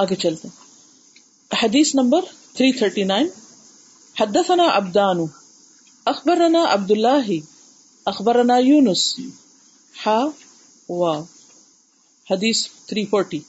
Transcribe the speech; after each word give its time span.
آگے 0.00 0.14
چلتے 0.14 0.48
ہیں۔ 0.48 0.70
حدیث 1.64 1.94
نمبر 1.94 2.20
339 2.54 3.26
حدثنا 4.20 4.76
عبدان، 4.76 5.16
اخبرنا 6.06 6.64
عبد 6.68 6.90
الله 6.90 7.32
اخبرنا 8.06 8.58
یونس۔ 8.58 9.20
ہا، 10.06 10.26
وا۔ 10.88 11.24
حدیث 12.30 12.66
340 12.86 13.40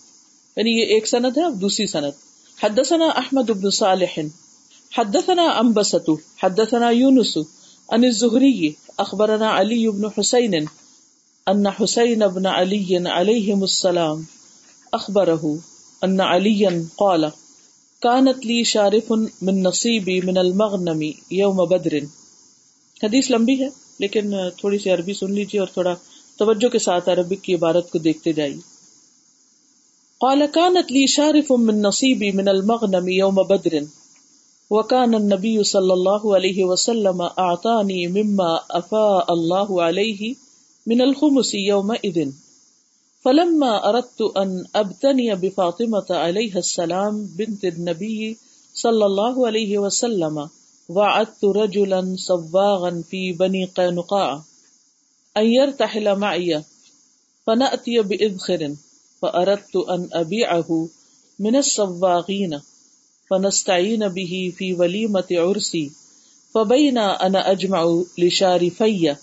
یعنی 0.56 0.80
یہ 0.80 0.86
ایک 0.86 1.08
سند 1.08 1.38
ہے، 1.38 1.44
اب 1.44 1.62
دوسری 1.62 1.88
سند۔ 1.88 2.12
حدثنا 2.64 3.06
احمد 3.06 3.50
بن 3.50 3.70
صالح۔ 3.70 4.20
حدثنا 4.98 5.44
انبسط۔ 5.44 6.10
حدثنا 6.44 6.90
یونس۔ 6.90 7.38
ان 7.90 8.04
الزهري 8.04 8.70
اخبرنا 8.98 9.60
علي 9.60 9.88
بن 9.88 10.06
حسين 10.06 10.66
ان 11.48 11.68
حسين 11.68 12.20
بن 12.20 12.46
علي 12.46 12.98
عليهم 12.98 13.62
السلام 13.62 14.24
اخبره 14.92 15.44
ان 16.04 16.20
عليا 16.20 16.70
قال، 16.98 17.26
كانت 18.02 18.46
لي 18.46 18.64
شارف 18.64 19.12
من 19.42 19.64
نصيبي 19.64 20.22
من 20.22 20.38
المغنم 20.38 21.12
يوم 21.32 21.66
بدر. 21.66 21.94
حدیث 23.04 23.32
لمبی 23.32 23.64
ہے، 23.64 23.70
لیکن 24.00 24.34
تھوڑی 24.58 24.78
سی 24.78 24.90
عربی 24.90 25.14
سن 25.14 25.34
لیجیے 25.34 25.60
اور 25.60 25.68
تھوڑا 25.68 25.96
توجہ 26.38 26.70
کے 26.70 26.80
ساتھ 26.80 27.10
عربک 27.10 27.44
کی 27.44 27.56
عبارت 27.56 27.92
کو 27.92 28.00
دیکھتے 28.00 28.34
جائیے. 28.34 28.58
قال، 30.20 30.42
كانت 30.54 30.92
لي 30.92 31.06
شارف 31.06 31.52
من 31.52 31.82
نصيبي 31.82 32.32
من 32.32 32.48
المغنم 32.48 33.08
يوم 33.08 33.36
بدر. 33.36 33.80
وكان 34.72 35.16
النبي 35.16 35.64
صلى 35.64 35.94
الله 35.94 36.36
عليه 36.36 36.64
وسلم 36.64 37.22
اعطاني 37.22 38.08
مما 38.08 38.58
افاء 38.70 39.34
الله 39.34 39.84
عليه 39.84 40.34
من 40.88 41.02
الخمس 41.02 41.56
يومئذ. 41.56 42.30
فلما 43.22 43.90
اردت 43.90 44.22
ان 44.38 44.66
ابتني 44.76 45.36
بفاطمه 45.36 46.06
عليها 46.10 46.58
السلام 46.58 47.26
بنت 47.38 47.66
النبي 47.66 48.38
صلى 48.74 49.06
الله 49.06 49.48
عليه 49.48 49.78
وسلم 49.78 50.50
وعدت 50.90 51.46
رجلا 51.46 52.16
صواغا 52.18 53.04
في 53.10 53.32
بني 53.32 53.66
قينقاع 53.66 54.42
أن 55.38 55.46
يرتحل 55.46 56.16
معي 56.16 56.64
فنأتي 57.48 58.02
بإذخر 58.02 58.76
فأردت 59.22 59.76
أن 59.76 60.10
أبيعه 60.14 60.88
من 61.40 61.56
الصواغين 61.56 62.62
فنستعين 63.30 64.08
به 64.08 64.54
في 64.58 64.74
وليمة 64.74 65.28
عرسي 65.32 65.92
فبين 66.54 66.98
أنا 66.98 67.52
أجمع 67.52 68.04
لشارفي 68.18 69.16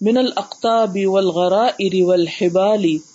من 0.00 0.18
الأقطاب 0.18 1.06
والغرائر 1.06 2.04
والحبال 2.04 2.04
والحبال 2.04 3.11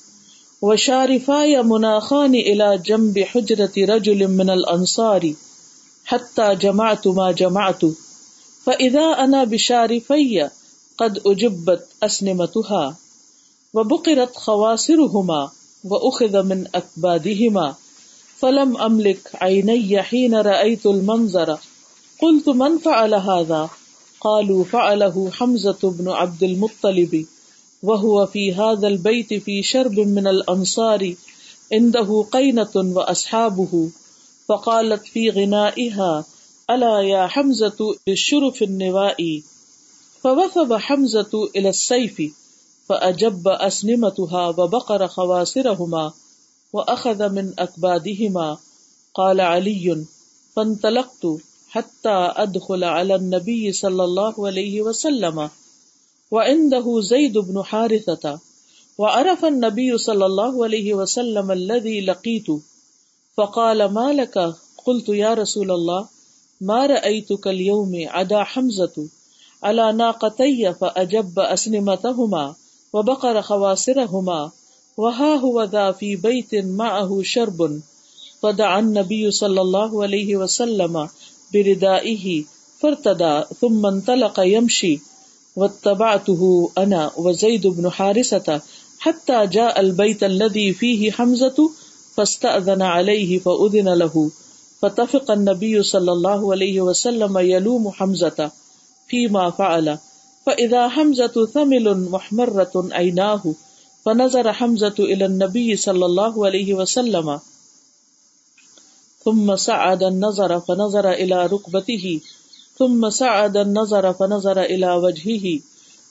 وشارفاي 0.61 1.63
مناخان 1.63 2.35
إلى 2.35 2.81
جنب 2.85 3.19
حجرة 3.19 3.73
رجل 3.77 4.27
من 4.27 4.49
الأنصار 4.49 5.33
حتى 6.05 6.55
جمعت 6.55 7.07
ما 7.07 7.31
جمعت 7.31 7.81
فإذا 8.63 9.05
أنا 9.05 9.43
بشارفي 9.43 10.49
قد 10.97 11.21
أجبت 11.25 11.87
أسنمتها 12.03 12.95
وبقرت 13.73 14.35
خواصرهما 14.35 15.51
وأخذ 15.83 16.43
من 16.43 16.67
أكبادهما 16.75 17.75
فلم 18.39 18.77
أملك 18.77 19.31
عيني 19.33 20.03
حين 20.03 20.35
رأيت 20.35 20.85
المنظر، 20.85 21.57
قلت 22.21 22.49
من 22.49 22.77
فعل 22.77 23.13
هذا؟ 23.13 23.69
قالوا 24.21 24.63
فعله 24.63 25.31
حمزة 25.31 25.79
بن 25.83 26.09
عبد 26.09 26.43
المطلب. 26.43 27.25
وهو 27.87 28.25
في 28.25 28.53
هذا 28.53 28.87
البيت 28.87 29.33
في 29.33 29.63
شرب 29.63 29.99
من 29.99 30.27
الأنصار 30.27 31.13
عنده 31.73 32.25
قينة 32.31 32.75
وأصحابه. 32.75 33.89
فقالت 34.47 35.07
في 35.07 35.29
غنائها 35.29 36.25
الا 36.69 37.01
يا 37.01 37.27
حمزه 37.27 37.95
بالشرف 38.07 38.63
النوائي 38.63 39.43
فوثب 40.23 40.73
حمزه 40.73 41.49
الى 41.55 41.69
السيف 41.69 42.21
فاجب 42.89 43.47
اسنمتها 43.47 44.47
وبقر 44.47 45.07
خواصرهما 45.07 46.13
واخذ 46.73 47.29
من 47.29 47.53
اكبادهما 47.59 48.57
قال 49.13 49.41
علي، 49.41 50.05
فانطلقت 50.55 51.27
حتى 51.69 52.17
ادخل 52.43 52.83
على 52.83 53.15
النبي 53.15 53.71
صلى 53.71 54.03
الله 54.03 54.47
عليه 54.47 54.81
وسلم. 54.81 55.49
وعنده 56.31 57.01
زيد 57.01 57.37
بن 57.37 57.63
حارثه 57.63 58.39
وعرف 58.97 59.45
النبي 59.45 59.97
صلى 59.97 60.25
الله 60.25 60.63
عليه 60.63 60.93
وسلم 60.93 61.51
الذي 61.51 62.01
لقيته، 62.01 62.61
فقال 63.37 63.93
ما 63.93 64.13
لك؟ 64.13 64.53
قلت 64.85 65.09
يا 65.09 65.33
رسول 65.33 65.71
الله، 65.71 66.07
ما 66.61 66.85
رأيتك 66.85 67.47
اليوم 67.47 67.91
عدا 68.07 68.43
حمزة؟ 68.43 69.07
على 69.63 69.93
ناقتي 69.93 70.73
فأجب 70.73 71.39
أسنمتهما 71.39 72.55
وبقر 72.93 73.41
خواصرهما، 73.41 74.51
وها 74.97 75.35
هو 75.35 75.63
ذا 75.63 75.91
في 75.91 76.15
بيت 76.15 76.55
معه 76.55 77.21
شرب، 77.23 77.81
فدعا 78.41 78.79
النبي 78.79 79.31
صلى 79.31 79.61
الله 79.61 80.03
عليه 80.03 80.35
وسلم 80.35 81.09
بردائه، 81.53 82.43
فارتدى، 82.79 83.43
ثم 83.61 83.85
انطلق 83.85 84.39
يمشي. 84.39 84.99
واتبعته 85.57 86.71
أنا 86.77 87.11
وزيد 87.17 87.67
بن 87.67 87.89
حارسة 87.89 88.61
حتى 88.99 89.47
جاء 89.47 89.79
البيت 89.79 90.23
الذي 90.23 90.73
فيه 90.73 91.11
حمزة 91.11 91.69
فاستأذن 92.15 92.81
عليه 92.81 93.39
فأذن 93.39 93.89
له. 93.93 94.31
فتفق 94.81 95.31
النبي 95.31 95.83
صلى 95.83 96.11
الله 96.11 96.51
عليه 96.51 96.81
وسلم 96.81 97.37
يلوم 97.37 97.91
حمزة 97.91 98.51
فيما 99.07 99.49
فعل. 99.49 99.97
فإذا 100.45 100.89
حمزة 100.89 101.45
ثمل 101.53 102.09
محمرة 102.09 102.71
عيناه، 102.91 103.43
فنظر 104.05 104.53
حمزة 104.53 104.95
إلى 104.99 105.25
النبي 105.25 105.75
صلى 105.75 106.05
الله 106.05 106.45
عليه 106.45 106.73
وسلم. 106.73 107.39
ثم 109.25 109.55
سعد 109.55 110.03
النظر، 110.03 110.59
فنظر 110.59 111.11
إلى 111.11 111.45
ركبته 111.45 112.21
ثم 112.79 113.09
سعد 113.09 113.57
النظر 113.57 114.11
فنظر 114.13 114.61
إلى 114.61 114.91
وجهه 114.95 115.59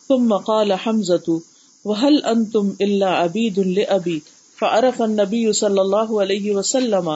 ثم 0.09 0.34
قال 0.34 0.72
حمزة، 0.72 1.37
وهل 1.84 2.25
أنتم 2.25 2.72
إلا 2.81 3.10
عبيد 3.10 3.59
لأبي؟ 3.59 4.19
فعرف 4.59 5.03
النبي 5.03 5.53
صلی 5.53 5.78
اللہ 5.78 6.12
علیہ 6.22 6.56
وسلم 6.56 7.09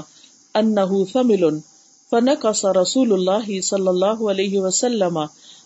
انه 0.54 1.04
ثمل، 1.12 1.58
فنقص 2.10 2.64
رسول 2.64 3.12
الله 3.12 3.60
صلی 3.60 3.88
اللہ 3.88 4.24
علیہ 4.30 4.58
وسلم 4.58 5.18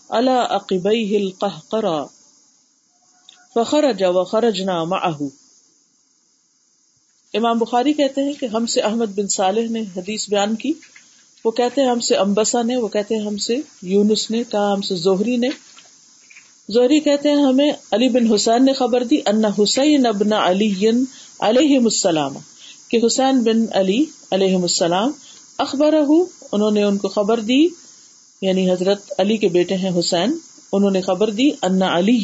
على 0.09 0.35
عقبيه 0.49 1.17
القهقرا 1.17 2.05
فخرج 3.55 4.03
وخرجنا 4.03 4.83
معه. 4.83 5.27
امام 7.33 7.57
بخاری 7.57 7.93
کہتے 7.93 8.23
ہیں 8.23 8.33
کہ 8.33 8.45
ہم 8.45 8.65
سے 8.65 8.81
احمد 8.81 9.15
بن 9.15 9.27
صالح 9.27 9.69
نے 9.69 9.81
حدیث 9.97 10.29
بیان 10.29 10.55
کی 10.55 10.73
وہ 11.45 11.51
کہتے 11.51 11.81
ہیں 11.81 11.89
ہم 11.89 11.99
سے 11.99 12.15
امبسا 12.15 12.61
نے، 12.61 12.75
وہ 12.75 12.87
کہتے 12.87 13.15
ہیں 13.15 13.25
ہم 13.25 13.37
سے 13.37 13.55
یونس 13.83 14.29
نے، 14.31 14.43
کہا 14.43 14.73
ہم 14.73 14.81
سے 14.81 14.95
زہری 14.95 15.35
نے۔ 15.37 15.49
زہری 16.69 16.99
کہتے 16.99 17.29
ہیں 17.29 17.43
ہمیں 17.43 17.71
علی 17.91 18.09
بن 18.09 18.33
حسین 18.33 18.65
نے 18.65 18.73
خبر 18.73 19.03
دی، 19.03 19.19
ان 19.25 19.45
حسین 19.45 20.05
ابن 20.05 20.33
علی 20.33 20.73
علیہ 21.39 21.77
السلام، 21.77 22.37
کہ 22.89 22.99
حسین 23.05 23.43
بن 23.43 23.65
علی 23.73 24.03
علیہ 24.31 24.55
السلام 24.55 25.11
اخبر 25.57 25.93
انہوں 25.93 26.71
نے 26.71 26.83
ان 26.83 26.97
کو 26.97 27.07
خبر 27.07 27.39
دی 27.39 27.61
یعنی 28.41 28.69
حضرت 28.71 29.13
علی 29.17 29.37
کے 29.37 29.47
بیٹے 29.49 29.75
ہیں 29.75 29.91
حسین، 29.99 30.37
انہوں 30.73 30.91
نے 30.91 31.01
خبر 31.01 31.29
دی 31.29 31.49
انا 31.61 31.97
علی 31.97 32.19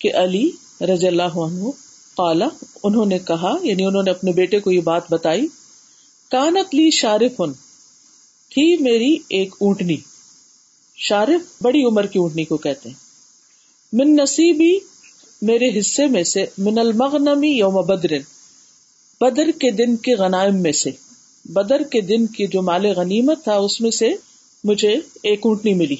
کہ 0.00 0.14
علی 0.16 0.50
رضی 0.80 1.06
اللہ 1.06 1.36
عنہ 1.38 1.70
قالا 2.16 2.48
انہوں 2.82 3.06
نے 3.06 3.18
کہا 3.18 3.54
یعنی 3.62 3.84
انہوں 3.84 4.02
نے 4.02 4.10
اپنے 4.10 4.32
بیٹے 4.32 4.60
کو 4.60 4.72
یہ 4.72 4.80
بات 4.80 5.12
بتائی، 5.12 5.46
کانت 6.30 6.74
لی 6.74 6.90
شارف 6.90 7.40
تھی 8.54 8.76
میری 8.82 9.16
ایک 9.28 9.54
اونٹنی، 9.60 9.96
شارف 10.96 11.62
بڑی 11.62 11.84
عمر 11.84 12.06
کی 12.06 12.18
اونٹنی 12.18 12.44
کو 12.44 12.56
کہتے 12.56 12.88
ہیں۔ 12.88 12.96
من 13.92 14.16
نصیبی، 14.16 14.78
میرے 15.42 15.78
حصے 15.78 16.06
میں 16.06 16.24
سے، 16.24 16.44
من 16.58 16.78
المغنمی 16.78 17.48
یوم 17.48 17.74
بدر 17.74 18.08
بدر 19.20 19.50
کے 19.50 19.70
دن 19.70 19.96
کے 19.96 20.14
غنائم 20.14 20.62
میں 20.62 20.72
سے۔ 20.72 20.90
بدر 21.44 21.82
کے 21.82 22.00
دن 22.00 22.26
کی 22.26 22.46
جو 22.46 22.62
مال 22.62 22.86
غنیمت 22.86 23.44
تھا، 23.44 23.54
اس 23.54 23.80
میں 23.80 23.90
سے 23.90 24.10
مجھے 24.64 24.96
ایک 25.22 25.40
اونٹنی 25.44 25.74
ملی۔ 25.74 25.96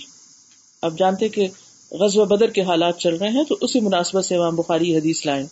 اب 0.83 0.99
جانتے 0.99 1.29
کہ 1.29 1.49
غزب 1.91 2.29
بدر 2.29 2.49
کے 2.49 2.62
حالات 2.62 2.99
چل 2.99 3.17
رہے 3.17 3.29
ہیں، 3.29 3.45
تو 3.45 3.57
اسی 3.61 3.81
مناسبت 3.81 4.25
سے 4.25 4.37
امام 4.37 4.57
بخاری 4.57 4.97
حدیث 4.97 5.27
لائیں۔ 5.27 5.47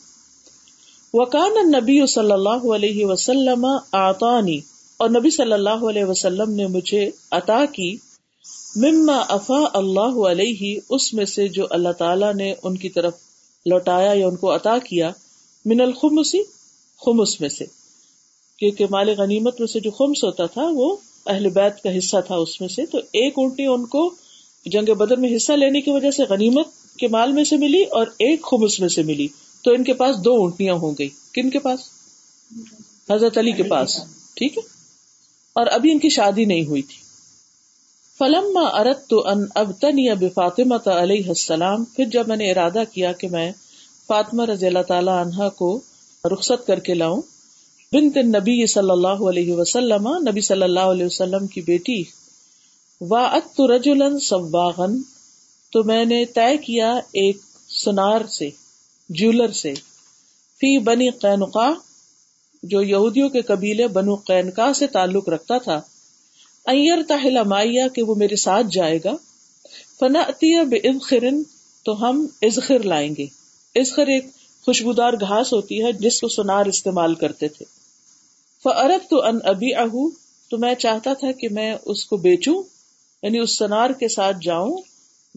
وکان 1.14 1.70
نبی 1.70 2.06
صلی 2.06 2.32
اللہ 2.32 2.74
علیہ 2.74 3.06
وسلم 3.06 3.66
آتانی 3.92 4.60
اور 5.02 5.10
نبی 5.10 5.30
صلی 5.30 5.52
اللہ 5.52 5.84
علیہ 5.90 6.04
وسلم 6.04 6.52
نے 6.52 6.66
مجھے 6.66 7.10
عطا 7.30 7.64
کی، 7.64 7.96
مما 8.76 9.16
افا 9.16 9.64
اللہ 9.72 10.26
علیہ، 10.26 10.80
اس 10.88 11.14
میں 11.14 11.24
سے 11.24 11.48
جو 11.48 11.66
اللہ 11.70 11.92
تعالیٰ 11.98 12.34
نے 12.34 12.54
ان 12.62 12.76
کی 12.76 12.88
طرف 12.88 13.12
لوٹایا 13.66 14.12
یا 14.14 14.26
ان 14.26 14.36
کو 14.36 14.54
عطا 14.54 14.78
کیا، 14.78 15.10
من 15.64 15.80
الخمسی 15.80 16.42
خمس 17.04 17.40
میں 17.40 17.48
سے۔ 17.48 17.64
کیونکہ 18.58 18.86
مال 18.90 19.14
غنیمت 19.18 19.60
میں 19.60 19.66
سے 19.66 19.80
جو 19.80 19.90
خمس 19.90 20.24
ہوتا 20.24 20.46
تھا، 20.46 20.62
وہ 20.74 20.96
اہل 21.26 21.48
بیت 21.48 21.82
کا 21.82 21.98
حصہ 21.98 22.16
تھا 22.26 22.34
اس 22.34 22.60
میں 22.60 22.68
سے۔ 22.68 22.86
تو 22.86 22.98
ایک 22.98 23.32
اونٹنی 23.36 23.66
ان 23.66 23.86
کو 23.86 24.14
جنگ 24.66 24.94
بدر 24.94 25.16
میں 25.16 25.36
حصہ 25.36 25.52
لینے 25.52 25.80
کی 25.80 25.90
وجہ 25.90 26.10
سے 26.10 26.22
غنیمت 26.28 26.66
کے 26.98 27.08
مال 27.08 27.32
میں 27.32 27.44
سے 27.44 27.56
ملی 27.56 27.82
اور 27.82 28.06
ایک 28.06 28.42
خمس 28.42 28.80
میں 28.80 28.88
سے 28.88 29.02
ملی۔ 29.02 29.28
تو 29.64 29.70
ان 29.70 29.84
کے 29.84 29.92
پاس 29.92 30.16
دو 30.24 30.32
اونٹنیاں 30.34 30.74
ہو 30.74 30.90
گئی۔ 30.92 31.08
کن 31.08 31.50
کے 31.50 31.58
پاس؟ 31.58 31.80
حضرت 33.10 33.38
علی 33.38 33.52
کے 33.52 33.62
پاس۔ 33.62 34.00
ٹھیک 34.34 34.58
ہے؟ 34.58 34.81
اور 35.52 35.66
ابھی 35.66 35.90
ان 35.92 35.98
کی 35.98 36.08
شادی 36.08 36.44
نہیں 36.44 36.66
ہوئی 36.66 36.82
تھی۔ 36.82 37.00
فلم 38.18 38.56
ارت 38.56 39.08
تو 39.08 39.28
ان 39.28 39.44
اب 39.54 39.72
بے 40.20 40.28
فاطمہ 40.28 40.74
علیہ 40.86 41.28
السلام، 41.28 41.84
پھر 41.84 42.04
جب 42.04 42.28
میں 42.28 42.36
نے 42.36 42.50
ارادہ 42.50 42.82
کیا 42.92 43.12
کہ 43.12 43.28
میں 43.28 43.52
فاطمہ 44.06 44.44
رضی 44.44 44.66
اللہ 44.66 44.82
تعالی 44.88 45.10
عنہا 45.10 45.48
کو 45.48 45.80
رخصت 46.24 46.66
کر 46.66 46.78
کے 46.78 46.94
لاؤں، 46.94 47.22
بنت 47.92 48.16
نبی 48.16 48.66
صلی 48.66 48.90
اللہ 48.90 49.28
علیہ 49.28 49.52
وسلم، 49.52 50.08
نبی 50.28 50.40
صلی 50.40 50.62
اللہ 50.62 50.92
علیہ 50.92 51.06
وسلم 51.06 51.46
کی 51.46 51.60
بیٹی 51.60 52.02
وا 53.00 53.24
ات 53.26 53.60
رجولن 53.60 54.18
سواغن 54.18 55.00
تو 55.72 55.82
میں 55.84 56.04
نے 56.04 56.24
طے 56.24 56.56
کیا 56.56 56.90
ایک 57.12 57.36
سنار 57.84 58.24
سے 58.26 58.48
جیولر 59.08 59.52
سے 59.52 59.74
فی 60.60 60.78
بنی 60.78 61.10
قینقا 61.10 61.68
جو 62.62 62.82
یہودیوں 62.82 63.28
کے 63.28 63.42
قبیلے 63.42 63.86
بنو 63.86 64.14
قینقا 64.14 64.72
سے 64.72 64.86
تعلق 64.86 65.28
رکھتا 65.28 65.58
تھا 65.58 65.80
ایئر 66.66 66.98
تاہلا 67.08 67.42
مائیا 67.42 67.88
کہ 67.88 68.02
وہ 68.02 68.14
میرے 68.14 68.36
ساتھ 68.36 68.66
جائے 68.70 68.98
گا 69.04 69.12
فنا 70.00 70.22
عطیہ 70.28 70.60
بے 70.60 70.98
خرن 70.98 71.42
تو 71.84 72.08
ہم 72.08 72.26
ازخر 72.42 72.78
لائیں 72.78 73.14
گے۔ 73.18 73.26
ازخر 73.74 74.06
ایک 74.06 74.26
خوشبودار 74.64 75.12
گھاس 75.12 75.52
ہوتی 75.52 75.84
ہے 75.84 75.92
جس 75.92 76.20
کو 76.20 76.28
سنار 76.28 76.66
استعمال 76.66 77.14
کرتے 77.14 77.48
تھے۔ 77.48 77.64
فرت 78.62 79.10
تو 79.10 79.22
ان 79.22 79.38
ابھی 79.44 79.74
اہو 79.74 80.10
تو 80.50 80.58
میں 80.58 80.74
چاہتا 80.74 81.14
تھا 81.14 81.32
کہ 81.32 81.48
میں 81.48 81.76
اس 81.84 82.06
کو 82.06 82.16
بیچوں 82.16 82.62
یعنی 83.22 83.38
اس 83.38 83.58
سنار 83.58 83.90
کے 83.90 84.08
ساتھ 84.08 84.36
جاؤں، 84.42 84.76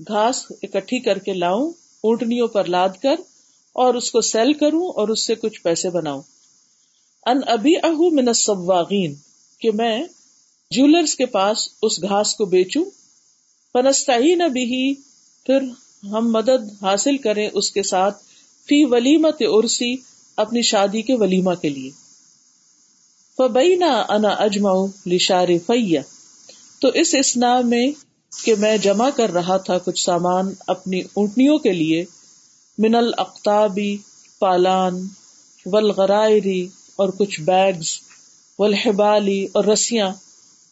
گھاس 0.08 0.46
اکٹھی 0.64 1.00
کر 1.00 1.18
کے 1.18 1.34
لاؤں، 1.34 1.72
اونٹنیوں 2.04 2.48
پر 2.48 2.66
لاد 2.66 2.90
کر 3.04 3.16
اور 3.74 3.94
اس 3.94 4.12
کو 4.12 4.22
سیل 4.22 4.54
کروں 4.54 4.90
اور 4.90 5.08
اس 5.08 5.28
سے 5.28 5.36
کچھ 5.36 5.62
پیسے 5.62 5.90
بناؤں۔ 5.90 6.22
ان 7.26 7.40
ابھی 7.48 7.76
اہو 7.84 8.10
من 8.16 8.28
السواغین 8.28 9.14
کہ 9.62 9.72
میں 9.72 10.04
جیولرس 10.72 11.16
کے 11.16 11.26
پاس 11.26 11.68
اس 11.82 12.02
گھاس 12.02 12.36
کو 12.36 12.46
بیچوں، 12.46 12.84
فنستعین 13.76 14.42
بھی 14.54 14.94
پھر 15.46 15.62
ہم 16.12 16.32
مدد 16.32 16.72
حاصل 16.82 17.18
کریں 17.18 17.50
اس 17.54 17.72
کے 17.72 17.84
ساتھ 17.84 18.24
فی 18.68 18.84
ولیمت 18.86 19.42
ارسی 19.48 19.96
اپنی 20.38 20.62
شادی 20.62 21.02
کے 21.02 21.16
ولیمہ 21.16 21.54
کے 21.62 21.70
لیے۔ 21.70 21.92
فبینا 23.38 23.92
انا 24.10 24.30
اجماؤ 24.30 24.86
لشار 25.06 25.48
فیا 25.66 26.02
تو 26.82 26.88
اس 26.94 27.16
اسنا 27.20 27.60
میں 27.62 27.86
کہ 28.32 28.56
میں 28.56 28.78
جمع 28.78 29.10
کر 29.10 29.34
رہا 29.34 29.58
تھا 29.58 29.78
کچھ 29.78 30.02
سامان 30.04 30.54
اپنی 30.68 31.02
اونٹنیوں 31.14 31.58
کے 31.58 31.72
لیے، 31.72 32.06
من 32.78 32.96
القتابی 32.96 33.98
پالان 34.40 35.08
ولغرائری 35.66 36.68
اور 36.96 37.10
کچھ 37.10 37.42
بیگز 37.42 37.88
والحبالی 38.60 39.48
اور 39.54 39.64
رسیاں 39.64 40.10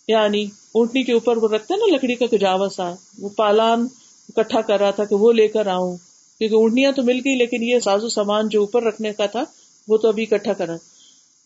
یعنی 0.08 0.46
اونٹنی 0.72 1.04
کے 1.04 1.14
اوپر 1.14 1.38
وہ 1.38 1.48
رکھتے 1.48 1.76
نا 1.76 1.96
لکڑی 1.96 2.16
کا 2.16 2.26
کجاوا 2.26 2.68
سا، 2.70 2.94
وہ 3.20 3.30
پالان 3.30 3.88
اکٹھا 4.30 4.62
کر 4.62 4.80
رہا 4.80 4.92
تھا 4.92 5.06
کہ 5.06 5.16
وہ 5.16 5.34
لے 5.34 5.48
کر 5.48 5.68
آؤں، 5.68 5.98
کیونکہ 6.40 6.56
اونٹنیاں 6.56 6.92
تو 6.92 7.04
مل 7.04 7.20
گئی 7.26 7.36
لیکن 7.36 7.64
یہ 7.64 7.80
سازو 7.80 8.10
سامان 8.10 8.50
جو 8.50 8.60
اوپر 8.60 8.84
رکھنے 8.84 9.14
کا 9.14 9.26
تھا، 9.26 9.44
وہ 9.88 9.98
تو 9.98 10.08
ابھی 10.08 10.24
اکٹھا 10.24 10.54
کرا۔ 10.54 10.74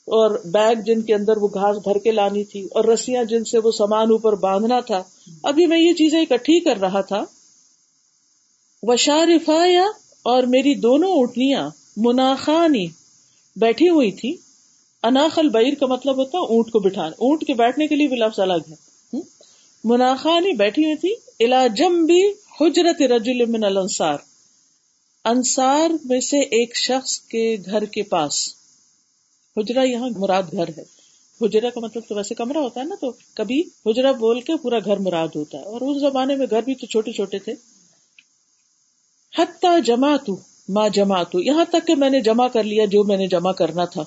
اور 0.08 0.32
بیگ 0.46 0.76
جن 0.76 1.02
کے 1.02 1.14
اندر 1.14 1.38
وہ 1.38 1.48
گھاس 1.54 1.78
بھر 1.78 1.98
کے 1.98 2.12
لانی 2.12 2.44
تھی 2.44 2.68
اور 2.72 2.84
رسیاں 2.84 3.24
جن 3.24 3.44
سے 3.44 3.60
وہ 3.64 3.72
سامان 3.72 4.12
اوپر 4.12 4.34
باندھنا 4.34 4.80
تھا، 4.80 5.04
ابھی 5.44 5.66
میں 5.66 5.80
یہ 5.80 5.94
چیزیں 5.94 6.22
اکٹھی 6.22 6.60
کر 6.60 6.78
رہا 6.78 7.02
تھا۔ 7.02 7.24
وشارفا 8.84 9.66
یا 9.66 9.86
اور 10.24 10.44
میری 10.44 10.76
دونوں 10.76 11.12
اونٹنیاں 11.12 11.70
مناخانی 11.98 12.88
بیٹھی 13.56 13.90
ہوئی 13.90 14.12
تھی 14.12 14.36
اناخل 15.04 15.50
بیر 15.50 15.74
کا 15.76 15.86
مطلب 15.86 16.18
ہوتا 16.18 16.38
اونٹ 16.38 16.72
کو 16.72 16.80
بٹھانا 16.80 17.08
اونٹ 17.08 17.46
کے 17.48 17.54
بیٹھنے 17.54 17.88
کے 17.88 17.96
لیے 17.96 18.08
بھی 18.08 18.18
لفظ 18.18 18.40
الگ 18.40 18.72
ہے۔ 18.72 18.88
مناخانی 19.84 20.54
بیٹھی 20.54 20.84
ہوئی 20.84 20.96
تھی 20.96 21.16
الاجم 21.40 22.06
بھی 22.06 22.32
حجرت 22.62 23.02
رجل 23.02 23.46
من 23.46 23.64
الانصار۔ 23.64 24.18
انصار 25.26 25.90
میں 26.06 26.20
سے 26.20 26.40
ایک 26.40 26.76
شخص 26.76 27.20
کے 27.20 27.58
گھر 27.66 27.86
کے 27.86 28.04
پاس۔ 28.04 28.54
حجرا 29.58 29.84
یہاں 29.84 30.10
مراد 30.18 30.44
گھر 30.52 30.68
ہے۔ 30.78 30.84
حجرا 31.42 31.70
کا 31.70 31.80
مطلب 31.80 32.04
تو 32.10 32.16
ویسے 32.16 32.36
کمرہ 32.36 32.58
ہوتا 32.58 32.80
ہے 32.80 32.86
نا، 32.86 32.96
تو 32.96 33.12
کبھی 33.34 33.64
حجرا 33.86 34.12
بول 34.12 34.42
کے 34.42 34.58
پورا 34.58 34.80
گھر 34.86 34.98
مراد 34.98 35.28
ہوتا 35.36 35.58
ہے۔ 35.58 35.64
اور 35.64 35.82
اس 35.82 36.02
زمانے 36.02 36.36
میں 36.36 36.48
گھر 36.50 36.62
بھی 36.62 36.76
تو 36.76 36.86
چھوٹے 36.86 37.12
چھوٹے 37.12 37.40
تھے۔ 37.40 37.54
حتیٰ 39.38 39.82
جمع 39.86 40.16
تو 40.26 40.38
ماں 40.70 40.90
جمع 40.90 41.24
تو 41.24 41.40
یہاں 41.40 41.66
تک 41.66 41.88
کہ 41.88 41.96
میں 41.96 42.10
نے 42.10 42.20
جمع 42.20 42.48
کر 42.48 42.64
لیا 42.64 42.86
جو 42.86 43.04
میں 43.04 43.18
نے 43.18 43.28
جمع 43.28 43.52
کرنا 43.52 43.86
تھا۔ 43.86 44.04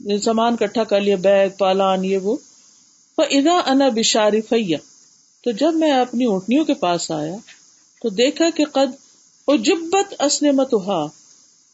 سامان 0.00 0.56
کٹھا 0.56 0.84
کر 0.84 1.00
لیا، 1.00 1.16
بیگ، 1.16 1.48
پالان، 1.58 2.04
یہ 2.04 2.18
وہ۔ 2.18 2.36
ادا 3.18 3.60
انا 3.66 3.88
بشاری 3.88 4.40
فیا 4.40 4.78
تو 5.44 5.50
جب 5.50 5.74
میں 5.74 5.92
اپنی 5.92 6.24
اونٹنیوں 6.24 6.64
کے 6.64 6.74
پاس 6.74 7.10
آیا، 7.10 7.36
تو 8.02 8.08
دیکھا 8.08 8.50
کہ 8.50 8.64
قد 8.64 8.96
اجبت 9.48 10.22
اسنمت 10.22 10.74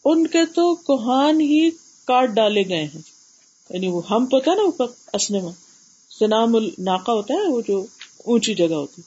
ان 0.04 0.26
کے 0.26 0.46
تو 0.46 0.74
کوہان 0.74 1.40
ہی 1.40 1.70
کاٹ 2.04 2.28
ڈالے 2.28 2.62
گئے 2.69 2.84
ہیں۔ 2.84 3.00
یعنی 3.70 3.88
وہ 3.88 4.00
ہم 4.10 4.26
پتا 4.26 4.54
نا 4.54 4.62
اوپر 4.62 4.86
اسنے 5.12 5.40
سنام 6.19 6.56
الناقا 6.56 7.12
ہوتا 7.12 7.34
ہے، 7.34 7.48
وہ 7.48 7.60
جو 7.69 7.86
اونچی 8.19 8.54
جگہ 8.54 8.74
ہوتی۔ 8.74 9.02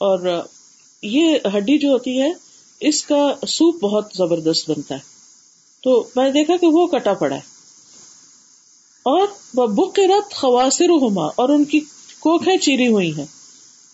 اور 0.00 0.42
یہ 1.02 1.38
ہڈی 1.56 1.78
جو 1.78 1.88
ہوتی 1.88 2.22
ہے، 2.22 2.32
اس 2.80 3.04
کا 3.04 3.34
سوپ 3.48 3.82
بہت 3.82 4.04
زبردست 4.14 4.70
بنتا 4.70 4.94
ہے۔ 4.94 5.00
تو 5.82 6.08
میں 6.16 6.24
نے 6.24 6.30
دیکھا 6.30 6.56
کہ 6.56 6.66
وہ 6.66 6.86
کٹا 6.86 7.14
پڑا 7.14 7.36
ہے۔ 7.36 7.51
اور 9.02 9.26
وہ 9.54 9.66
بک 9.66 10.00
رت 10.00 10.34
خواسر 10.34 10.84
ہوما 10.84 11.26
اور 11.26 11.48
ان 11.48 11.64
کی 11.64 11.80
کوکھیں 12.20 12.56
چیری 12.56 12.88
ہوئی 12.88 13.16
ہیں۔ 13.16 13.26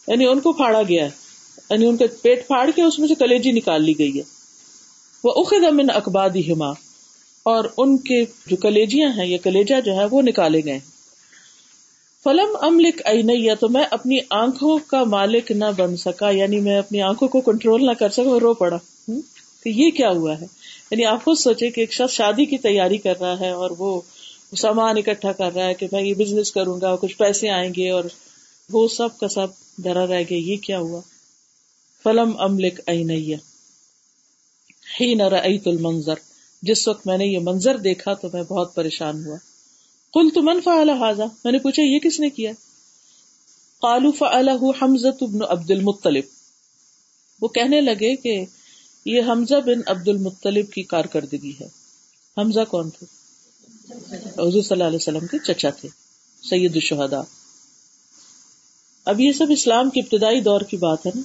یعنی 0.08 0.26
ان 0.26 0.40
کو 0.40 0.52
پھاڑا 0.52 0.82
گیا 0.82 1.04
ہے۔ 1.04 1.10
یعنی 1.70 1.86
ان 1.86 1.96
کے 1.96 2.06
پیٹ 2.06 2.46
پھاڑ 2.46 2.70
کے 2.70 2.82
اس 2.82 2.98
میں 2.98 3.08
سے 3.08 3.14
کلیجی 3.14 3.52
نکال 3.52 3.84
لی 3.84 3.98
گئی 3.98 4.18
ہے۔ 4.18 4.22
وہ 5.24 5.32
اخد 5.36 5.64
امن 5.64 5.86
اکبادی 5.94 6.52
ہما 6.52 6.70
اور 7.42 7.64
ان 7.78 7.98
کے 7.98 8.24
جو 8.46 8.56
کلیجیاں 8.56 9.08
ہیں 9.08 9.26
یا 9.26 9.38
کلیجا 9.38 9.80
جو 9.80 9.92
ہے 9.94 10.04
وہ 10.10 10.22
نکالے 10.22 10.60
گئے۔ 10.64 10.80
فلم 12.24 12.56
املک 12.60 13.02
اینیا 13.04 13.54
تو 13.54 13.68
میں 13.68 13.84
اپنی 13.90 14.18
آنکھوں 14.30 14.78
کا 14.86 15.04
مالک 15.04 15.50
نہ 15.50 15.64
بن 15.76 15.96
سکا 15.96 16.30
یعنی 16.30 16.60
میں 16.60 16.78
اپنی 16.78 17.02
آنکھوں 17.02 17.28
کو 17.28 17.40
کنٹرول 17.40 17.86
نہ 17.86 17.92
کر 17.92 18.08
سکا 18.08 18.40
رو 18.40 18.54
پڑا۔ 18.54 18.76
تو 19.62 19.68
یہ 19.68 19.90
کیا 19.90 20.10
ہوا 20.10 20.40
ہے؟ 20.40 20.46
یعنی 20.90 21.04
آپ 21.04 21.24
خود 21.24 21.38
سوچے 21.38 21.70
کہ 21.70 21.80
ایک 21.80 21.92
شخص 21.92 22.14
شادی 22.14 22.44
کی 22.44 22.58
تیاری 22.58 22.96
کر 22.96 23.20
رہا 23.20 23.40
ہے 23.40 23.50
اور 23.50 23.70
وہ 23.78 24.00
سامان 24.56 24.98
اکٹھا 24.98 25.32
کر 25.32 25.52
رہا 25.54 25.66
ہے 25.66 25.74
کہ 25.74 25.86
میں 25.92 26.02
یہ 26.02 26.14
بزنس 26.14 26.52
کروں 26.52 26.80
گا، 26.80 26.96
کچھ 26.96 27.16
پیسے 27.16 27.50
آئیں 27.50 27.72
گے 27.76 27.90
اور 27.90 28.04
وہ 28.70 28.88
سب 28.88 29.18
کا 29.18 29.28
سب 29.28 29.46
ڈرا 29.78 30.06
رہ 30.06 30.22
گیا، 30.30 30.38
یہ 30.38 30.56
کیا 30.56 30.78
ہوا؟ 30.78 31.00
فلم 32.02 32.40
املک 32.40 32.90
ہی 35.00 35.14
نہ 35.14 35.22
رأیت 35.22 35.68
المنظر۔ 35.68 36.14
جس 36.62 36.88
وقت 36.88 37.06
میں 37.06 37.18
نے 37.18 37.26
یہ 37.26 37.38
منظر 37.38 37.76
دیکھا 37.76 38.14
تو 38.14 38.28
میں 38.32 38.42
بہت 38.42 38.74
پریشان 38.74 39.26
ہوا۔ 39.26 39.36
کل 40.12 40.30
تو 40.34 40.42
من 40.42 40.60
فعل 40.60 40.90
حاضا 40.90 41.24
میں 41.44 41.52
نے 41.52 41.58
پوچھا، 41.58 41.82
یہ 41.82 41.98
کس 41.98 42.20
نے 42.20 42.30
کیا؟ 42.30 42.52
قالو 43.80 44.12
فعلہ 44.12 44.82
حمزہ 44.82 45.24
بن 45.24 45.38
عبد 45.48 45.70
المطلب۔ 45.70 46.24
وہ 47.40 47.48
کہنے 47.48 47.80
لگے 47.80 48.16
کہ 48.16 48.44
یہ 49.04 49.20
حمزہ 49.22 49.54
بن 49.54 49.80
عبد 49.86 50.08
المطلب 50.08 50.70
کی 50.70 50.82
کارکردگی 50.82 51.52
ہے۔ 51.60 51.68
حمزہ 52.36 52.60
کون 52.68 52.90
تھے؟ 52.90 53.17
حضور 53.90 54.62
صلی 54.62 54.66
اللہ 54.70 54.84
علیہ 54.84 54.96
وسلم 54.96 55.26
کے 55.26 55.38
چچا 55.38 55.70
تھے، 55.70 55.88
سید 56.42 56.74
الشہداء۔ 56.74 57.22
اب 59.04 59.20
یہ 59.20 59.32
سب 59.32 59.46
اسلام 59.50 59.90
کے 59.90 60.00
ابتدائی 60.00 60.40
دور 60.40 60.60
کی 60.60 60.76
بات 60.76 61.06
ہے 61.06 61.10
نا۔ 61.14 61.20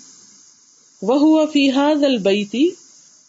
وہ 1.01 1.20
ہوا 1.20 1.46
فی 1.46 1.72
البیتی 1.72 2.67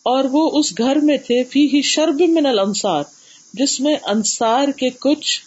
اور 0.02 0.24
وہ 0.24 0.50
اس 0.54 0.78
گھر 0.78 0.96
میں 0.96 1.16
تھے 1.16 1.44
فی 1.44 1.66
ہی 1.66 1.82
شرب 1.82 2.20
من 2.28 2.46
الانصار، 2.46 3.02
جس 3.54 3.80
میں 3.80 3.96
انصار 4.02 4.68
کے 4.68 4.90
کچھ 4.90 5.40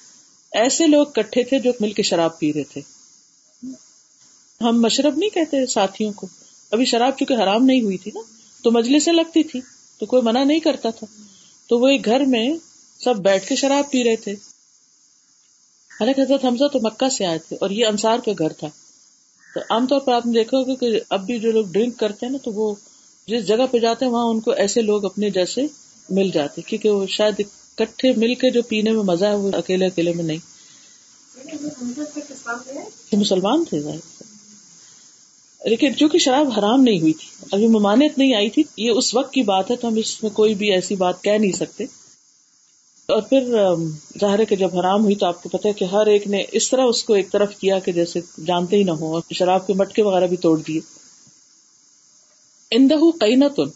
ایسے 0.51 0.87
لوگ 0.87 1.05
کٹھے 1.05 1.43
تھے 1.43 1.59
جو 1.59 1.71
مل 1.79 1.91
کے 1.91 2.03
شراب 2.03 2.39
پی 2.39 2.53
رہے 2.53 2.63
تھے۔ 2.63 2.81
ہم 4.61 4.81
مشرب 4.81 5.17
نہیں 5.17 5.29
کہتے 5.29 5.65
ساتھیوں 5.65 6.13
کو۔ 6.13 6.27
ابھی 6.71 6.85
شراب 6.85 7.17
چونکہ 7.19 7.33
حرام 7.33 7.65
نہیں 7.65 7.81
ہوئی 7.81 7.97
تھی 7.97 8.11
نا، 8.15 8.21
تو 8.63 8.71
مجلسیں 8.71 9.13
لگتی 9.13 9.43
تھی 9.43 9.61
تو 9.99 10.05
کوئی 10.05 10.21
منع 10.21 10.43
نہیں 10.43 10.59
کرتا 10.59 10.89
تھا۔ 10.89 11.05
تو 11.67 11.79
وہ 11.79 11.87
ایک 11.87 12.05
گھر 12.05 12.19
میں 12.19 12.49
سب 13.03 13.15
بیٹھ 13.15 13.47
کے 13.47 13.55
شراب 13.55 13.91
پی 13.91 14.03
رہے 14.03 14.15
تھے۔ 14.15 14.31
حالانکہ 15.91 16.21
حضرت 16.21 16.45
حمزہ 16.45 16.63
تو 16.73 16.79
مکہ 16.79 17.09
سے 17.09 17.25
آئے 17.25 17.39
تھے 17.39 17.55
اور 17.61 17.69
یہ 17.69 17.85
انصار 17.85 18.17
کا 18.25 18.31
گھر 18.39 18.53
تھا۔ 18.53 18.67
تو 19.53 19.59
عام 19.69 19.87
طور 19.87 19.99
پر 19.99 20.13
آپ 20.13 20.25
نے 20.25 20.33
دیکھا 20.33 20.57
ہوگا 20.57 20.73
کہ 20.75 20.99
اب 21.09 21.25
بھی 21.25 21.39
جو 21.39 21.51
لوگ 21.51 21.65
ڈرنک 21.65 21.99
کرتے 21.99 22.25
ہیں 22.25 22.31
نا، 22.31 22.37
تو 22.43 22.51
وہ 22.51 22.75
جس 23.27 23.47
جگہ 23.47 23.65
پہ 23.71 23.77
جاتے 23.77 24.05
ہیں، 24.05 24.11
وہاں 24.11 24.25
ان 24.25 24.39
کو 24.39 24.51
ایسے 24.51 24.81
لوگ 24.81 25.05
اپنے 25.05 25.29
جیسے 25.29 25.61
مل 26.09 26.29
جاتے 26.29 26.61
کیونکہ 26.61 26.89
وہ 26.89 27.07
شاید 27.07 27.41
کٹھے 27.75 28.13
مل 28.13 28.35
کے 28.35 28.49
جو 28.49 28.61
پینے 28.61 28.91
میں 28.91 29.03
مزہ 29.03 29.25
ہے، 29.25 29.35
وہ 29.35 29.51
اکیلے 29.53 29.85
اکیلے 29.85 30.13
میں 30.13 30.23
نہیں۔ 30.23 30.37
مسلمان 33.13 33.65
تھے 33.65 33.79
لیکن 35.65 35.95
چونکہ 35.95 36.17
شراب 36.17 36.59
حرام 36.59 36.81
نہیں 36.81 36.99
ہوئی 36.99 37.13
تھی، 37.13 37.45
ابھی 37.51 37.67
ممانت 37.67 38.17
نہیں 38.17 38.35
آئی 38.35 38.49
تھی، 38.49 38.63
یہ 38.77 38.91
اس 38.91 39.15
وقت 39.15 39.33
کی 39.33 39.41
بات 39.41 39.71
ہے، 39.71 39.75
تو 39.75 39.87
ہم 39.87 39.95
اس 39.95 40.23
میں 40.23 40.31
کوئی 40.31 40.55
بھی 40.55 40.73
ایسی 40.73 40.95
بات 40.95 41.23
کہہ 41.23 41.31
نہیں 41.31 41.51
سکتے۔ 41.51 41.85
اور 43.07 43.21
پھر 43.21 43.53
ظاہر 44.21 44.45
کہ 44.45 44.55
جب 44.55 44.79
حرام 44.79 45.03
ہوئی 45.03 45.15
تو 45.15 45.25
آپ 45.25 45.43
کو 45.43 45.49
پتا 45.49 45.69
ہے 45.69 45.73
کہ 45.73 45.85
ہر 45.85 46.05
ایک 46.05 46.27
نے 46.27 46.43
اس 46.51 46.69
طرح 46.69 46.81
اس 46.81 47.03
کو 47.03 47.13
ایک 47.13 47.31
طرف 47.31 47.55
کیا 47.55 47.79
کہ 47.79 47.91
جیسے 47.91 48.19
جانتے 48.45 48.75
ہی 48.75 48.83
نہ 48.83 48.91
ہو 48.91 49.13
اور 49.13 49.21
شراب 49.33 49.67
کے 49.67 49.73
مٹکے 49.73 50.01
وغیرہ 50.01 50.27
بھی 50.27 50.37
توڑ 50.37 50.59
دیے۔ 50.59 50.79
اندہ 52.71 52.95
قینا 53.19 53.47
تن 53.47 53.69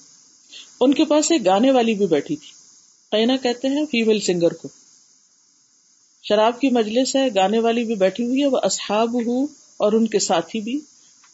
ان 0.80 0.94
کے 0.94 1.06
پاس 1.06 1.32
ایک 1.32 1.46
گانے 1.46 1.72
والی 1.72 1.94
بھی 1.94 2.06
بیٹھی 2.06 2.36
تھی۔ 2.36 2.48
قینا 3.12 3.36
کہتے 3.38 3.68
ہیں 3.68 3.86
فیمل 3.86 4.20
سنگر 4.20 4.54
کو۔ 4.54 4.68
شراب 6.24 6.60
کی 6.60 6.70
مجلس 6.70 7.16
ہے، 7.16 7.28
گانے 7.36 7.60
والی 7.60 7.84
بھی 7.84 7.96
بیٹھی 7.96 8.26
ہوئی 8.26 8.42
ہے، 8.42 8.48
وہ 8.48 8.60
اصحاب 8.64 9.26
ہو 9.26 9.44
اور 9.78 9.94
ان 9.94 10.08
کے 10.08 10.20
ساتھی 10.20 10.62
بھی۔ 10.62 10.80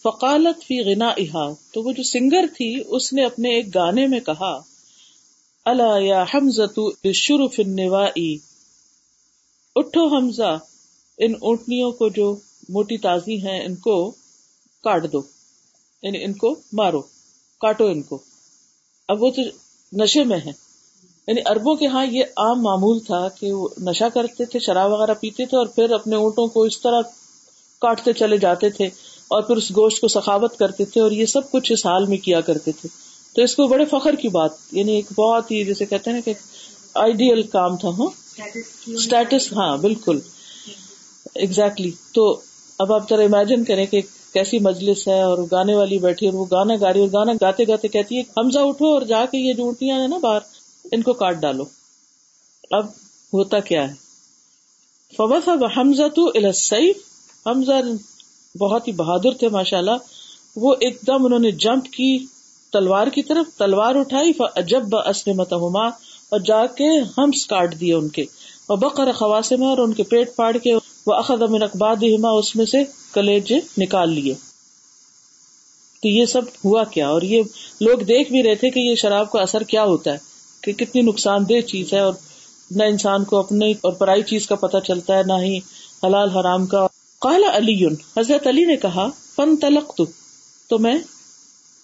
فقالت 0.03 0.63
فی 0.63 0.93
غنا 0.93 1.07
احا 1.07 1.53
تو 1.73 1.83
وہ 1.83 1.91
جو 1.91 2.03
سنگر 2.03 2.45
تھی، 2.57 2.83
اس 2.87 3.13
نے 3.13 3.25
اپنے 3.25 3.49
ایک 3.49 3.75
گانے 3.75 4.07
میں 4.07 4.19
کہا 4.19 4.76
اللہ 5.69 5.99
یا 5.99 6.23
حمزہ 6.33 7.11
شروف 7.13 7.59
اٹھو 9.75 10.17
حمزہ، 10.17 10.57
ان 11.17 11.33
اونٹنیوں 11.41 11.91
کو 11.91 12.09
جو 12.09 12.35
موٹی 12.69 12.97
تازی 12.97 13.47
ہیں، 13.47 13.65
ان 13.65 13.75
کو 13.75 14.11
کاٹ 14.83 15.13
دو۔ 15.13 15.21
یعنی 16.03 16.23
ان 16.23 16.33
کو 16.33 16.55
مارو، 16.73 17.01
کاٹو 17.61 17.85
ان 17.85 18.01
کو۔ 18.01 18.19
اب 19.07 19.23
وہ 19.23 19.29
تو 19.29 19.41
نشے 19.93 20.23
میں 20.23 20.37
ہے 20.37 20.51
یعنی 21.27 21.41
اربوں 21.45 21.75
کے 21.75 21.87
ہاں 21.87 22.05
یہ 22.05 22.23
عام 22.23 22.61
معمول 22.61 22.99
تھا 22.99 23.29
کہ 23.29 23.51
وہ 23.51 23.67
نشا 23.81 24.09
کرتے 24.09 24.45
تھے، 24.45 24.59
شراب 24.59 24.91
وغیرہ 24.91 25.13
پیتے 25.13 25.45
تھے 25.45 25.57
اور 25.57 25.65
پھر 25.65 25.91
اپنے 25.91 26.15
اونٹوں 26.15 26.47
کو 26.47 26.63
اس 26.63 26.81
طرح 26.81 27.01
کاٹتے 27.81 28.13
چلے 28.13 28.37
جاتے 28.37 28.69
تھے 28.69 28.85
اور 29.27 29.41
پھر 29.41 29.57
اس 29.57 29.71
گوشت 29.71 30.01
کو 30.01 30.07
سخاوت 30.07 30.57
کرتے 30.57 30.85
تھے 30.85 31.01
اور 31.01 31.11
یہ 31.11 31.25
سب 31.25 31.51
کچھ 31.51 31.71
اس 31.71 31.85
حال 31.85 32.05
میں 32.05 32.17
کیا 32.17 32.41
کرتے 32.41 32.71
تھے۔ 32.71 33.06
تو 33.37 33.43
اس 33.43 33.55
کو 33.55 33.67
بڑے 33.67 33.85
فخر 33.85 34.15
کی 34.15 34.27
بات 34.27 34.51
یعنی 34.71 34.95
ایک 34.95 35.05
بہت 35.15 35.51
ہی 35.51 35.63
جیسے 35.63 35.85
کہتے 35.85 36.09
ہیں 36.09 36.17
نا 36.17 36.21
کہ 36.21 36.33
آئیڈیل 36.93 37.43
کام 37.43 37.77
تھا 37.77 37.89
ہاں؟ 37.89 38.07
اسٹیٹس 38.87 39.53
ہاں 39.53 39.77
بالکل۔ 39.77 40.19
ایگزیکٹلی 41.35 41.91
تو 42.13 42.41
اب 42.79 42.93
آپ 42.93 43.09
ذرا 43.09 43.23
امیجن 43.23 43.63
کریں 43.63 43.85
کہ 43.85 44.01
کیسی 44.33 44.59
مجلس 44.59 45.07
ہے 45.07 45.21
اور 45.21 45.37
گانے 45.51 45.75
والی 45.75 45.97
بیٹھی 45.97 46.27
اور 46.27 46.33
وہ 46.33 46.45
گانا 46.51 46.73
گا 46.81 46.93
رہی 46.93 46.99
اور 46.99 47.07
گانا 47.07 47.31
گاتے 47.41 47.63
گاتے 47.67 47.87
کہتی 47.87 48.17
ہے 48.17 48.21
حمزہ 48.21 48.59
اٹھو 48.59 48.93
اور 48.93 49.01
جا 49.01 49.25
کے 49.25 49.37
یہ 49.37 49.53
جو 49.53 49.71
ہیں 49.81 50.07
نا 50.07 50.17
باہر 50.17 50.39
ان 50.91 51.01
کو 51.01 51.13
کاٹ 51.13 51.35
ڈالو۔ 51.35 51.65
اب 52.71 52.85
ہوتا 53.33 53.59
کیا 53.59 53.89
ہے؟ 53.89 53.93
فوت 55.17 55.49
اب 55.49 55.65
حمزہ 55.77 56.07
تو 56.15 56.29
حمزہ 57.45 57.81
بہت 58.57 58.87
ہی 58.87 58.93
بہادر 58.93 59.31
تھے 59.31 59.49
ماشاء 59.49 59.77
اللہ 59.77 60.15
وہ 60.55 60.75
ایک 60.79 60.97
دم 61.07 61.25
انہوں 61.25 61.39
نے 61.39 61.51
جمپ 61.51 61.93
کی۔ 61.93 62.25
تلوار 62.77 63.07
کی 63.07 63.23
طرف 63.23 63.57
تلوار 63.57 63.95
اٹھائی 63.95 64.31
جب 64.67 64.95
اسلمت 65.05 65.53
ہوما 65.53 65.85
اور 66.31 66.39
جا 66.39 66.65
کے 66.65 66.89
ہمس 67.17 67.45
کاٹ 67.45 67.79
دیے 67.79 67.93
ان 67.93 68.07
کے۔ 68.07 68.21
اور 68.67 68.77
بقر 68.77 69.11
خواسے 69.11 69.55
میں 69.55 69.67
اور 69.67 69.77
ان 69.77 69.93
کے 69.93 70.03
پیٹ 70.03 70.35
پاڑ 70.35 70.57
کے 70.57 70.73
وہ 70.73 71.13
اخد 71.13 71.41
امن 71.41 71.63
اقباد 71.63 71.95
ہما 72.03 72.29
اس 72.29 72.55
میں 72.55 72.65
سے 72.65 72.83
کلیجے 73.13 73.59
نکال 73.77 74.13
لیے۔ 74.13 74.33
تو 76.01 76.07
یہ 76.07 76.25
سب 76.25 76.41
ہوا 76.65 76.83
کیا؟ 76.83 77.07
اور 77.09 77.21
یہ 77.21 77.43
لوگ 77.81 77.99
دیکھ 77.99 78.31
بھی 78.31 78.43
رہے 78.43 78.55
تھے 78.55 78.69
کہ 78.69 78.79
یہ 78.79 78.95
شراب 78.95 79.31
کا 79.31 79.41
اثر 79.41 79.63
کیا 79.63 79.83
ہوتا 79.83 80.11
ہے، 80.11 80.17
کہ 80.63 80.73
کتنی 80.73 81.01
نقصان 81.01 81.49
دہ 81.49 81.61
چیز 81.61 81.93
ہے، 81.93 81.99
اور 81.99 82.13
نہ 82.71 82.83
انسان 82.83 83.23
کو 83.23 83.37
اپنے 83.37 83.71
اور 83.71 83.93
پرائی 83.93 84.23
چیز 84.23 84.47
کا 84.47 84.55
پتہ 84.55 84.77
چلتا 84.77 85.17
ہے، 85.17 85.23
نہ 85.23 85.33
ہی 85.33 85.57
حلال 86.03 86.29
حرام 86.29 86.65
کا۔ 86.65 86.87
کالا 87.21 87.57
علی 87.57 87.85
حضرت 88.17 88.47
علی 88.47 88.65
نے 88.65 88.75
کہا 88.77 89.07
فن 89.35 89.55
تلق 89.57 90.01
تو 90.69 90.79
میں 90.79 90.95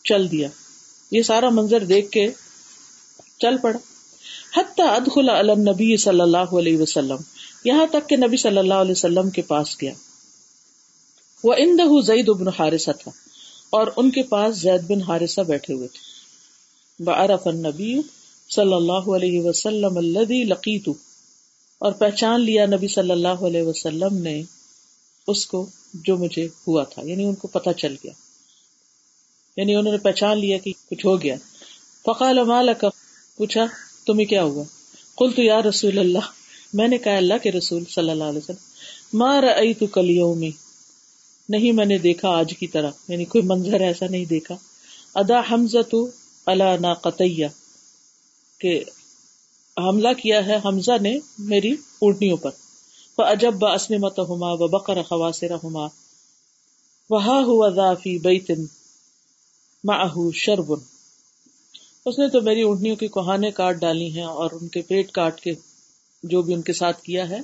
چل 0.04 0.32
دیا۔ 0.32 0.48
یہ 1.14 1.22
سارا 1.22 1.50
منظر 1.50 1.84
دیکھ 1.84 2.12
کے 2.12 2.32
چل 3.40 3.58
پڑا۔ 3.58 3.80
حتی 4.60 4.82
ادخل 4.82 5.30
علی 5.30 5.52
النبی 5.52 5.98
صلی 5.98 6.22
اللہ 6.22 6.56
علیہ 6.58 6.78
وسلم، 6.78 7.18
یہاں 7.66 7.86
تک 7.92 8.10
کہ 8.10 8.16
نبی 8.16 8.38
صلی 8.38 8.58
اللہ 8.58 8.74
علیہ 8.74 8.92
وسلم 8.92 9.30
کے 9.30 9.42
پاس 9.42 9.82
گیا۔ 9.82 9.94
وہ 11.44 11.54
ان 11.54 12.02
زید 12.02 12.30
ابن 12.30 12.48
حارثہ 12.48 12.92
تھا 12.92 13.12
اور 13.70 13.88
ان 13.96 14.12
کے 14.12 14.24
پاس 14.24 14.58
زید 14.58 14.82
بن 14.84 15.02
حارثہ 15.02 15.42
بیٹھے 15.42 15.74
ہوئے 15.74 15.88
تھے۔ 15.88 16.14
بعرف 17.04 17.48
النبی 17.48 18.02
صلی 18.50 18.74
اللہ 18.74 19.10
علیہ 19.16 19.42
وسلم 19.42 19.98
الذي 19.98 20.44
لقیت 20.44 20.90
اور 21.80 21.92
پہچان 21.92 22.42
لیا 22.42 22.66
نبی 22.66 22.88
صلی 22.88 23.12
اللہ 23.12 23.28
علیہ 23.28 23.62
وسلم 23.62 24.18
نے 24.18 24.44
اس 25.28 25.46
کو 25.46 25.66
جو 25.94 26.18
مجھے 26.18 26.48
ہوا 26.68 26.84
تھا 26.84 27.02
یعنی 27.06 27.26
ان 27.26 27.36
کو 27.36 27.48
پتا 27.48 27.74
چل 27.74 27.96
گیا۔ 28.04 28.12
یعنی 29.58 29.76
انہوں 29.76 29.94
نے 29.94 30.00
پہچان 30.00 30.38
لیا 30.38 30.58
کہ 30.58 30.74
کچھ 30.90 31.06
ہو 31.06 31.22
گیا۔ 31.22 31.36
فقال 32.06 32.44
مالک 32.44 32.86
پوچھا، 33.38 33.62
تمہیں 34.06 34.26
کیا 34.26 34.44
ہوا؟ 34.44 34.64
کل 35.18 35.32
تو 35.32 35.42
یا 35.42 35.62
رسول 35.62 36.00
اللہ، 36.00 36.26
میں 36.74 36.88
نے 36.88 36.98
کہا 36.98 37.18
اللہ 37.18 37.34
کے 37.44 37.52
رسول 37.52 37.86
صلی 37.86 38.10
اللہ 38.10 38.24
علیہ 38.24 38.38
وسلم 38.38 39.18
ماں 39.18 39.42
رئی 39.42 39.74
تو 39.74 39.88
کلیوں 39.88 40.36
نہیں 41.50 41.72
میں 41.72 41.86
نے 41.86 41.98
دیکھا 41.98 42.30
آج 42.30 42.54
کی 42.60 42.68
طرح 42.68 42.92
یعنی 43.08 43.26
کوئی 43.26 43.44
منظر 43.44 43.80
ایسا 43.80 44.06
نہیں 44.10 44.26
دیکھا۔ 44.26 44.58
ادا 45.16 45.40
حمزہ 45.52 45.82
تو 45.92 46.10
اللہ 46.46 46.78
نا 46.80 46.94
قطیہ 46.94 47.48
کہ 48.60 48.84
حملہ 49.78 50.14
کیا 50.14 50.46
ہے، 50.46 50.56
حمزہ 50.66 50.92
نے 51.02 51.20
میری 51.40 51.72
اونٹنیوں 51.72 52.38
پر۔ 52.38 52.50
وہ 53.18 53.24
اجب 53.24 53.54
ب 53.54 53.66
اسمت 53.66 54.20
ہما 54.20 54.52
و 54.52 54.68
بقر 54.68 55.04
خواسر 55.04 55.52
ہما 55.52 55.88
وہا 57.10 57.40
ہوا 57.40 57.70
ذافی 57.70 58.18
بیتن 58.18 58.66
معہ 59.84 60.16
شربن 60.34 60.82
اس 62.06 62.20
نے 62.20 62.28
تو 62.30 62.42
میری 62.42 62.62
اونٹنیوں 62.62 62.96
کی 62.96 63.08
کوہانے 63.08 63.52
کاٹ 63.52 63.76
ڈالی 63.76 64.10
ہیں 64.16 64.24
اور 64.24 64.50
ان 64.52 64.68
کے 64.68 64.82
پیٹ 64.82 65.12
کاٹ 65.12 65.40
کے 65.42 65.54
جو 66.24 66.42
بھی 66.42 66.54
ان 66.54 66.62
کے 66.62 66.74
ساتھ 66.74 67.02
کیا 67.02 67.30
ہے، 67.30 67.40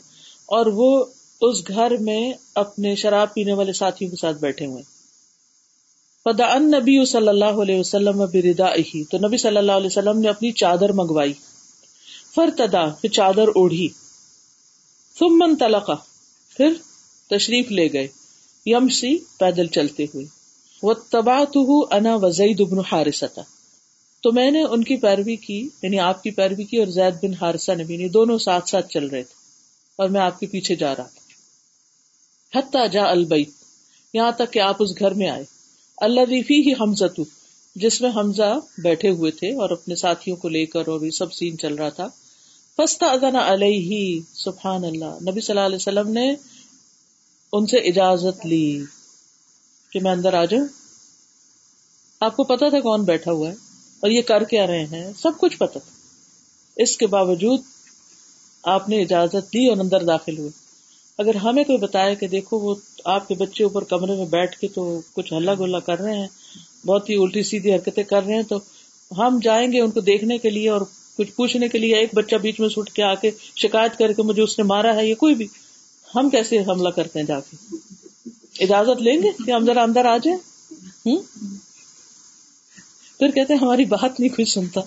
اور 0.45 0.65
وہ 0.65 1.05
اس 1.41 1.67
گھر 1.67 1.97
میں 1.97 2.33
اپنے 2.55 2.95
شراب 2.95 3.33
پینے 3.33 3.53
والے 3.53 3.73
ساتھیوں 3.73 4.09
کے 4.11 4.17
ساتھ 4.17 4.37
بیٹھے 4.37 4.65
ہوئے۔ 4.65 4.83
پدا 6.25 6.45
ان 6.45 6.71
نبی 6.71 7.05
صلی 7.05 7.27
اللہ 7.27 7.61
علیہ 7.61 7.79
وسلم 7.79 8.17
بردا 8.33 8.69
ہی 8.87 9.03
تو 9.03 9.17
نبی 9.17 9.37
صلی 9.37 9.57
اللہ 9.57 9.71
علیہ 9.71 9.87
وسلم 9.87 10.19
نے 10.19 10.29
اپنی 10.29 10.51
چادر 10.51 10.91
منگوائی۔ 10.91 11.33
فر 12.35 12.49
تدا 12.57 12.85
پھر 13.01 13.09
چادر 13.09 13.47
اوڑھی۔ 13.55 13.87
ثم 15.15 15.37
من 15.37 15.55
تلقا 15.55 15.95
پھر 16.57 16.73
تشریف 17.29 17.71
لے 17.71 17.87
گئے۔ 17.93 18.07
یم 18.65 18.87
سی 18.89 19.17
پیدل 19.39 19.67
چلتے 19.67 20.03
ہوئے۔ 20.03 20.38
وہ 20.83 20.93
تباہ 20.93 21.43
تو 21.43 21.87
انا 21.91 22.15
وزید 22.15 22.61
ابن 22.61 22.79
حارثہ 22.79 23.39
تو 24.23 24.31
میں 24.31 24.51
نے 24.51 24.63
ان 24.63 24.83
کی 24.83 24.95
پیروی 24.95 25.35
کی 25.35 25.69
یعنی 25.81 25.99
آپ 25.99 26.23
کی 26.23 26.31
پیروی 26.31 26.63
کی 26.63 26.77
اور 26.77 26.87
زید 26.87 27.13
بن 27.23 27.33
حارثہ 27.33 27.71
نے 27.71 27.83
بھی 27.83 27.95
یعنی 27.95 28.09
دونوں 28.09 28.37
ساتھ 28.37 28.69
ساتھ 28.69 28.89
چل 28.89 29.05
رہے 29.05 29.23
تھے 29.23 29.35
اور 29.95 30.09
میں 30.09 30.21
آپ 30.21 30.39
کے 30.39 30.45
پیچھے 30.45 30.75
جا 30.75 30.95
رہا 30.95 31.03
تھا۔ 31.03 31.19
حتیٰ 32.59 32.89
جا 32.91 33.03
البیت، 33.03 33.49
یہاں 34.13 34.31
تک 34.31 34.53
کہ 34.53 34.59
آپ 34.59 34.75
اس 34.79 34.99
گھر 34.99 35.13
میں 35.13 35.29
آئے۔ 35.29 35.43
اللہ 35.97 36.21
ریفی 36.21 36.55
ہی 36.55 36.73
حمزہ 36.73 37.21
جس 37.75 38.01
میں 38.01 38.09
حمزہ 38.15 38.59
بیٹھے 38.77 39.09
ہوئے 39.09 39.31
تھے 39.31 39.55
اور 39.55 39.69
اپنے 39.69 39.95
ساتھیوں 39.95 40.37
کو 40.37 40.49
لے 40.49 40.65
کر 40.65 40.87
اور 40.87 41.01
یہ 41.01 41.09
سب 41.09 41.33
سین 41.33 41.57
چل 41.57 41.75
رہا 41.75 41.89
تھا۔ 41.89 42.07
فستا 42.77 43.05
ادنا 43.05 43.53
علیہ، 43.53 44.19
سبحان 44.33 44.83
اللہ، 44.83 45.31
نبی 45.31 45.41
صلی 45.41 45.57
اللہ 45.57 45.65
علیہ 45.65 45.75
وسلم 45.75 46.11
نے 46.11 46.33
ان 47.53 47.65
سے 47.65 47.77
اجازت 47.77 48.45
لی۔ 48.45 48.83
کہ 49.91 49.99
میں 49.99 50.11
اندر 50.11 50.33
آ 50.33 50.45
جاؤں؟ 50.45 50.67
آپ 52.19 52.35
کو 52.35 52.43
پتا 52.43 52.69
تھا 52.69 52.79
کون 52.79 53.03
بیٹھا 53.03 53.31
ہوا 53.31 53.49
ہے 53.49 53.53
اور 53.99 54.09
یہ 54.09 54.21
کر 54.21 54.43
کے 54.43 54.59
آ 54.59 54.67
رہے 54.67 54.85
ہیں؟ 54.85 55.13
سب 55.17 55.31
کچھ 55.37 55.57
پتا 55.57 55.79
تھا۔ 55.79 55.91
اس 56.75 56.97
کے 56.97 57.07
باوجود 57.07 57.61
آپ 58.63 58.89
نے 58.89 59.01
اجازت 59.01 59.53
دی 59.53 59.69
اور 59.69 59.77
اندر 59.77 60.03
داخل 60.03 60.37
ہوئے۔ 60.37 60.49
اگر 61.17 61.35
ہمیں 61.35 61.63
کوئی 61.63 61.77
بتایا 61.77 62.13
کہ 62.13 62.27
دیکھو 62.27 62.59
وہ 62.59 62.75
آپ 63.05 63.27
کے 63.27 63.35
بچے 63.35 63.63
اوپر 63.63 63.83
کمرے 63.83 64.15
میں 64.15 64.25
بیٹھ 64.25 64.57
کے 64.57 64.67
تو 64.67 65.01
کچھ 65.13 65.33
ہلا 65.33 65.53
گلا 65.53 65.79
کر 65.79 65.99
رہے 65.99 66.17
ہیں، 66.17 66.27
بہت 66.85 67.09
ہی 67.09 67.15
الٹی 67.15 67.43
سیدھی 67.43 67.75
حرکتیں 67.75 68.03
کر 68.03 68.23
رہے 68.23 68.35
ہیں، 68.35 68.43
تو 68.43 68.59
ہم 69.17 69.39
جائیں 69.43 69.71
گے 69.71 69.81
ان 69.81 69.91
کو 69.91 69.99
دیکھنے 69.99 70.37
کے 70.37 70.49
لیے 70.49 70.69
اور 70.69 70.81
کچھ 71.17 71.31
پوچھنے 71.31 71.67
کے 71.67 71.77
لیے 71.77 71.95
ایک 71.95 72.09
بچہ 72.13 72.35
بیچ 72.35 72.59
میں 72.59 72.69
سٹ 72.69 72.91
کے 72.91 73.03
آ 73.03 73.13
کے 73.13 73.31
شکایت 73.55 73.97
کر 73.97 74.13
کے 74.13 74.21
مجھے 74.21 74.41
اس 74.41 74.59
نے 74.59 74.63
مارا 74.63 74.95
ہے، 74.95 75.07
یہ 75.07 75.15
کوئی 75.15 75.35
بھی۔ 75.35 75.47
ہم 76.15 76.29
کیسے 76.29 76.59
حملہ 76.59 76.89
کرتے 76.89 77.19
ہیں 77.19 77.25
جا 77.25 77.39
کے؟ 77.39 77.55
اجازت 78.59 79.01
لیں 79.01 79.23
گے 79.23 79.27
کہ 79.45 79.51
ہم 79.51 79.65
ذرا 79.65 79.83
اندر 79.83 80.05
آ 80.05 80.17
جائیں؟ 80.17 80.37
پھر 83.19 83.31
کہتے 83.31 83.53
ہیں 83.53 83.61
ہماری 83.61 83.85
بات 83.85 84.19
نہیں 84.19 84.29
کوئی 84.29 84.45
سنتا۔ 84.45 84.81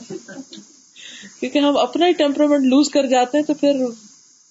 کیونکہ 1.40 1.58
ہم 1.58 1.76
اپنا 1.76 2.06
ہی 2.06 2.12
ٹیمپرمنٹ 2.12 2.64
لوز 2.64 2.90
کر 2.90 3.06
جاتے 3.06 3.38
ہیں 3.38 3.44
تو 3.44 3.54
پھر 3.54 3.72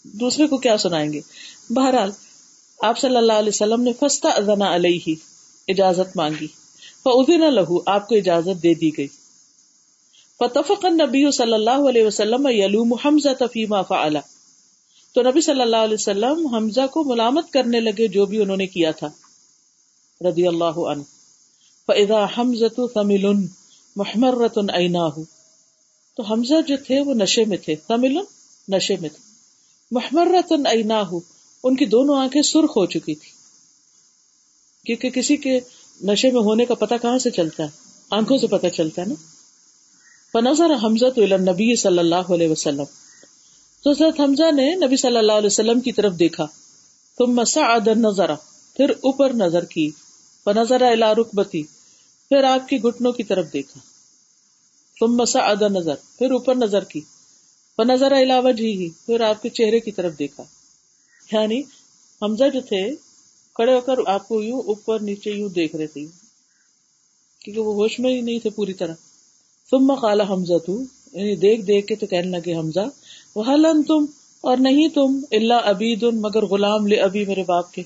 دوسرے 0.03 0.47
کو 0.47 0.57
کیا 0.57 0.77
سنائیں 0.77 1.13
گے؟ 1.13 1.21
بہرحال، 1.69 2.11
آپ 2.79 2.99
صلی 2.99 3.17
اللہ 3.17 3.33
علیہ 3.33 3.49
وسلم 3.49 3.81
نے 3.81 3.93
فستا 3.93 4.29
ازنا 4.29 4.75
علیہ 4.75 5.15
اجازت 5.67 6.17
مانگی۔ 6.17 6.47
نہ 7.05 7.45
لہو، 7.45 7.79
آپ 7.85 8.07
کو 8.07 8.15
اجازت 8.15 8.63
دے 8.63 8.73
دی 8.73 8.97
گئی۔ 8.97 9.07
فتفق 10.39 10.85
نبی 10.85 11.31
صلی 11.31 11.53
اللہ 11.53 11.89
علیہ 11.89 12.05
وسلم 12.05 12.47
یلوم 12.47 12.93
حمزہ 12.93 13.29
تفیما 13.39 13.81
فعلا۔ 13.81 14.19
تو 15.15 15.21
نبی 15.21 15.41
صلی 15.41 15.61
اللہ 15.61 15.77
علیہ 15.77 15.93
وسلم 15.93 16.47
حمزہ 16.47 16.87
کو 16.87 17.03
ملامت 17.03 17.51
کرنے 17.51 17.79
لگے 17.79 18.07
جو 18.07 18.25
بھی 18.25 18.41
انہوں 18.41 18.57
نے 18.57 18.67
کیا 18.67 18.91
تھا۔ 18.91 19.07
رضی 20.29 20.47
اللہ 20.47 20.79
عنہ۔ 20.79 21.01
فاذا 21.87 22.25
حمزہ 22.37 22.87
ثمل 22.93 23.25
محمرۃ 23.95 24.57
عیناہ 24.73 25.19
تو 26.17 26.23
حمزہ 26.23 26.61
جو 26.67 26.75
تھے 26.87 27.01
وہ 27.01 27.13
نشے 27.13 27.45
میں 27.45 27.57
تھے۔ 27.57 27.75
ثمل 27.87 28.17
نشے 28.69 28.95
میں 29.01 29.09
تھے۔ 29.09 29.31
محمرۃ 29.91 30.51
عیناہ 30.65 31.13
ان 31.63 31.75
کی 31.75 31.85
دونوں 31.85 32.17
آنکھیں 32.17 32.41
سرخ 32.41 32.77
ہو 32.77 32.85
چکی 32.85 33.15
تھی 33.15 33.29
کیونکہ 34.85 35.09
کسی 35.09 35.37
کے 35.37 35.59
نشے 36.03 36.31
میں 36.31 36.41
ہونے 36.41 36.65
کا 36.65 36.73
پتہ 36.73 36.93
کہاں 37.01 37.17
سے 37.17 37.29
چلتا 37.29 37.63
ہے؟ 37.63 37.69
آنکھوں 38.09 38.37
سے 38.37 38.47
پتہ 38.47 38.67
چلتا 38.67 39.01
ہے 39.01 39.07
نا۔ 39.07 39.13
فنظر 40.33 40.75
حمزہ 40.83 41.05
تو 41.15 41.37
نبی 41.37 41.75
صلی 41.75 41.99
اللہ 41.99 42.33
علیہ 42.33 42.49
وسلم۔ 42.49 43.00
تو 43.83 43.89
حضرت 43.89 44.19
حمزہ 44.19 44.51
نے 44.51 44.75
نبی 44.85 44.97
صلی 44.97 45.17
اللہ 45.17 45.31
علیہ 45.31 45.45
وسلم 45.45 45.79
کی 45.79 45.91
طرف 45.91 46.13
دیکھا۔ 46.19 46.47
تم 47.17 47.25
مسا 47.25 47.77
نظر 47.95 48.35
پھر 48.77 48.89
اوپر 48.89 49.33
نظر 49.33 49.65
کی، 49.65 49.89
فنظر 50.43 50.81
الا 50.81 51.13
رکبتی، 51.13 51.63
پھر 52.29 52.43
آپ 52.43 52.69
کی 52.69 52.81
گٹنوں 52.81 53.11
کی 53.11 53.23
طرف 53.23 53.53
دیکھا۔ 53.53 53.79
تم 54.99 55.15
مسا 55.15 55.39
ادا 55.39 55.67
نظر 55.67 55.95
پھر 56.17 56.31
اوپر 56.31 56.55
نظر 56.55 56.83
کی، 56.83 57.01
فنظر 57.77 58.11
الا 58.11 58.39
وجہی، 58.39 58.89
پھر 59.05 59.21
آپ 59.21 59.41
کے 59.41 59.49
چہرے 59.49 59.79
کی 59.79 59.91
طرف 59.91 60.19
دیکھا۔ 60.19 60.43
یعنی 61.31 61.61
حمزہ 62.21 62.49
جو 62.53 62.61
تھے، 62.61 62.95
کھڑے 63.53 63.75
ہو 63.75 63.81
کر 63.81 63.93
آپ 64.05 64.27
کو 64.27 64.41
یوں 64.41 64.61
اوپر 64.61 64.99
نیچے 64.99 65.31
یوں 65.31 65.49
دیکھ 65.49 65.75
رہے 65.75 65.87
تھے، 65.87 66.05
کیونکہ 67.39 67.61
وہ 67.61 67.73
ہوش 67.73 67.99
میں 67.99 68.15
ہی 68.15 68.21
نہیں 68.21 68.39
تھے 68.39 68.49
پوری 68.49 68.73
طرح۔ 68.73 68.93
تم 69.71 69.95
کالا 69.95 70.23
حمزہ 70.23 70.57
تو 70.65 70.81
یعنی 71.13 71.35
دیکھ 71.35 71.61
دیکھ 71.61 71.87
کے 71.87 71.95
تو 71.95 72.07
کہنے 72.07 72.37
لگے 72.37 72.55
حمزہ 72.55 72.89
وہ 73.35 73.43
حلن 73.47 73.83
تم 73.83 74.05
اور 74.41 74.57
نہیں 74.57 74.87
تم 74.87 75.19
اللہ 75.31 75.53
ابید 75.53 76.03
مگر 76.03 76.45
غلام 76.45 76.87
لے 76.87 76.95
ابھی 76.95 77.25
میرے 77.25 77.43
باپ 77.43 77.71
کے۔ 77.71 77.83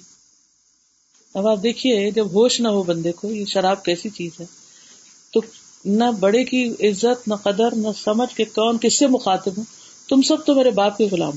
اب 1.33 1.47
آپ 1.47 1.63
دیکھیے 1.63 2.11
جب 2.11 2.25
ہوش 2.25 2.61
نہ 2.61 2.67
ہو 2.67 2.83
بندے 2.83 3.11
کو، 3.11 3.31
یہ 3.31 3.45
شراب 3.45 3.85
کیسی 3.85 4.09
چیز 4.09 4.31
ہے؟ 4.39 4.45
تو 5.33 5.41
نہ 5.85 6.03
بڑے 6.19 6.43
کی 6.43 6.69
عزت، 6.69 7.27
نہ 7.27 7.33
قدر، 7.33 7.75
نہ 7.75 7.87
سمجھ 8.03 8.35
کے 8.35 8.45
کون 8.45 8.77
کس 8.77 8.99
سے 8.99 9.07
مخاطب 9.07 9.51
ہوں؟ 9.57 9.63
تم 10.09 10.21
سب 10.21 10.45
تو 10.45 10.55
میرے 10.55 10.71
باپ 10.71 10.97
کے 10.97 11.07
غلام۔ 11.11 11.33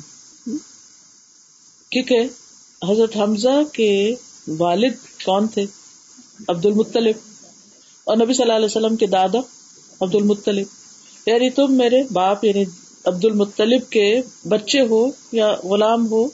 کیونکہ 1.90 2.20
حضرت 2.88 3.16
حمزہ 3.16 3.62
کے 3.72 4.14
والد 4.58 5.24
کون 5.24 5.48
تھے؟ 5.48 5.66
عبد 6.48 6.66
المطلب 6.66 7.14
اور 8.04 8.16
نبی 8.16 8.32
صلی 8.32 8.42
اللہ 8.42 8.56
علیہ 8.56 8.64
وسلم 8.64 8.96
کے 8.96 9.06
دادا 9.06 9.38
عبد 10.00 10.14
المطلب 10.14 10.66
یعنی 11.26 11.50
تم 11.50 11.74
میرے 11.74 12.02
باپ 12.12 12.44
یعنی 12.44 12.64
عبد 13.04 13.24
المطلب 13.24 13.90
کے 13.90 14.20
بچے 14.48 14.80
ہو 14.80 15.06
یا 15.32 15.52
غلام 15.64 16.10
ہو 16.10 16.28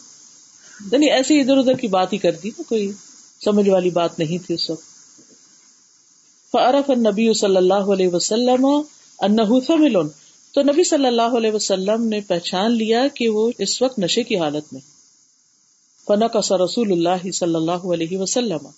یعنی 0.93 1.11
ایسی 1.11 1.41
ادھر 1.41 1.57
ادھر 1.57 1.75
کی 1.75 1.87
بات 1.87 2.13
ہی 2.13 2.19
کر 2.19 2.33
دی 2.33 2.49
نا، 2.49 2.63
کوئی 2.69 2.93
سمجھ 3.45 3.69
والی 3.69 3.91
بات 3.91 4.19
نہیں 4.19 4.47
تھی 4.47 4.55
اس 4.55 4.71
وقت۔ 4.71 4.83
فعرف 6.53 6.91
نبی 6.91 7.35
صلی 7.35 7.57
اللہ 7.57 7.75
علیہ 7.75 8.09
وسلم 8.09 8.67
ملون 9.69 10.09
تو 10.53 10.63
نبی 10.63 10.85
صلی 10.85 11.07
اللہ 11.07 11.37
علیہ 11.37 11.51
وسلم 11.53 12.09
نے 12.09 12.21
پہچان 12.21 12.73
لیا 12.73 13.09
کہ 13.15 13.29
وہ 13.29 13.51
اس 13.59 13.83
وقت 13.83 13.99
نشے 13.99 14.23
کی 14.23 14.39
حالت 14.39 14.73
میں۔ 14.73 14.81
فنا 16.07 16.27
کا 16.27 16.39
رسول 16.39 16.93
اللہ 16.93 17.31
صلی 17.31 17.55
اللہ 17.55 17.93
علیہ 17.95 18.19
وسلم۔ 18.19 18.69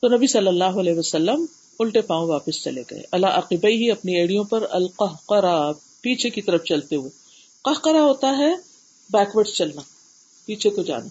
تو 0.00 0.16
نبی 0.16 0.26
صلی 0.26 0.48
اللہ 0.48 0.64
علیہ 0.64 0.94
وسلم 0.98 1.46
الٹے 1.78 2.00
پاؤں 2.00 2.28
واپس 2.28 2.64
چلے 2.64 2.82
گئے۔ 2.90 3.02
اللہ 3.12 3.26
عقب 3.26 3.66
ہی 3.66 3.90
اپنی 3.90 4.16
ایڑیوں 4.16 4.44
پر 4.44 4.66
القرا 4.70 5.72
پیچھے 6.00 6.30
کی 6.30 6.42
طرف 6.42 6.64
چلتے 6.64 6.96
ہوئے۔ 6.96 7.10
قہقرا 7.64 8.02
ہوتا 8.02 8.38
ہے 8.38 8.52
بیکورڈ 9.10 9.46
چلنا، 9.48 9.80
پیچھے 10.44 10.70
کو 10.70 10.82
جانا۔ 10.82 11.08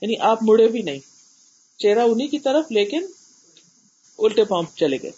یعنی 0.00 0.14
آپ 0.20 0.38
مڑے 0.42 0.68
بھی 0.68 0.82
نہیں، 0.82 0.98
چہرہ 1.78 2.00
انہیں 2.00 2.28
کی 2.28 2.38
طرف، 2.38 2.64
لیکن 2.70 3.06
الٹے 4.18 4.44
پاؤں 4.44 4.62
چلے 4.76 4.96
گئے۔ 5.02 5.10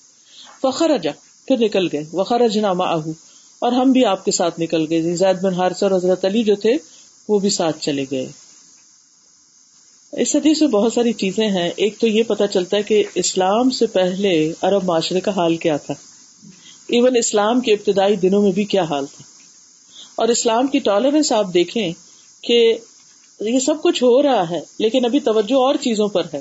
فخر 0.62 0.98
جا 0.98 1.10
پھر 1.46 1.56
نکل 1.58 1.88
گئے۔ 1.92 2.04
وخرج 2.12 2.58
نامہ 2.58 2.84
آہو 2.86 3.10
اور 3.58 3.72
ہم 3.72 3.92
بھی 3.92 4.04
آپ 4.04 4.24
کے 4.24 4.30
ساتھ 4.30 4.60
نکل 4.60 4.86
گئے۔ 4.90 4.98
یعنی 4.98 5.16
زید 5.16 5.40
بن 5.42 5.54
ہارس 5.54 5.82
اور 5.82 5.90
حضرت 5.90 6.24
علی 6.24 6.44
جو 6.44 6.54
تھے، 6.54 6.72
وہ 7.28 7.38
بھی 7.38 7.50
ساتھ 7.50 7.80
چلے 7.80 8.04
گئے۔ 8.10 8.26
اس 10.12 10.36
حدیث 10.36 10.60
میں 10.60 10.68
بہت 10.68 10.92
ساری 10.92 11.12
چیزیں 11.12 11.48
ہیں۔ 11.48 11.70
ایک 11.76 11.98
تو 11.98 12.06
یہ 12.06 12.22
پتا 12.22 12.46
چلتا 12.46 12.76
ہے 12.76 12.82
کہ 12.82 13.04
اسلام 13.14 13.70
سے 13.70 13.86
پہلے 13.86 14.52
عرب 14.62 14.84
معاشرے 14.84 15.20
کا 15.20 15.30
حال 15.30 15.56
کیا 15.56 15.76
تھا۔ 15.76 15.94
ایون 16.88 17.16
اسلام 17.16 17.60
کے 17.60 17.72
ابتدائی 17.72 18.16
دنوں 18.16 18.42
میں 18.42 18.52
بھی 18.52 18.64
کیا 18.64 18.82
حال 18.82 19.06
تھا؟ 19.06 19.22
اور 20.14 20.28
اسلام 20.28 20.66
کی 20.66 20.78
ٹالرنس 20.78 21.32
آپ 21.32 21.46
دیکھیں 21.54 21.92
کہ 22.42 22.78
یہ 23.40 23.58
سب 23.58 23.82
کچھ 23.82 24.02
ہو 24.02 24.22
رہا 24.22 24.50
ہے، 24.50 24.60
لیکن 24.78 25.04
ابھی 25.04 25.20
توجہ 25.20 25.54
اور 25.54 25.74
چیزوں 25.74 26.08
پر 26.08 26.22
ہے۔ 26.34 26.40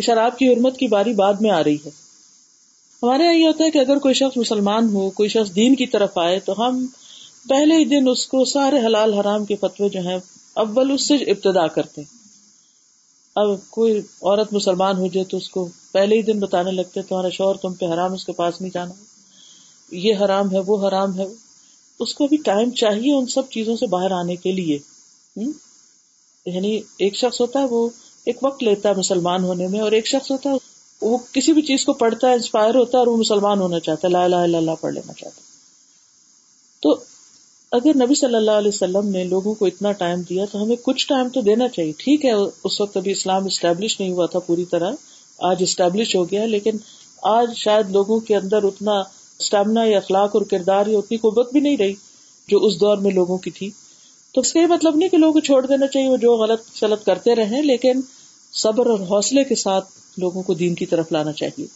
شراب 0.00 0.38
کی 0.38 0.52
حرمت 0.52 0.76
کی 0.76 0.86
باری 0.86 1.12
بعد 1.12 1.34
میں 1.40 1.50
آ 1.50 1.64
رہی 1.64 1.74
ہے۔ 1.74 1.90
ہمارے 3.02 3.22
یہاں 3.22 3.34
یہ 3.34 3.46
ہوتا 3.46 3.64
ہے 3.64 3.70
کہ 3.70 3.78
اگر 3.78 3.98
کوئی 3.98 4.14
شخص 4.14 4.36
مسلمان 4.36 4.88
ہو، 4.94 5.10
کوئی 5.10 5.28
شخص 5.28 5.56
دین 5.56 5.74
کی 5.74 5.86
طرف 5.86 6.18
آئے، 6.18 6.38
تو 6.38 6.66
ہم 6.66 6.86
پہلے 7.48 7.76
ہی 7.76 7.84
دن 7.84 8.08
اس 8.08 8.26
کو 8.26 8.44
سارے 8.44 8.86
حلال 8.86 9.14
حرام 9.14 9.44
کے 9.44 9.56
فتوے 9.56 9.88
جو 9.88 10.00
ہیں، 10.00 10.18
اول 10.54 10.90
اس 10.90 11.08
سے 11.08 11.14
ابتدا 11.14 11.66
کرتے 11.66 12.00
ہیں۔ 12.00 12.18
اب 13.34 13.48
کوئی 13.70 13.98
عورت 13.98 14.52
مسلمان 14.52 14.96
ہو 14.96 15.06
جائے 15.06 15.24
تو 15.24 15.36
اس 15.36 15.50
کو 15.50 15.68
پہلے 15.92 16.16
ہی 16.16 16.22
دن 16.22 16.40
بتانے 16.40 16.70
لگتے 16.70 17.02
تمہارا 17.02 17.28
شوہر 17.28 17.54
تم 17.54 17.74
پہ 17.74 17.86
حرام، 17.86 18.12
اس 18.12 18.24
کے 18.24 18.32
پاس 18.32 18.60
نہیں 18.60 18.70
جانا۔ 18.74 19.15
یہ 19.90 20.14
حرام 20.14 20.52
ہے، 20.52 20.58
وہ 20.66 20.88
حرام 20.88 21.18
ہے۔ 21.18 21.24
اس 21.98 22.14
کو 22.14 22.26
بھی 22.26 22.36
ٹائم 22.36 22.70
چاہیے 22.70 23.12
ان 23.12 23.26
سب 23.26 23.50
چیزوں 23.50 23.76
سے 23.76 23.86
باہر 23.86 24.10
آنے 24.10 24.36
کے 24.36 24.52
لیے۔ 24.52 24.78
یعنی 26.46 26.80
ایک 26.98 27.16
شخص 27.16 27.40
ہوتا 27.40 27.60
ہے، 27.60 27.64
وہ 27.64 27.88
ایک 28.26 28.36
وقت 28.42 28.62
لیتا 28.62 28.88
ہے 28.88 28.94
مسلمان 28.94 29.44
ہونے 29.44 29.68
میں، 29.68 29.80
اور 29.80 29.92
ایک 29.92 30.06
شخص 30.06 30.30
ہوتا 30.30 30.50
ہے، 30.50 30.54
وہ 31.02 31.18
کسی 31.32 31.52
بھی 31.52 31.62
چیز 31.62 31.84
کو 31.84 31.92
پڑھتا 31.92 32.28
ہے، 32.28 32.32
انسپائر 32.32 32.74
ہوتا 32.74 32.90
ہے، 32.92 32.98
اور 32.98 33.06
وہ 33.06 33.16
مسلمان 33.16 33.60
ہونا 33.60 33.80
چاہتا 33.80 34.08
ہے۔ 34.08 34.12
لا 34.12 34.24
الہ 34.24 34.36
الا 34.36 34.58
اللہ 34.58 34.70
پڑھ 34.80 34.94
لینا 34.94 35.12
چاہتا 35.12 35.36
ہے۔ 35.36 35.46
تو 36.82 36.96
اگر 37.72 37.96
نبی 37.96 38.14
صلی 38.14 38.34
اللہ 38.34 38.50
علیہ 38.50 38.68
وسلم 38.68 39.08
نے 39.08 39.24
لوگوں 39.24 39.54
کو 39.54 39.66
اتنا 39.66 39.92
ٹائم 39.92 40.20
دیا، 40.20 40.44
تو 40.52 40.62
ہمیں 40.62 40.76
کچھ 40.76 41.06
ٹائم 41.06 41.28
تو 41.28 41.40
دینا 41.40 41.68
چاہیے۔ 41.68 41.92
ٹھیک 41.98 42.24
ہے، 42.24 42.32
اس 42.64 42.80
وقت 42.80 42.96
ابھی 42.96 43.10
اسلام 43.12 43.44
اسٹیبلش 43.44 44.00
نہیں 44.00 44.10
ہوا 44.10 44.26
تھا 44.26 44.38
پوری 44.38 44.64
طرح۔ 44.64 44.92
آج 45.38 45.56
اسٹیبلش 45.60 46.16
ہو 46.16 46.30
گیا، 46.30 46.46
لیکن 46.46 46.76
آج 47.22 47.50
شاید 47.56 47.90
لوگوں 47.90 48.20
کے 48.20 48.36
اندر 48.36 48.62
اتنا 48.62 49.02
اسٹیمنا 49.40 49.84
یا 49.84 49.96
اخلاق 49.96 50.30
اور 50.36 50.42
کردار 50.42 50.86
یا 50.86 50.98
اتنی 50.98 51.16
قوت 51.16 51.52
بھی 51.52 51.60
نہیں 51.60 51.76
رہی 51.76 51.94
جو 52.48 52.58
اس 52.58 52.80
دور 52.80 52.96
میں 52.96 53.10
لوگوں 53.10 53.38
کی 53.38 53.50
تھی۔ 53.50 53.70
تو 54.34 54.40
اس 54.40 54.52
کا 54.52 54.60
یہ 54.60 54.66
مطلب 54.66 54.96
نہیں 54.96 55.08
کہ 55.08 55.16
لوگوں 55.16 55.32
کو 55.32 55.40
چھوڑ 55.40 55.66
دینا 55.66 55.86
چاہیے 55.86 56.08
وہ 56.08 56.16
جو 56.16 56.36
غلط 56.36 56.76
سلط 56.76 57.04
کرتے 57.04 57.34
رہے 57.34 57.62
لیکن 57.62 58.00
صبر 58.52 58.86
اور 58.86 59.00
حوصلے 59.00 59.44
کے 59.44 59.54
ساتھ 59.54 59.88
لوگوں 60.16 60.42
کو 60.42 60.54
دین 60.54 60.74
کی 60.74 60.86
طرف 60.86 61.12
لانا 61.12 61.32
چاہیے۔ 61.32 61.66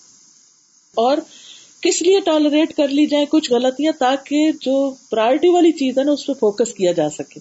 اور 0.95 1.17
کس 1.83 2.03
لیے 2.03 2.21
ٹالریٹ 2.21 2.77
کر 2.77 2.89
لی 2.89 3.07
جائے 3.07 3.27
کچھ 3.31 3.53
غلطیاں 3.53 3.93
تاکہ 3.99 4.51
جو 4.61 4.95
پرائرٹی 5.11 5.49
والی 5.49 5.73
چیز 5.73 5.99
ہے 5.99 6.05
نا، 6.05 6.13
اس 6.13 6.27
پہ 6.27 6.33
فوکس 6.33 6.75
کیا 6.75 6.93
جا 6.93 7.11
سکے۔ 7.11 7.41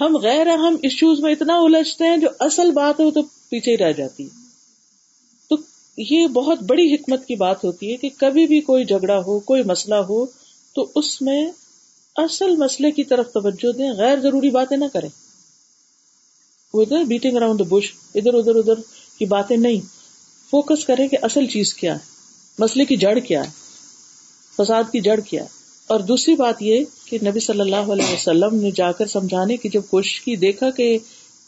ہم 0.00 0.16
غیر 0.16 0.46
اہم 0.46 0.76
ایشوز 0.82 1.20
میں 1.20 1.32
اتنا 1.32 1.54
الجھتے 1.56 2.04
ہیں، 2.04 2.16
جو 2.16 2.28
اصل 2.40 2.70
بات 2.70 3.00
ہے 3.00 3.04
وہ 3.04 3.10
تو 3.10 3.22
پیچھے 3.22 3.72
ہی 3.72 3.76
رہ 3.76 3.92
جاتی 3.92 4.24
ہے۔ 4.24 4.45
یہ 5.96 6.26
بہت 6.26 6.62
بڑی 6.62 6.94
حکمت 6.94 7.26
کی 7.26 7.34
بات 7.34 7.64
ہوتی 7.64 7.92
ہے 7.92 7.96
کہ 7.96 8.08
کبھی 8.18 8.46
بھی 8.46 8.60
کوئی 8.60 8.84
جھگڑا 8.84 9.18
ہو، 9.18 9.38
کوئی 9.38 9.62
مسئلہ 9.62 9.94
ہو، 9.94 10.26
تو 10.74 10.86
اس 10.94 11.22
میں 11.22 11.50
اصل 12.16 12.56
مسئلے 12.56 12.90
کی 12.90 13.04
طرف 13.04 13.32
توجہ 13.32 13.72
دیں، 13.72 13.92
غیر 13.92 14.20
ضروری 14.20 14.50
باتیں 14.50 14.76
نہ 14.76 14.84
کریں۔ 14.92 15.08
وہ 16.74 16.82
ادھر 16.82 17.04
بیٹنگ 17.04 17.36
اراؤنڈ 17.36 17.62
بش 17.68 17.92
ادھر 18.14 18.34
ادھر 18.34 18.54
ادھر 18.54 18.74
کی 19.18 19.24
باتیں 19.24 19.56
نہیں۔ 19.56 19.80
فوکس 20.50 20.84
کریں 20.84 21.08
کہ 21.08 21.16
اصل 21.22 21.46
چیز 21.46 21.74
کیا 21.74 21.94
ہے۔ 21.94 21.98
مسئلے 22.58 22.84
کی 22.84 22.96
جڑ 22.96 23.18
کیا 23.18 23.44
ہے۔ 23.44 23.50
فساد 24.56 24.84
کی 24.92 25.00
جڑ 25.00 25.20
کیا 25.20 25.42
ہے۔ 25.42 25.48
اور 25.86 26.00
دوسری 26.00 26.34
بات 26.34 26.62
یہ 26.62 26.84
کہ 27.04 27.18
نبی 27.26 27.40
صلی 27.40 27.60
اللہ 27.60 27.76
علیہ 27.76 28.12
وسلم 28.12 28.54
نے 28.54 28.70
جا 28.70 28.92
کر 28.92 29.06
سمجھانے 29.06 29.56
کی 29.56 29.68
جب 29.68 29.82
کوشش 29.90 30.20
کی، 30.20 30.36
دیکھا 30.36 30.70
کہ 30.70 30.98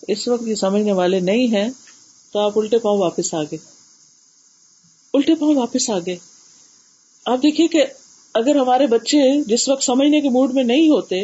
اس 0.08 0.28
وقت 0.28 0.42
یہ 0.48 0.54
سمجھنے 0.54 0.92
والے 0.92 1.20
نہیں 1.20 1.46
ہیں، 1.48 1.70
تو 2.32 2.38
آپ 2.38 2.58
الٹے 2.58 2.78
پاؤں 2.78 2.98
واپس 2.98 3.34
آ 3.34 3.42
گئے۔ 3.42 3.77
الٹے 5.18 5.34
پاؤں 5.34 5.54
واپس 5.54 5.90
آ 5.90 5.98
گئے۔ 5.98 6.16
آپ 7.26 7.38
دیکھیے 7.38 7.68
کہ 7.68 7.84
اگر 8.34 8.56
ہمارے 8.56 8.86
بچے 8.86 9.40
جس 9.46 9.68
وقت 9.68 9.82
سمجھنے 9.82 10.20
کے 10.20 10.28
موڈ 10.28 10.54
میں 10.54 10.64
نہیں 10.64 10.88
ہوتے، 10.88 11.16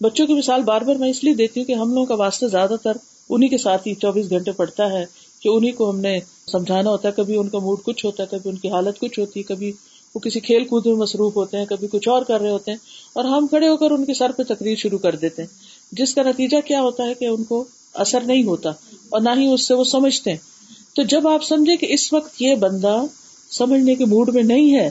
بچوں 0.00 0.26
کی 0.26 0.34
مثال 0.34 0.62
بار 0.62 0.80
بار 0.80 0.96
میں 0.96 1.08
اس 1.08 1.24
لیے 1.24 1.34
دیتی 1.34 1.60
ہوں 1.60 1.64
کہ 1.64 1.72
ہم 1.72 1.92
لوگوں 1.92 2.06
کا 2.06 2.14
واسطہ 2.14 2.46
زیادہ 2.46 2.74
تر 2.82 2.92
انہیں 3.30 3.50
کے 3.50 3.58
ساتھ 3.58 3.88
ہی 3.88 3.94
چوبیس 3.94 4.30
گھنٹے 4.30 4.52
پڑتا 4.52 4.92
ہے 4.92 5.04
کہ 5.40 5.48
انہیں 5.48 5.72
کو 5.72 5.90
ہم 5.90 6.00
نے 6.00 6.18
سمجھانا 6.46 6.90
ہوتا 6.90 7.08
ہے۔ 7.08 7.12
کبھی 7.16 7.36
ان 7.36 7.48
کا 7.48 7.58
موڈ 7.58 7.78
کچھ 7.82 8.06
ہوتا 8.06 8.22
ہے، 8.22 8.28
کبھی 8.30 8.50
ان 8.50 8.56
کی 8.56 8.70
حالت 8.70 8.98
کچھ 9.00 9.20
ہوتی 9.20 9.40
ہے، 9.40 9.44
کبھی 9.44 9.72
وہ 10.14 10.20
کسی 10.20 10.40
کھیل 10.40 10.64
کود 10.64 10.86
میں 10.86 10.94
مصروف 10.94 11.36
ہوتے 11.36 11.58
ہیں، 11.58 11.66
کبھی 11.66 11.88
کچھ 11.92 12.08
اور 12.08 12.22
کر 12.22 12.40
رہے 12.40 12.50
ہوتے 12.50 12.70
ہیں۔ 12.70 12.78
اور 13.12 13.24
ہم 13.24 13.46
کھڑے 13.46 13.68
ہو 13.68 13.76
کر 13.76 13.90
ان 13.90 14.04
کے 14.04 14.14
سر 14.14 14.32
پہ 14.32 14.42
تقریر 14.42 14.76
شروع 14.76 14.98
کر 14.98 15.16
دیتے 15.16 15.42
ہیں۔ 15.42 15.48
جس 15.92 16.14
کا 16.14 16.22
نتیجہ 16.22 16.56
کیا 16.66 16.82
ہوتا 16.82 17.04
ہے 17.04 17.14
کہ 17.14 17.24
ان 17.24 17.44
کو 17.44 17.64
اثر 17.94 18.20
نہیں 18.20 18.44
ہوتا 18.44 18.70
اور 19.08 19.20
نہ 19.20 19.30
ہی 19.36 19.52
اس 19.52 19.68
سے 19.68 19.74
وہ 19.74 19.84
سمجھتے 19.84 20.30
ہیں۔ 20.30 20.49
تو 20.94 21.02
جب 21.02 21.28
آپ 21.28 21.44
سمجھے 21.44 21.76
کہ 21.76 21.86
اس 21.90 22.12
وقت 22.12 22.42
یہ 22.42 22.54
بندہ 22.54 23.02
سمجھنے 23.50 23.94
کے 23.94 24.04
موڈ 24.04 24.34
میں 24.34 24.42
نہیں 24.42 24.74
ہے، 24.74 24.90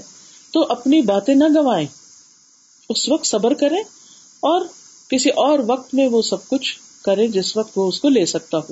تو 0.52 0.66
اپنی 0.70 1.02
باتیں 1.02 1.36
نہ 1.36 1.44
گوائیں۔ 1.44 1.88
اس 2.90 3.10
وقت 3.10 3.26
صبر 3.26 3.54
کریں 3.54 3.84
اور 4.40 4.62
کسی 5.10 5.30
اور 5.30 5.60
وقت 5.68 5.94
میں 5.94 6.08
وہ 6.08 6.22
سب 6.22 6.48
کچھ 6.48 6.80
کرے 7.06 7.28
جس 7.28 7.58
وقت 7.58 7.78
وہ 7.78 7.88
اس 7.88 8.00
کو 8.00 8.10
لے 8.10 8.26
سکتا 8.26 8.58
ہو۔ 8.58 8.72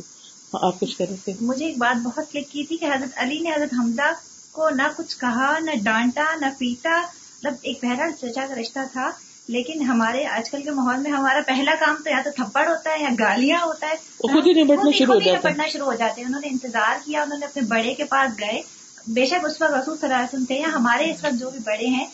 ہاں، 0.53 0.67
آپ 0.67 0.79
کچھ 0.79 0.97
کریں 0.97 1.15
تھے؟ 1.25 1.33
مجھے 1.41 1.65
ایک 1.65 1.77
بات 1.77 2.01
بہت 2.03 2.31
کلک 2.31 2.51
کی 2.51 2.63
تھی 2.63 2.77
کہ 2.77 2.85
حضرت 2.85 3.09
علی 3.15 3.39
نے 3.39 3.51
حضرت 3.51 3.73
حمزہ 3.73 4.13
کو 4.51 4.69
نہ 4.69 4.83
کچھ 4.97 5.17
کہا، 5.17 5.59
نہ 5.59 5.71
ڈانٹا، 5.83 6.35
نہ 6.41 6.45
پیٹا۔ 6.57 7.01
مطلب 7.37 7.53
ایک 7.61 7.79
بہرحال 7.83 8.11
چچا 8.21 8.45
کا 8.47 8.55
رشتہ 8.55 8.79
تھا۔ 8.91 9.11
لیکن 9.47 9.81
ہمارے 9.81 10.25
آج 10.25 10.49
کل 10.49 10.61
کے 10.61 10.71
ماحول 10.71 11.01
میں 11.01 11.11
ہمارا 11.11 11.39
پہلا 11.47 11.71
کام 11.79 11.95
تو 12.03 12.09
یا 12.09 12.21
تو 12.25 12.29
تھپڑ 12.35 12.67
ہوتا 12.67 12.89
ہے 12.89 13.03
یا 13.03 13.09
گالیاں 13.19 13.59
ہوتا 13.65 13.87
ہے۔ 13.87 13.95
خود 14.33 14.47
ہی 14.47 14.63
نپٹنا 14.63 14.91
شروع 14.97 15.13
ہو 15.13 15.19
جاتا 15.19 15.49
نپٹنا 15.49 15.67
شروع 15.67 15.85
ہو 15.85 15.93
جاتے 15.93 16.21
ہیں۔ 16.21 16.27
انہوں 16.27 16.41
نے 16.41 16.47
انتظار 16.47 17.05
کیا 17.05 17.21
انہوں 17.21 17.37
نے 17.37 17.45
اپنے 17.45 17.63
بڑے 17.67 17.93
کے 17.93 18.03
پاس 18.03 18.39
گئے۔ 18.39 18.61
بے 19.07 19.25
شک 19.25 19.45
اس 19.45 19.61
وقت 19.61 19.71
رسول 19.71 19.97
صلی 19.97 20.07
اللہ 20.07 20.15
علیہ 20.15 20.25
وسلم 20.25 20.45
تھے 20.45 20.55
یا 20.55 20.67
ہمارے 20.73 21.11
اس 21.11 21.23
وقت 21.23 21.39
جو 21.39 21.49
بھی 21.49 21.59
بڑے 21.65 21.87
ہیں 21.87 22.05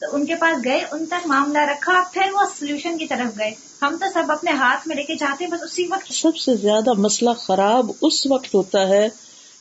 تو 0.00 0.06
ان 0.12 0.26
کے 0.26 0.34
پاس 0.34 0.64
گئے 0.64 0.80
ان 0.92 1.06
تک 1.06 1.26
معاملہ 1.26 1.58
رکھا 1.58 2.02
پھر 2.12 2.32
وہ 2.32 2.40
سولوشن 2.58 2.98
کی 2.98 3.06
طرف 3.06 3.38
گئے۔ 3.38 3.50
ہم 3.82 3.96
تو 4.00 4.06
سب 4.14 4.32
اپنے 4.32 4.50
ہاتھ 4.50 4.88
میں 4.88 4.96
لے 4.96 5.02
کے 5.02 5.14
جاتے 5.14 5.44
ہیں 5.44 5.50
بس 5.50 5.62
اسی 5.62 5.86
وقت 5.90 6.12
سب 6.12 6.36
سے 6.36 6.56
زیادہ 6.56 6.92
مسئلہ 6.92 7.30
خراب 7.30 7.90
اس 8.02 8.26
وقت 8.26 8.54
ہوتا 8.54 8.88
ہے 8.88 9.08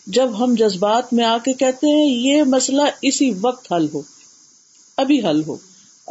جب 0.08 0.44
ہم 0.44 0.56
جذبات 0.56 1.13
میں 1.13 1.26
آ 1.26 1.38
کے 1.38 1.54
کہتے 1.54 1.88
ہیں 1.88 2.06
یہ 2.06 2.44
مسئلہ 2.44 2.82
اسی 3.02 3.34
وقت 3.42 3.72
حل 3.72 3.88
ہو 3.94 4.02
ابھی 4.98 5.28
حل 5.28 5.44
ہو۔ 5.48 5.58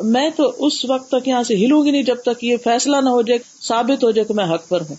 میں 0.03 0.31
تو 0.31 0.67
اس 0.67 0.85
وقت 0.85 1.11
تک 1.11 1.29
یہاں 1.29 1.43
سے 1.43 1.55
ہلوں 1.55 1.87
گی 1.87 1.91
نہیں 1.91 2.03
جب 2.03 2.17
تک 2.23 2.45
یہ 2.45 2.57
فیصلہ 2.65 2.97
نہ 2.97 3.09
ہو 3.09 3.23
جائے، 3.23 3.41
ثابت 3.63 4.05
ہو 4.05 4.11
جائے 4.11 4.25
کہ 4.25 4.35
میں 4.35 4.55
حق 4.55 4.69
پر 4.69 4.81
ہوں۔ 4.81 4.97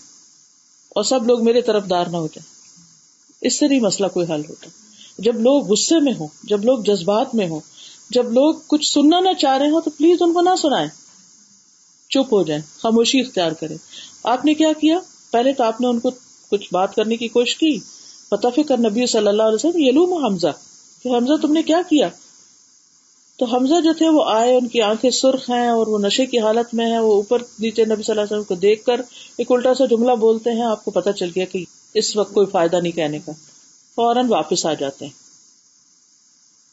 اور 0.89 1.03
سب 1.03 1.27
لوگ 1.27 1.43
میرے 1.43 1.61
طرف 1.61 1.89
دار 1.89 2.05
نہ 2.05 2.17
ہو 2.17 2.27
جائے 2.27 2.57
اس 3.41 3.59
سے 3.59 3.67
نہیں 3.67 3.79
مسئلہ 3.79 4.07
کوئی 4.07 4.33
حل 4.33 4.41
ہوتا۔ 4.49 4.69
جب 5.17 5.35
لوگ 5.35 5.71
غصے 5.71 5.99
میں 5.99 6.13
ہوں، 6.13 6.27
جب 6.43 6.65
لوگ 6.65 6.79
جذبات 6.79 7.35
میں 7.35 7.47
ہوں، 7.47 7.59
جب 8.09 8.31
لوگ 8.31 8.53
کچھ 8.67 8.93
سننا 8.93 9.19
نہ 9.19 9.33
چاہ 9.33 9.57
رہے 9.57 9.69
ہوں، 9.69 9.81
تو 9.81 9.89
پلیز 9.89 10.17
ان 10.19 10.33
کو 10.33 10.41
نہ 10.41 10.49
سنائیں۔ 10.61 10.89
چپ 12.09 12.33
ہو 12.33 12.43
جائیں، 12.43 12.61
خاموشی 12.77 13.19
اختیار 13.19 13.51
کریں۔ 13.51 13.77
آپ 14.23 14.45
نے 14.45 14.53
کیا 14.53 14.73
کیا؟ 14.81 14.99
پہلے 15.31 15.53
تو 15.53 15.63
آپ 15.63 15.81
نے 15.81 15.87
ان 15.87 15.99
کو 15.99 16.09
کچھ 16.51 16.69
بات 16.71 16.95
کرنے 16.95 17.17
کی 17.17 17.27
کوشش 17.27 17.57
کی۔ 17.57 17.79
پتہ 18.29 18.47
فکر 18.55 18.77
نبی 18.77 19.05
صلی 19.05 19.27
اللہ 19.27 19.43
علیہ 19.43 19.67
وسلم، 19.67 19.81
یلوم 19.81 20.25
حمزہ۔ 20.25 20.47
کہ 21.03 21.07
حمزہ 21.07 21.41
تم 21.41 21.53
نے 21.53 21.63
کیا 21.63 21.81
کیا؟ 21.89 22.09
تو 23.37 23.45
حمزہ 23.45 23.81
جو 23.81 23.93
تھے 23.93 24.09
وہ 24.09 24.23
آئے، 24.25 24.55
ان 24.55 24.67
کی 24.67 24.81
آنکھیں 24.81 25.11
سرخ 25.11 25.49
ہیں 25.49 25.67
اور 25.67 25.87
وہ 25.87 25.99
نشے 25.99 26.25
کی 26.25 26.39
حالت 26.39 26.73
میں 26.73 26.91
ہے 26.91 26.99
وہ 26.99 27.13
اوپر 27.13 27.41
نیچے 27.59 27.85
نبی 27.85 27.95
صلی 27.95 28.11
اللہ 28.11 28.21
علیہ 28.21 28.31
وسلم 28.31 28.43
کو 28.43 28.55
دیکھ 28.55 28.85
کر 28.85 29.01
ایک 29.37 29.51
الٹا 29.51 29.73
سا 29.73 29.85
جملہ 29.85 30.11
بولتے 30.11 30.51
ہیں، 30.51 30.63
آپ 30.63 30.85
کو 30.85 30.91
پتا 30.91 31.11
چل 31.11 31.29
گیا 31.35 31.45
کہ 31.45 31.63
اس 31.93 32.15
وقت 32.17 32.33
کوئی 32.33 32.47
فائدہ 32.47 32.75
نہیں 32.75 32.91
کہنے 32.91 33.19
کا۔ 33.19 33.31
فوراً 33.95 34.27
واپس 34.27 34.65
آ 34.65 34.73
جاتے 34.73 35.05
ہیں۔ 35.05 35.11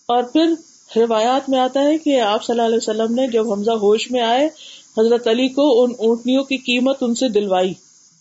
اور 0.06 0.22
پھر 0.22 0.54
روایات 0.96 1.50
میں 1.50 1.58
آتا 1.58 1.82
ہے 1.82 1.98
کہ 1.98 2.20
آپ 2.20 2.44
صلی 2.44 2.52
اللہ 2.52 2.66
علیہ 2.66 2.76
وسلم 2.76 3.14
نے 3.14 3.26
جب 3.26 3.52
حمزہ 3.52 3.70
ہوش 3.70 4.10
میں 4.10 4.22
آئے، 4.22 4.46
حضرت 4.98 5.28
علی 5.28 5.48
کو 5.48 5.84
ان 5.84 5.92
اونٹنیوں 5.98 6.44
کی 6.44 6.56
قیمت 6.56 6.96
ان 7.00 7.14
سے 7.14 7.28
دلوائی 7.28 7.74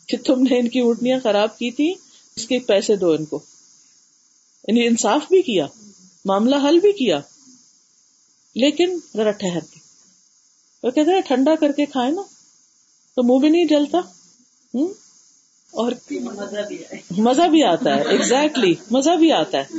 کہ 0.08 0.18
تم 0.26 0.42
نے 0.42 0.60
ان 0.60 0.68
کی 0.68 0.80
اونٹنیاں 0.80 1.20
خراب 1.24 1.58
کی 1.58 1.72
تھی 1.72 1.94
اس 2.36 2.48
کے 2.48 2.60
پیسے 2.60 2.96
دو 2.96 3.12
ان 3.12 3.26
کو۔ 3.26 3.40
یعنی 4.68 4.88
انصاف 4.88 5.22
بھی 5.30 5.42
کیا، 5.42 5.68
معاملہ 6.26 6.56
حل 6.56 6.80
بھی 6.80 6.92
کیا۔ 6.92 7.20
لیکن 8.56 9.00
ذرا 9.16 9.32
ٹھہر 9.32 9.60
کے۔ 9.60 9.80
وہ 10.84 10.92
کہتے 10.92 11.12
ہیں، 11.12 11.22
ٹھنڈا 11.22 11.56
کر 11.56 11.72
کے 11.72 11.86
کھائے 11.86 12.12
نا۔ 12.12 12.22
تو 13.16 13.24
منہ 13.24 13.40
بھی 13.40 13.50
نہیں 13.50 13.66
جلتا۔ 13.66 13.98
ہوں۔ 14.74 14.88
اور 15.72 15.92
مزہ 17.18 17.48
بھی 17.48 17.64
آتا 17.64 17.96
ہے۔ 17.96 18.02
ایگزیکٹلی 18.10 18.74
مزہ 18.92 19.16
بھی 19.16 19.32
آتا 19.32 19.58
ہے۔ 19.58 19.78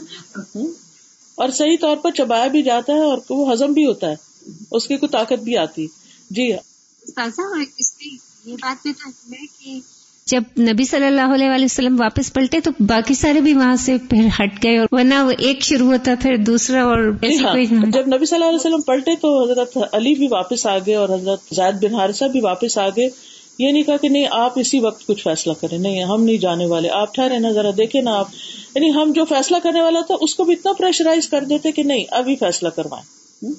اور 1.35 1.49
صحیح 1.49 1.77
طور 1.81 1.97
پر 1.97 2.11
چبایا 2.11 2.47
بھی 2.47 2.63
جاتا 2.63 2.93
ہے 2.93 3.05
اور 3.05 3.19
وہ 3.31 3.53
ہزم 3.53 3.73
بھی 3.73 3.87
ہوتا 3.87 4.07
ہے۔ 4.11 4.15
اس 4.71 4.87
کی 4.87 4.97
کوئی 4.97 5.09
طاقت 5.09 5.43
بھی 5.43 5.57
آتی۔ 5.57 5.87
جی۔ 6.31 6.53
یہ 8.45 8.55
بات 8.55 8.87
بھی 8.87 8.93
کہ 9.59 9.81
جب 10.27 10.43
نبی 10.59 10.85
صلی 10.85 11.07
اللہ 11.07 11.35
علیہ 11.35 11.65
وسلم 11.65 12.01
واپس 12.01 12.33
پلٹے 12.33 12.61
تو 12.61 12.71
باقی 12.81 13.15
سارے 13.15 13.41
بھی 13.41 13.53
وہاں 13.55 13.77
سے 13.77 13.97
پھر 14.11 14.27
ہٹ 14.41 14.63
گئے 14.63 14.79
اور 14.79 14.87
ورنہ 14.91 15.15
وہ 15.25 15.33
ایک 15.39 15.63
شروع 15.63 15.87
ہوتا 15.87 16.15
پھر 16.23 16.37
دوسرا 16.37 16.85
اور 16.85 16.99
ہاں، 16.99 17.55
جب 17.91 18.07
نبی 18.07 18.27
صلی 18.27 18.37
اللہ 18.37 18.45
علیہ 18.45 18.59
وسلم 18.59 18.81
پلٹے 18.81 19.11
تو 19.21 19.43
حضرت 19.43 19.79
علی 19.93 20.15
بھی 20.15 20.27
واپس 20.31 20.67
آ 20.67 20.79
گئے 20.79 20.95
اور 20.95 21.09
حضرت 21.09 21.55
زید 21.55 21.85
بن 21.85 21.95
حارثہ 21.95 22.25
بھی 22.25 22.41
واپس 22.41 22.79
آ 22.79 22.89
گئے۔ 22.89 23.09
یہ 23.59 23.73
نہیں 23.73 23.83
کہا 23.83 23.97
کہ 23.97 24.09
نہیں 24.09 24.27
آپ 24.31 24.53
اسی 24.57 24.81
وقت 24.81 25.07
کچھ 25.07 25.23
فیصلہ 25.23 25.53
کریں۔ 25.61 25.79
نہیں 25.79 26.05
ہم 26.05 26.25
نہیں 26.25 26.39
جانے 26.39 26.67
والے۔ 26.67 26.89
آپ 26.91 27.15
ٹھہرے 27.15 27.39
نا 27.39 27.51
ذرا 27.51 27.71
دیکھے 27.79 28.01
نا 28.01 28.19
آپ۔ 28.19 28.29
یعنی 28.75 28.91
ہم 28.91 29.13
جو 29.15 29.25
فیصلہ 29.25 29.57
کرنے 29.63 29.83
والا 29.83 30.01
تھا 30.01 30.15
اس 30.21 30.35
کو 30.35 30.45
بھی 30.45 30.53
اتنا 30.53 30.73
پریشرائز 30.73 31.29
کر 31.29 31.45
دیتے 31.45 31.73
کہ 31.73 31.83
نہیں 31.83 32.05
ابھی 32.11 32.37
فیصلہ 32.37 32.69
کروائیں۔ 32.69 33.53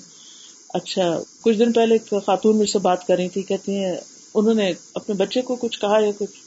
اچھا 0.73 1.19
کچھ 1.41 1.57
دن 1.57 1.71
پہلے 1.71 1.97
خاتون 2.25 2.57
مجھ 2.57 2.69
سے 2.69 2.79
بات 2.79 3.07
کر 3.07 3.15
رہی 3.15 3.29
تھی 3.29 3.41
کہتی 3.41 3.83
ہیں 3.83 3.95
انہوں 4.35 4.53
نے 4.53 4.71
اپنے 4.93 5.15
بچے 5.15 5.41
کو 5.41 5.55
کچھ 5.55 5.79
کہا 5.79 5.99
یا 5.99 6.11
کچھ؟ 6.19 6.44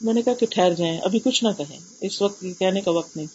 میں 0.00 0.14
نے 0.14 0.22
کہا 0.22 0.34
کہ 0.34 0.46
ٹھہر 0.50 0.72
جائیں، 0.74 0.98
ابھی 0.98 1.18
کچھ 1.18 1.44
نہ 1.44 1.48
کہیں، 1.58 1.78
اس 2.00 2.22
وقت 2.22 2.44
کہنے 2.58 2.80
کا 2.80 2.90
وقت 2.90 3.16
نہیں۔ 3.16 3.26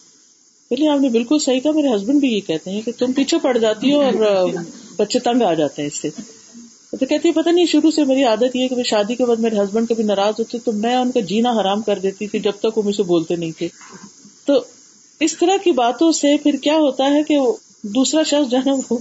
پہلے 0.68 0.88
آپ 0.88 1.00
نے 1.00 1.08
بالکل 1.08 1.38
صحیح 1.38 1.60
کہا، 1.60 1.72
میرے 1.72 1.96
ہسبینڈ 1.96 2.20
بھی 2.20 2.34
یہ 2.34 2.40
کہتے 2.40 2.70
ہیں 2.70 2.80
کہ 2.80 2.92
تم 2.98 3.12
پیچھے 3.12 3.38
پڑ 3.38 3.58
جاتی 3.58 3.92
ہو 3.92 4.00
اور 4.00 4.44
بچے 4.96 5.18
تنگ 5.18 5.42
آ 5.42 5.54
جاتے 5.54 5.82
ہیں 5.82 5.86
اس 5.86 6.00
سے۔ 6.00 6.10
تو 6.90 7.06
کہتی 7.06 7.28
ہے 7.28 7.32
پتا 7.32 7.50
نہیں، 7.50 7.66
شروع 7.66 7.90
سے 7.90 8.04
میری 8.04 8.24
عادت 8.24 8.56
یہ 8.56 8.68
کہ 8.68 8.82
شادی 8.82 9.14
کے 9.14 9.24
بعد 9.24 9.36
میرے 9.36 9.56
ہسبینڈ 9.56 9.88
کبھی 9.88 10.04
ناراض 10.04 10.34
ہوتے 10.38 10.58
تو 10.58 10.72
میں 10.72 10.96
ان 10.96 11.10
کا 11.10 11.20
جینا 11.20 11.50
حرام 11.60 11.82
کر 11.82 11.98
دیتی 11.98 12.26
تھی 12.26 12.38
جب 12.38 12.52
تک 12.60 12.78
وہ 12.78 12.82
مجھے 12.82 13.02
بولتے 13.02 13.36
نہیں 13.36 13.52
تھے۔ 13.58 13.68
تو 14.44 14.64
اس 15.20 15.38
طرح 15.38 15.56
کی 15.64 15.70
باتوں 15.70 16.12
سے 16.12 16.36
پھر 16.42 16.56
کیا 16.62 16.74
ہوتا 16.74 17.04
ہے 17.04 17.22
کہ 17.22 17.38
دوسرا 17.82 18.22
شخص 18.22 18.50
جو 18.50 18.58
ہے 18.66 18.70
وہ 18.90 18.98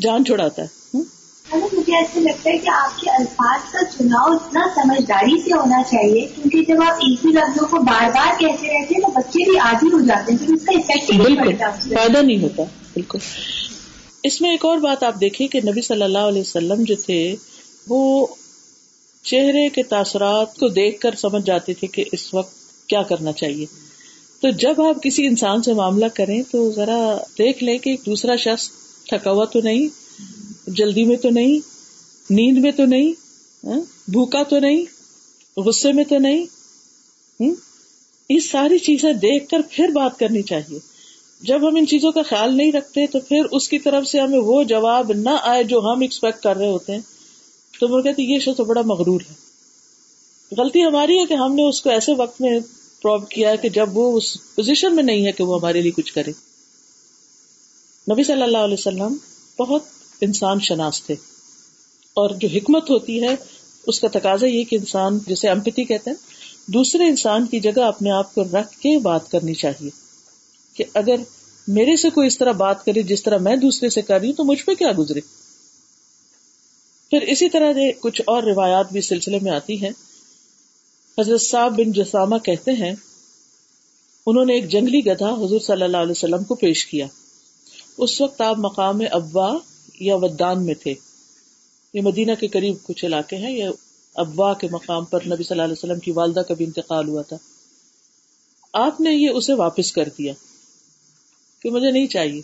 جان 0.00 0.24
چھڑاتا 0.24 0.62
ہے۔ 0.62 0.79
مجھے 1.52 1.96
ایسا 1.96 2.20
لگتا 2.20 2.50
ہے 2.50 2.58
کہ 2.58 2.68
آپ 2.68 3.00
کے 3.00 3.10
الفاظ 3.10 3.72
کا 3.72 3.78
چناؤ 3.98 4.32
اتنا 4.32 4.60
سمجھداری 4.74 5.40
سے 5.42 5.54
ہونا 5.54 5.82
چاہیے 5.82 6.26
کیونکہ 6.34 6.64
جب 6.68 6.82
آپ 6.82 6.94
ایک 6.94 7.24
ہی 7.24 7.30
لفظوں 7.30 7.66
کو 7.68 7.76
بار 7.76 8.10
بار 8.10 8.40
کہتے 8.40 8.66
رہتے 8.66 8.94
ہیں 8.94 9.00
تو 9.00 9.12
بچے 9.12 9.50
بھی 9.50 9.58
آدھی 9.58 9.88
ہو 9.92 10.00
جاتے 10.00 10.32
ہیں 10.32 10.54
اس 10.54 10.62
کا 10.64 10.72
افیکٹ 10.78 11.16
بالکل 11.16 11.56
فائدہ 11.94 12.18
نہیں 12.18 12.42
ہوتا 12.42 12.62
بالکل۔ 12.92 13.18
اس 14.22 14.40
میں 14.40 14.50
ایک 14.50 14.64
اور 14.64 14.78
بات 14.78 15.02
آپ 15.02 15.20
دیکھیں 15.20 15.48
کہ 15.48 15.60
نبی 15.64 15.82
صلی 15.82 16.02
اللہ 16.02 16.18
علیہ 16.18 16.40
وسلم 16.40 16.84
جو 16.84 16.94
تھے 16.96 17.36
وہ 17.88 18.26
چہرے 19.22 19.68
کے 19.68 19.82
تاثرات 19.82 20.56
کو 20.56 20.68
دیکھ 20.68 21.00
کر 21.00 21.14
سمجھ 21.14 21.46
جاتے 21.46 21.74
تھے 21.74 21.86
کہ 21.86 22.04
اس 22.12 22.34
وقت 22.34 22.54
کیا 22.86 23.02
کرنا 23.02 23.32
چاہیے۔ 23.32 23.66
تو 24.40 24.50
جب 24.50 24.80
آپ 24.82 25.02
کسی 25.02 25.26
انسان 25.26 25.62
سے 25.62 25.74
معاملہ 25.74 26.06
کریں 26.14 26.42
تو 26.50 26.72
ذرا 26.72 27.16
دیکھ 27.38 27.64
لیں 27.64 27.78
کہ 27.78 27.96
دوسرا 28.06 28.36
شخص 28.36 28.70
تھکا 29.06 29.30
ہوا 29.30 29.44
تو 29.44 29.60
نہیں 29.60 29.88
جلدی 30.66 31.04
میں 31.04 31.16
تو 31.16 31.30
نہیں، 31.30 31.58
نیند 32.30 32.58
میں 32.58 32.72
تو 32.72 32.84
نہیں 32.84 33.12
ہاں، 33.64 33.80
بھوکا 34.08 34.42
تو 34.42 34.58
نہیں، 34.58 34.84
غصے 35.56 35.92
میں 35.92 36.04
تو 36.04 36.18
نہیں 36.18 36.46
یہ 38.28 38.38
ساری 38.38 38.78
چیزیں 38.78 39.12
دیکھ 39.12 39.48
کر 39.48 39.58
پھر 39.70 39.88
بات 39.88 40.18
کرنی 40.18 40.42
چاہیے۔ 40.42 40.78
جب 41.42 41.68
ہم 41.68 41.76
ان 41.76 41.86
چیزوں 41.86 42.12
کا 42.12 42.22
خیال 42.22 42.56
نہیں 42.56 42.72
رکھتے 42.72 43.06
تو 43.06 43.20
پھر 43.20 43.44
اس 43.52 43.68
کی 43.68 43.78
طرف 43.78 44.06
سے 44.06 44.20
ہمیں 44.20 44.38
وہ 44.38 44.62
جواب 44.62 45.12
نہ 45.12 45.30
آئے 45.42 45.64
جو 45.64 45.80
ہم 45.80 46.00
ایکسپیکٹ 46.00 46.42
کر 46.42 46.56
رہے 46.56 46.68
ہوتے 46.68 46.92
ہیں۔ 46.92 47.00
تو 47.80 47.88
وہ 47.88 48.02
کہتے 48.02 48.22
یہ 48.22 48.38
شخص 48.38 48.60
بڑا 48.60 48.82
مغرور 48.82 49.20
ہے۔ 49.30 49.34
غلطی 50.56 50.84
ہماری 50.84 51.18
ہے 51.18 51.26
کہ 51.26 51.34
ہم 51.34 51.54
نے 51.54 51.62
اس 51.62 51.82
کو 51.82 51.90
ایسے 51.90 52.12
وقت 52.14 52.40
میں 52.40 52.60
پروو 53.02 53.18
کیا 53.18 53.54
کہ 53.54 53.68
جب 53.68 53.96
وہ 53.96 54.16
اس 54.16 54.54
پوزیشن 54.54 54.96
میں 54.96 55.02
نہیں 55.02 55.26
ہے 55.26 55.32
کہ 55.32 55.44
وہ 55.44 55.58
ہمارے 55.60 55.82
لیے 55.82 55.90
کچھ 55.90 56.12
کرے۔ 56.12 56.30
نبی 58.12 58.22
صلی 58.22 58.42
اللہ 58.42 58.58
علیہ 58.58 58.74
وسلم 58.74 59.16
بہت 59.58 59.82
انسان 60.20 60.60
شناس 60.60 61.02
تھے 61.02 61.14
اور 62.14 62.30
جو 62.30 62.48
حکمت 62.54 62.90
ہوتی 62.90 63.22
ہے، 63.22 63.36
اس 63.86 64.00
کا 64.00 64.08
تقاضا 64.08 64.46
یہ 64.46 64.64
کہ 64.64 64.76
انسان 64.76 65.18
جسے 65.26 65.48
امپتی 65.48 65.84
کہتے 65.84 66.10
ہیں، 66.10 66.16
دوسرے 66.70 67.04
انسان 67.04 67.46
کی 67.46 67.60
جگہ 67.60 67.80
اپنے 67.80 68.10
آپ 68.10 68.34
کو 68.34 68.44
رکھ 68.44 68.78
کے 68.78 68.98
بات 68.98 69.30
کرنی 69.30 69.54
چاہیے۔ 69.54 69.90
کہ 70.74 70.84
اگر 70.94 71.14
میرے 71.68 71.96
سے 71.96 72.10
کوئی 72.10 72.26
اس 72.26 72.38
طرح 72.38 72.52
بات 72.52 72.84
کرے 72.84 73.02
جس 73.02 73.22
طرح 73.22 73.38
میں 73.38 73.56
دوسرے 73.56 73.90
سے 73.90 74.02
کر 74.02 74.18
رہی 74.18 74.26
ہوں، 74.26 74.34
تو 74.34 74.44
مجھ 74.44 74.64
پہ 74.64 74.74
کیا 74.74 74.88
گزرے؟ 74.98 75.20
پھر 77.10 77.20
اسی 77.22 77.48
طرح 77.48 77.72
کچھ 78.00 78.22
اور 78.26 78.42
روایات 78.42 78.92
بھی 78.92 79.00
سلسلے 79.00 79.38
میں 79.42 79.52
آتی 79.52 79.82
ہیں۔ 79.82 79.90
حضرت 81.18 81.40
صاحب 81.42 81.78
بن 81.78 81.92
جسامہ 81.92 82.38
کہتے 82.38 82.72
ہیں، 82.72 82.94
انہوں 84.26 84.44
نے 84.44 84.54
ایک 84.54 84.68
جنگلی 84.68 85.06
گدھا 85.06 85.32
حضور 85.32 85.60
صلی 85.60 85.82
اللہ 85.82 85.96
علیہ 85.96 86.10
وسلم 86.10 86.44
کو 86.44 86.54
پیش 86.54 86.86
کیا۔ 86.86 87.06
اس 87.98 88.20
وقت 88.20 88.40
آپ 88.40 88.58
مقام 88.58 89.00
ابوا 89.10 89.58
یا 90.00 90.16
ودان 90.16 90.66
میں 90.66 90.74
تھے۔ 90.74 90.94
یہ 91.94 92.00
مدینہ 92.00 92.32
کے 92.40 92.48
قریب 92.48 92.74
کچھ 92.82 93.04
علاقے 93.04 93.36
ہیں 93.36 93.56
یا 93.56 93.70
ابوا 94.14 94.54
کے 94.54 94.68
مقام 94.70 95.04
پر 95.04 95.18
نبی 95.26 95.42
صلی 95.42 95.46
اللہ 95.50 95.62
علیہ 95.62 95.72
وسلم 95.72 95.98
کی 95.98 96.10
والدہ 96.10 96.40
کا 96.40 96.54
بھی 96.54 96.64
انتقال 96.64 97.08
ہوا 97.08 97.22
تھا۔ 97.22 97.36
آپ 98.72 99.00
نے 99.00 99.10
یہ 99.10 99.28
اسے 99.28 99.52
واپس 99.52 99.92
کر 99.92 100.08
دیا 100.18 100.32
کہ 101.62 101.70
مجھے 101.70 101.90
نہیں 101.90 102.06
چاہیے۔ 102.06 102.42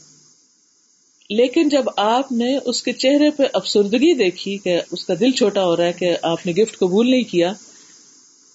لیکن 1.30 1.68
جب 1.68 1.84
آپ 1.96 2.32
نے 2.32 2.58
اس 2.64 2.82
کے 2.82 2.92
چہرے 2.92 3.30
پہ 3.30 3.42
افسردگی 3.52 4.14
دیکھی 4.14 4.58
کہ 4.58 4.80
اس 4.90 5.04
کا 5.04 5.14
دل 5.20 5.30
چھوٹا 5.30 5.64
ہو 5.64 5.76
رہا 5.76 5.84
ہے 5.84 5.92
کہ 5.92 6.16
آپ 6.22 6.46
نے 6.46 6.52
گفٹ 6.52 6.78
قبول 6.78 7.10
نہیں 7.10 7.22
کیا، 7.22 7.52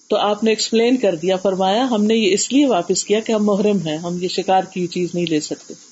تو 0.08 0.18
آپ 0.18 0.44
نے 0.44 0.52
ایکسپلین 0.52 0.98
کر 0.98 1.16
دیا، 1.16 1.36
فرمایا 1.36 1.88
ہم 1.90 2.04
نے 2.04 2.16
یہ 2.16 2.34
اس 2.34 2.52
لیے 2.52 2.66
واپس 2.66 3.04
کیا 3.04 3.20
کہ 3.20 3.32
ہم 3.32 3.46
محرم 3.46 3.88
ہیں، 3.88 3.98
ہم 3.98 4.18
یہ 4.22 4.28
شکار 4.28 4.64
کی 4.64 4.88
چیز 4.88 5.10
نہیں 5.14 5.26
لے 5.26 5.40
سکتے۔ 5.40 5.91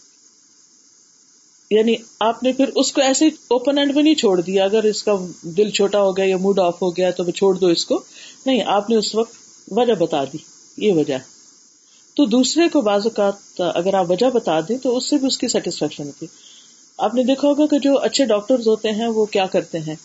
یعنی 1.70 1.96
آپ 2.20 2.44
نے 2.44 2.52
پھر 2.52 2.70
اس 2.76 2.94
کو 2.94 3.02
ایسے 3.02 3.28
اوپن 3.28 3.78
اینڈ 3.78 3.96
میں 3.96 4.04
نہیں 4.04 4.16
چھوڑ 4.16 4.42
دیا۔ 4.42 4.64
اگر 4.64 4.84
اس 4.84 5.04
کا 5.04 5.16
دل 5.42 5.70
چھوٹا 5.70 6.02
ہو 6.02 6.18
گیا 6.18 6.26
یا 6.26 6.38
موڈ 6.38 6.60
آف 6.60 6.82
ہو 6.82 6.98
گیا 6.98 7.12
تو 7.12 7.32
چھوڑ 7.32 7.56
دو 7.56 7.68
اس 7.68 7.86
کو۔ 7.86 8.02
نہیں، 8.46 8.64
آپ 8.66 8.90
نے 8.90 8.96
اس 8.96 9.16
وقت 9.16 9.34
وجہ 9.72 9.94
بتا 9.94 10.24
دی۔ 10.24 10.38
یہ 10.78 10.94
وجہ 10.94 11.14
ہے۔ 11.14 11.40
تو 12.14 12.26
دوسرے 12.26 12.70
کو 12.70 12.82
بعض 12.82 13.02
اوقات 13.06 13.62
اگر 13.76 13.94
آپ 13.94 14.12
وجہ 14.12 14.30
بتا 14.30 14.60
دیں 14.60 14.78
تو 14.78 14.98
اس 14.98 15.10
سے 15.10 15.18
بھی 15.18 15.28
اس 15.28 15.38
کی 15.38 15.48
سیٹسفیکشن 15.48 16.08
ہوتی۔ 16.08 16.26
آپ 16.98 17.16
نے 17.16 17.24
دیکھا 17.24 17.48
ہوگا 17.48 17.66
کہ 17.66 17.80
جو 17.80 18.00
اچھے 18.00 18.26
ڈاکٹر 18.26 18.56
ہوتے 18.66 18.92
ہیں 18.92 19.08
وہ 19.08 19.26
کیا 19.26 19.46
کرتے 19.46 19.80
ہیں؟ 19.80 19.96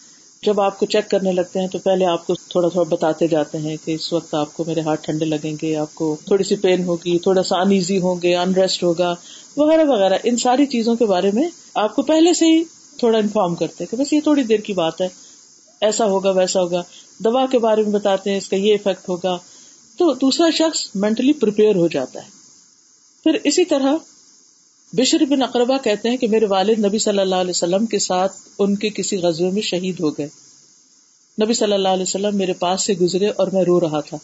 جب 0.44 0.60
آپ 0.60 0.78
کو 0.78 0.86
چیک 0.86 1.10
کرنے 1.10 1.32
لگتے 1.32 1.60
ہیں 1.60 1.68
تو 1.68 1.78
پہلے 1.78 2.06
آپ 2.06 2.26
کو 2.26 2.34
تھوڑا 2.34 2.68
تھوڑا 2.68 2.94
بتاتے 2.94 3.26
جاتے 3.26 3.58
ہیں 3.58 3.76
کہ 3.84 3.90
اس 3.90 4.12
وقت 4.12 4.34
آپ 4.34 4.56
کو 4.56 4.64
میرے 4.64 4.80
ہاتھ 4.80 5.02
ٹھنڈے 5.02 5.24
لگیں 5.24 5.52
گے، 5.62 5.76
آپ 5.76 5.94
کو 5.94 6.16
تھوڑی 6.26 6.44
سی 6.44 6.56
پین 6.56 6.84
ہوگی، 6.84 7.18
تھوڑا 7.18 7.42
سا 7.42 7.60
ان 7.60 7.70
ایزی 7.70 8.00
ہوں 8.00 8.16
گے 8.22 8.36
انریسٹ 8.36 8.82
ہوگا، 8.82 9.14
وغیرہ 9.56 9.84
وغیرہ۔ 9.84 10.18
ان 10.24 10.36
ساری 10.36 10.66
چیزوں 10.66 10.96
کے 10.96 11.06
بارے 11.06 11.30
میں 11.34 11.48
آپ 11.74 11.96
کو 11.96 12.02
پہلے 12.02 12.34
سے 12.34 12.46
ہی 12.46 12.64
تھوڑا 12.96 13.18
انفارم 13.18 13.54
کرتے 13.54 13.86
کہ 13.86 13.96
بس 13.96 14.12
یہ 14.12 14.20
تھوڑی 14.20 14.42
دیر 14.42 14.60
کی 14.60 14.72
بات 14.72 15.00
ہے، 15.00 15.08
ایسا 15.80 16.04
ہوگا، 16.04 16.30
ویسا 16.30 16.60
ہوگا۔ 16.60 16.82
دوا 17.18 17.46
کے 17.46 17.58
بارے 17.58 17.82
میں 17.82 17.92
بتاتے 17.92 18.30
ہیں، 18.30 18.38
اس 18.38 18.48
کا 18.48 18.56
یہ 18.56 18.74
افیکٹ 18.74 19.08
ہوگا۔ 19.08 19.38
تو 19.98 20.12
دوسرا 20.12 20.50
شخص 20.50 20.80
مینٹلی 20.94 21.32
پریپیئر 21.32 21.76
ہو 21.76 21.88
جاتا 21.88 22.20
ہے۔ 22.22 22.28
پھر 23.24 23.38
اسی 23.44 23.64
طرح 23.64 23.94
بشر 24.92 25.24
بن 25.24 25.42
اقربا 25.42 25.76
کہتے 25.76 26.08
ہیں 26.08 26.16
کہ 26.16 26.28
میرے 26.28 26.46
والد 26.46 26.84
نبی 26.84 26.98
صلی 26.98 27.18
اللہ 27.18 27.34
علیہ 27.34 27.50
وسلم 27.50 27.86
کے 27.86 27.98
ساتھ 27.98 28.32
ان 28.58 28.76
کے 28.76 28.90
کسی 28.90 29.16
غزبے 29.16 29.50
میں 29.50 29.62
شہید 29.62 30.00
ہو 30.00 30.10
گئے۔ 30.10 30.28
نبی 31.44 31.54
صلی 31.54 31.72
اللہ 31.72 31.88
علیہ 31.88 32.02
وسلم 32.02 32.36
میرے 32.36 32.52
پاس 32.52 32.82
سے 32.82 32.94
گزرے 32.94 33.28
اور 33.28 33.46
میں 33.46 33.62
رو 33.62 33.80
رہا 33.80 34.00
تھا۔ 34.00 34.16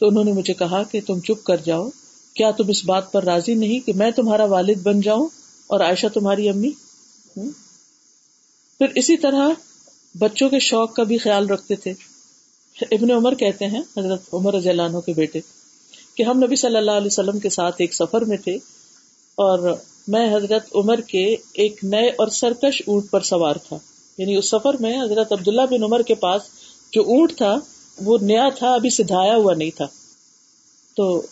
تو 0.00 0.08
انہوں 0.08 0.24
نے 0.24 0.32
مجھے 0.32 0.54
کہا 0.54 0.82
کہ 0.82 1.00
تم 1.06 1.20
چپ 1.20 1.44
کر 1.44 1.56
جاؤ۔ 1.56 1.88
کیا 2.34 2.50
تم 2.50 2.68
اس 2.68 2.84
بات 2.84 3.12
پر 3.12 3.24
راضی 3.24 3.54
نہیں 3.54 3.86
کہ 3.86 3.92
میں 3.92 4.10
تمہارا 4.10 4.44
والد 4.44 4.82
بن 4.82 5.00
جاؤں 5.00 5.28
اور 5.66 5.80
عائشہ 5.80 6.06
تمہاری 6.14 6.48
امی؟ 6.48 6.70
پھر 8.78 8.86
اسی 8.94 9.16
طرح 9.16 9.48
بچوں 10.18 10.48
کے 10.48 10.58
شوق 10.58 10.94
کا 10.94 11.02
بھی 11.02 11.18
خیال 11.18 11.48
رکھتے 11.48 11.74
تھے۔ 11.76 11.94
ابن 12.90 13.10
عمر 13.10 13.34
کہتے 13.34 13.66
ہیں، 13.66 13.82
حضرت 13.96 14.22
عمر 14.32 14.54
رضی 14.54 14.68
اللہ 14.68 14.82
عنہ 14.82 14.98
کے 14.98 15.12
بیٹے، 15.12 15.40
کہ 16.14 16.22
ہم 16.22 16.42
نبی 16.42 16.56
صلی 16.56 16.76
اللہ 16.76 16.90
علیہ 16.90 17.06
وسلم 17.06 17.38
کے 17.38 17.48
ساتھ 17.48 17.76
ایک 17.78 17.94
سفر 17.94 18.20
میں 18.20 18.36
تھے۔ 18.36 18.58
اور 19.38 19.76
میں 20.08 20.36
حضرت 20.36 20.66
عمر 20.74 21.00
کے 21.00 21.36
ایک 21.52 21.84
نئے 21.84 22.08
اور 22.08 22.28
سرکش 22.28 22.82
اونٹ 22.86 23.10
پر 23.10 23.20
سوار 23.20 23.54
تھا۔ 23.54 23.78
یعنی 24.18 24.36
اس 24.36 24.50
سفر 24.50 24.76
میں 24.80 25.02
حضرت 25.02 25.32
عبداللہ 25.32 25.62
بن 25.70 25.82
عمر 25.82 26.02
کے 26.02 26.14
پاس 26.14 26.42
جو 26.92 27.02
اونٹ 27.02 27.36
تھا، 27.36 27.58
وہ 28.04 28.18
نیا 28.20 28.48
تھا، 28.48 28.74
ابھی 28.74 28.90
سدھایا 28.90 29.36
ہوا 29.36 29.54
نہیں 29.54 29.70
تھا۔ 29.76 29.86
تو 30.96 31.22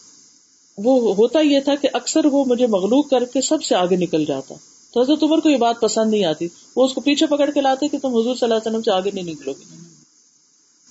وہ 0.79 1.15
ہوتا 1.15 1.41
یہ 1.41 1.61
تھا 1.61 1.75
کہ 1.75 1.89
اکثر 1.93 2.27
وہ 2.27 2.45
مجھے 2.45 2.67
مغلوق 2.67 3.11
کر 3.11 3.25
کے 3.25 3.41
سب 3.41 3.63
سے 3.63 3.75
آگے 3.75 3.97
نکل 3.97 4.25
جاتا۔ 4.25 4.55
تو 4.95 5.01
حضرت 5.01 5.23
عمر 5.23 5.39
کو 5.39 5.49
یہ 5.49 5.57
بات 5.57 5.81
پسند 5.81 6.11
نہیں 6.11 6.25
آتی۔ 6.25 6.49
وہ 6.77 6.85
اس 6.85 6.93
کو 6.95 7.01
پیچھے 7.01 7.27
پکڑ 7.27 7.51
کے 7.51 7.61
لاتے 7.61 7.89
کہ 7.89 7.99
تم 7.99 8.09
حضور 8.09 8.35
صلی 8.35 8.39
اللہ 8.43 8.55
علیہ 8.55 8.71
وسلم 8.71 8.83
سے 8.83 8.91
آگے 8.91 9.11
نہیں 9.15 9.25
نکلو 9.25 9.53
گے۔ 9.53 9.77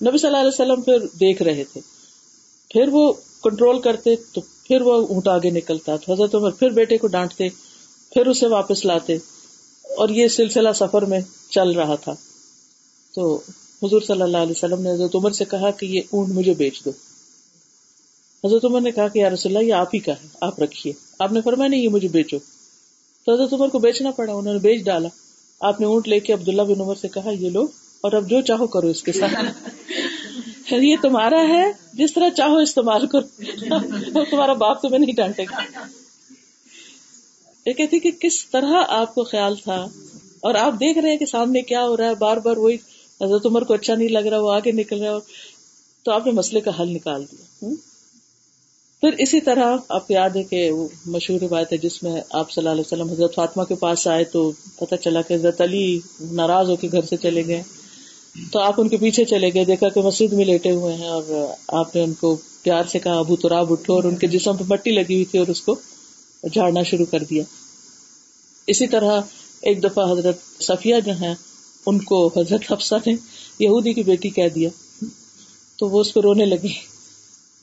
نبی 0.09 0.17
صلی 0.17 0.27
اللہ 0.27 0.37
علیہ 0.37 0.47
وسلم 0.47 0.81
پھر 0.81 0.99
دیکھ 0.99 1.41
رہے 1.41 1.63
تھے۔ 1.63 1.94
پھر 2.69 2.87
وہ 2.91 3.13
کنٹرول 3.43 3.81
کرتے 3.81 4.15
تو 4.15 4.41
پھر 4.41 4.81
وہ 4.81 5.07
اونٹ 5.07 5.27
آگے 5.27 5.49
نکلتا، 5.49 5.95
تو 5.95 6.13
حضرت 6.13 6.35
عمر 6.35 6.51
پھر 6.51 6.69
بیٹے 6.69 6.97
کو 6.97 7.07
ڈانٹتے، 7.07 7.49
پھر 8.13 8.27
اسے 8.27 8.47
واپس 8.47 8.85
لاتے۔ 8.85 9.17
اور 9.97 10.09
یہ 10.09 10.27
سلسلہ 10.27 10.69
سفر 10.75 11.01
میں 11.01 11.19
چل 11.49 11.71
رہا 11.71 11.95
تھا۔ 11.95 12.15
تو 13.15 13.41
حضور 13.83 14.01
صلی 14.01 14.21
اللہ 14.21 14.37
علیہ 14.37 14.51
وسلم 14.51 14.81
نے 14.81 14.91
حضرت 14.91 15.15
عمر 15.15 15.31
سے 15.31 15.45
کہا 15.45 15.71
کہ 15.71 15.85
یہ 15.85 16.01
اونٹ 16.11 16.29
مجھے 16.29 16.53
بیچ 16.53 16.85
دو۔ 16.85 16.91
حضرت 18.47 18.65
عمر 18.65 18.81
نے 18.81 18.91
کہا 18.91 19.07
کہ 19.07 19.19
یا 19.19 19.29
رسول 19.29 19.57
اللہ، 19.57 19.67
یہ 19.67 19.73
آپ 19.73 19.87
ہی 19.93 19.99
کا 19.99 20.11
ہے، 20.11 20.27
آپ 20.41 20.61
رکھیے۔ 20.61 20.93
آپ 21.19 21.31
نے 21.31 21.41
فرمایا 21.41 21.69
نہیں، 21.69 21.81
یہ 21.81 21.89
مجھے 21.89 22.07
بیچو۔ 22.07 22.37
تو 23.25 23.33
حضرت 23.33 23.53
عمر 23.53 23.67
کو 23.67 23.79
بیچنا 23.79 24.11
پڑا، 24.11 24.33
انہوں 24.33 24.53
نے 24.53 24.59
بیچ 24.59 24.85
ڈالا۔ 24.85 25.07
آپ 25.59 25.79
نے 25.79 25.85
اونٹ 25.85 26.07
لے 26.07 26.19
کے 26.19 26.33
عبداللہ 26.33 26.61
بن 26.61 26.81
عمر 26.81 26.95
سے 26.95 27.07
کہا، 27.07 27.29
یہ 27.29 27.49
لو 27.49 27.61
اور 28.01 28.11
اب 28.11 28.29
جو 28.29 28.41
چاہو 28.41 28.67
کرو 28.67 28.87
اس 28.87 29.03
کے 29.03 29.11
ساتھ۔ 29.11 29.33
یہ 30.71 30.95
تمہارا 31.01 31.41
ہے؟ 31.47 31.71
جس 31.93 32.13
طرح 32.13 32.29
چاہو 32.29 32.57
استعمال 32.57 33.07
کرو۔ 33.07 33.27
تمہارا 34.31 34.53
باپ 34.53 34.81
تمہیں 34.81 34.99
نہیں 34.99 35.13
ڈانٹے 35.13 35.43
گا۔ 35.43 35.61
یہ 37.65 37.73
کہتی 37.73 37.99
کہ 37.99 38.11
کس 38.11 38.49
طرح 38.49 38.83
آپ 38.87 39.15
کو 39.15 39.23
خیال 39.23 39.55
تھا؟ 39.55 39.87
اور 40.39 40.55
آپ 40.55 40.73
دیکھ 40.73 40.97
رہے 40.97 41.09
ہیں 41.09 41.17
کہ 41.17 41.25
سامنے 41.25 41.61
کیا 41.61 41.83
ہو 41.83 41.97
رہا 41.97 42.09
ہے۔ 42.09 42.15
بار 42.15 42.37
بار 42.37 42.57
وہی 42.57 42.77
حضرت 43.21 43.45
عمر 43.45 43.63
کو 43.63 43.73
اچھا 43.73 43.95
نہیں 43.95 44.07
لگ 44.07 44.19
رہا، 44.19 44.39
وہ 44.39 44.53
آگے 44.53 44.71
نکل 44.71 45.03
رہا 45.03 45.19
تو 46.03 46.11
آپ 46.11 46.25
نے 46.25 46.31
مسئلے 46.31 46.61
کا 46.61 46.71
حل 46.79 46.89
نکال 46.89 47.25
دیا۔ 47.31 47.69
پھر 49.01 49.09
اسی 49.17 49.41
طرح 49.41 49.77
آپ 49.89 50.07
کو 50.07 50.13
یاد 50.13 50.29
ہے 50.35 50.43
کہ 50.43 50.71
وہ 50.71 50.87
مشہور 51.05 51.39
روایت 51.41 51.71
ہے 51.71 51.77
جس 51.77 52.03
میں 52.03 52.21
آپ 52.29 52.51
صلی 52.51 52.61
اللہ 52.61 52.69
علیہ 52.69 52.83
وسلم 52.85 53.09
حضرت 53.09 53.35
فاطمہ 53.35 53.63
کے 53.63 53.75
پاس 53.75 54.07
آئے 54.07 54.23
تو 54.23 54.51
پتہ 54.75 54.95
چلا 54.95 55.21
کہ 55.21 55.33
حضرت 55.33 55.61
علی 55.61 55.99
ناراض 56.21 56.69
ہو 56.69 56.75
کے 56.75 56.87
گھر 56.91 57.01
سے 57.01 57.17
چلے 57.17 57.47
گئے۔ 57.47 57.63
تو 58.51 58.59
آپ 58.59 58.81
ان 58.81 58.89
کے 58.89 58.97
پیچھے 58.97 59.25
چلے 59.25 59.53
گئے، 59.53 59.65
دیکھا 59.65 59.89
کہ 59.89 60.01
مسجد 60.01 60.33
میں 60.33 60.45
لیٹے 60.45 60.71
ہوئے 60.71 60.93
ہیں 60.93 61.07
اور 61.07 61.47
آپ 61.67 61.95
نے 61.95 62.01
ان 62.01 62.13
کو 62.13 62.37
پیار 62.63 62.83
سے 62.83 62.99
کہا، 62.99 63.19
ابو 63.19 63.35
تراب 63.35 63.71
اٹھو 63.71 63.93
اور 63.93 64.03
ان 64.03 64.15
کے 64.15 64.27
جسم 64.27 64.57
پہ 64.57 64.63
مٹی 64.69 64.91
لگی 64.91 65.13
ہوئی 65.13 65.25
تھی 65.25 65.39
اور 65.39 65.47
اس 65.47 65.61
کو 65.61 65.75
جھاڑنا 66.43 66.83
شروع 66.83 67.05
کر 67.11 67.23
دیا۔ 67.23 67.43
اسی 68.67 68.87
طرح 68.87 69.21
ایک 69.61 69.83
دفعہ 69.83 70.11
حضرت 70.11 70.37
صفیہ 70.59 70.95
جو 71.05 71.11
ہیں، 71.11 71.35
ان 71.85 71.99
کو 71.99 72.27
حضرت 72.27 72.71
حفصہ 72.71 72.95
نے 73.05 73.15
یہودی 73.59 73.93
کی 73.93 74.03
بیٹی 74.03 74.29
کہہ 74.29 74.47
دیا۔ 74.55 74.69
تو 75.75 75.89
وہ 75.89 76.01
اس 76.01 76.13
پہ 76.13 76.19
رونے 76.19 76.45
لگی۔ 76.45 76.73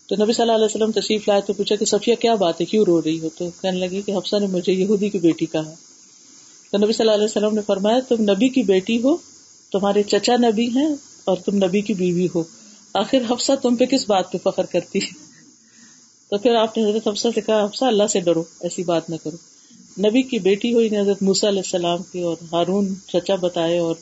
تو 0.07 0.25
نبی 0.25 0.33
صلی 0.33 0.43
اللہ 0.43 0.53
علیہ 0.53 0.65
وسلم 0.65 0.91
تشریف 0.91 1.29
لائے 1.29 1.41
تو 1.47 1.53
پوچھا 1.53 1.77
کہ 1.77 1.85
صفیہ 1.85 2.15
کیا 2.15 2.35
بات 2.35 2.61
ہے، 2.61 2.67
کیوں 2.67 2.85
رو 2.85 3.03
رہی 3.03 3.21
ہو؟ 3.21 3.29
تو 3.39 3.49
کہنے 3.61 3.79
لگی 3.79 4.03
کہ 4.03 4.13
حفصہ 4.13 4.37
نے 4.37 4.47
مجھے 4.47 4.73
یہودی 4.73 5.09
کی 5.09 5.19
بیٹی 5.19 5.47
کہا۔ 5.47 5.75
تو 6.71 6.79
نبی 6.79 6.93
صلی 6.93 7.05
اللہ 7.05 7.15
علیہ 7.15 7.25
وسلم 7.25 7.55
نے 7.55 7.61
فرمایا، 7.67 7.99
تم 8.09 8.23
نبی 8.23 8.49
کی 8.49 8.63
بیٹی 8.63 9.03
ہو 9.03 9.32
تمہارے 9.73 10.03
چچا 10.03 10.37
نبی 10.37 10.69
ہیں 10.69 10.95
اور 11.25 11.37
تم 11.37 11.57
نبی 11.57 11.81
کی 11.81 11.95
بیوی 11.95 12.29
ہو۔ 12.35 12.43
آخر 12.95 13.33
حفصہ 13.33 13.53
تم 13.63 13.77
پہ 13.77 13.85
کس 13.85 14.05
بات 14.09 14.33
پہ 14.33 14.39
فخر 14.45 14.67
کرتی؟ 14.67 15.01
تو 16.31 16.39
پھر 16.39 16.55
آپ 16.55 16.79
نے 16.79 16.91
حضرت 16.91 17.09
حفصہ 17.09 17.29
سے 17.35 17.41
کہا، 17.41 17.65
حفصہ، 17.65 17.85
اللہ 17.85 18.07
سے 18.07 18.21
ڈرو، 18.21 18.45
ایسی 18.61 18.83
بات 18.83 19.11
نہ 19.11 19.15
کرو۔ 19.25 19.37
نبی 19.99 20.23
کی 20.23 20.39
بیٹی 20.39 20.75
ہوئی 20.75 20.99
حضرت 20.99 21.23
موسا 21.23 21.49
علیہ 21.49 21.59
السلام 21.59 21.99
کی 22.13 22.21
اور 22.21 22.37
ہارون 22.53 22.95
چچا 23.07 23.35
بتائے 23.35 23.79
اور 23.79 23.95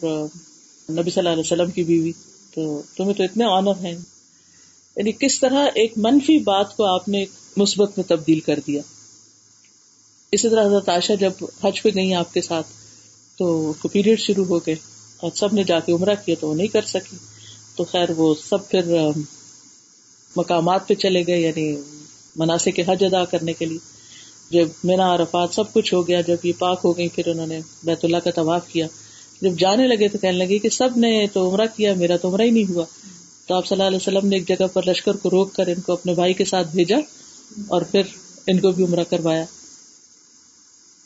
نبی 0.91 1.11
صلی 1.11 1.13
اللہ 1.17 1.29
علیہ 1.29 1.43
وسلم 1.47 1.71
کی 1.71 1.85
بیوی۔ 1.85 2.13
تو 2.55 2.83
تمہیں 2.97 3.15
تو 3.15 3.23
اتنے 3.23 3.45
آنر 3.45 3.85
ہیں۔ 3.85 3.97
یعنی 4.97 5.13
کس 5.13 5.41
طرح 5.41 5.67
ایک 5.75 5.93
منفی 5.97 6.39
بات 6.39 6.77
کو 6.77 6.85
آپ 6.85 7.09
نے 7.09 7.25
مثبت 7.57 7.99
میں 7.99 8.09
تبدیل 8.09 8.41
کر 8.41 8.61
دیا۔ 8.67 8.83
اسی 10.33 10.49
طرح 10.49 10.67
حضرت 10.67 10.89
عائشہ 10.89 11.13
جب 11.21 11.33
حج 11.65 11.83
پہ 11.83 11.89
گئی 11.95 12.15
آپ 12.15 12.35
کے 12.35 12.43
ساتھ، 12.43 12.67
تو 13.39 13.73
پیریڈ 13.93 14.21
شروع 14.21 14.45
ہو 14.45 14.59
گئے۔ 14.59 14.75
اور 15.21 15.31
سب 15.35 15.55
نے 15.55 15.63
جا 15.63 15.81
کے 15.81 15.93
عمرہ 15.93 16.15
کیا 16.25 16.35
تو 16.41 16.49
وہ 16.49 16.55
نہیں 16.55 16.67
کر 16.67 16.83
سکی 16.83 17.17
تو 17.77 17.85
خیر 17.85 18.11
وہ 18.17 18.35
سب 18.49 18.69
پھر 18.69 18.97
مقامات 20.37 20.89
پہ 20.89 20.95
چلے 20.95 21.27
گئے 21.27 21.41
یعنی 21.41 21.77
مناسب 22.37 22.71
کے 22.77 22.83
حج 22.87 23.05
ادا 23.05 23.25
کرنے 23.25 23.53
کے 23.53 23.65
لیے۔ 23.65 23.79
جب 24.51 24.69
مینا، 24.85 25.15
عرفات 25.15 25.55
سب 25.55 25.73
کچھ 25.73 25.95
ہو 25.95 26.09
گیا، 26.09 26.21
جب 26.21 26.37
یہ 26.43 26.53
پاک 26.59 26.81
ہو 26.85 26.97
گئی 26.97 27.09
پھر 27.09 27.29
انہوں 27.29 27.47
نے 27.47 27.61
بیت 27.85 28.05
اللہ 28.05 28.17
کا 28.17 28.31
طواف 28.31 28.69
کیا۔ 28.69 28.87
جب 29.43 29.59
جانے 29.59 29.87
لگے 29.87 30.09
تو 30.09 30.19
کہنے 30.19 30.39
لگے 30.39 30.59
کہ 30.59 30.69
سب 30.69 30.89
نے 30.97 31.27
تو 31.33 31.51
عمرہ 31.51 31.67
کیا، 31.77 31.95
میرا 31.95 32.17
تو 32.17 32.29
عمرہ 32.29 32.43
ہی 32.43 32.51
نہیں 32.51 32.71
ہوا۔ 32.71 32.85
تو 33.47 33.55
آپ 33.55 33.67
صلی 33.67 33.77
اللہ 33.77 33.87
علیہ 33.87 33.97
وسلم 33.97 34.29
نے 34.29 34.37
ایک 34.37 34.49
جگہ 34.49 34.67
پر 34.73 34.83
لشکر 34.87 35.17
کو 35.17 35.31
روک 35.31 35.55
کر 35.55 35.67
ان 35.67 35.81
کو 35.81 35.93
اپنے 35.93 36.15
بھائی 36.15 36.35
کے 36.35 36.45
ساتھ 36.45 36.69
بھیجا 36.69 36.97
اور 37.69 37.83
پھر 37.83 38.03
ان 38.47 38.59
کو 38.59 38.71
بھی 38.71 38.85
عمرہ 38.85 39.05
کروایا۔ 39.11 39.45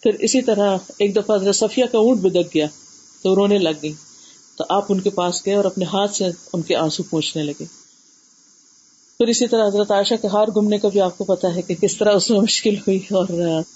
پھر 0.02 0.14
اسی 0.14 0.42
طرح 0.42 0.76
ایک 0.98 1.16
دفعہ 1.16 1.52
صفیہ 1.52 1.84
کا 1.84 1.98
اونٹ 1.98 2.20
بدک 2.20 2.54
گیا۔ 2.54 2.66
تو 3.24 3.34
رونے 3.34 3.58
لگ 3.58 3.78
گئی۔ 3.82 3.92
تو 4.56 4.64
آپ 4.68 4.84
ان 4.88 5.00
کے 5.00 5.10
پاس 5.10 5.46
گئے 5.46 5.54
اور 5.54 5.64
اپنے 5.64 5.84
ہاتھ 5.84 6.16
سے 6.16 6.24
ان 6.52 6.62
کے 6.62 6.76
آنسو 6.76 7.02
پہنچنے 7.02 7.42
لگے۔ 7.42 7.64
پھر 9.18 9.26
اسی 9.26 9.46
طرح 9.46 9.66
حضرت 9.66 9.90
عائشہ 9.90 10.14
کے 10.22 10.28
ہار 10.28 10.48
گمنے 10.56 10.78
کا 10.78 10.88
بھی 10.88 11.00
آپ 11.00 11.18
کو 11.18 11.24
پتا 11.24 11.54
ہے 11.54 11.62
کہ 11.62 11.74
کس 11.74 11.96
طرح 11.96 12.12
اس 12.12 12.30
میں 12.30 12.40
مشکل 12.40 12.76
ہوئی 12.76 12.98
اور 12.98 13.26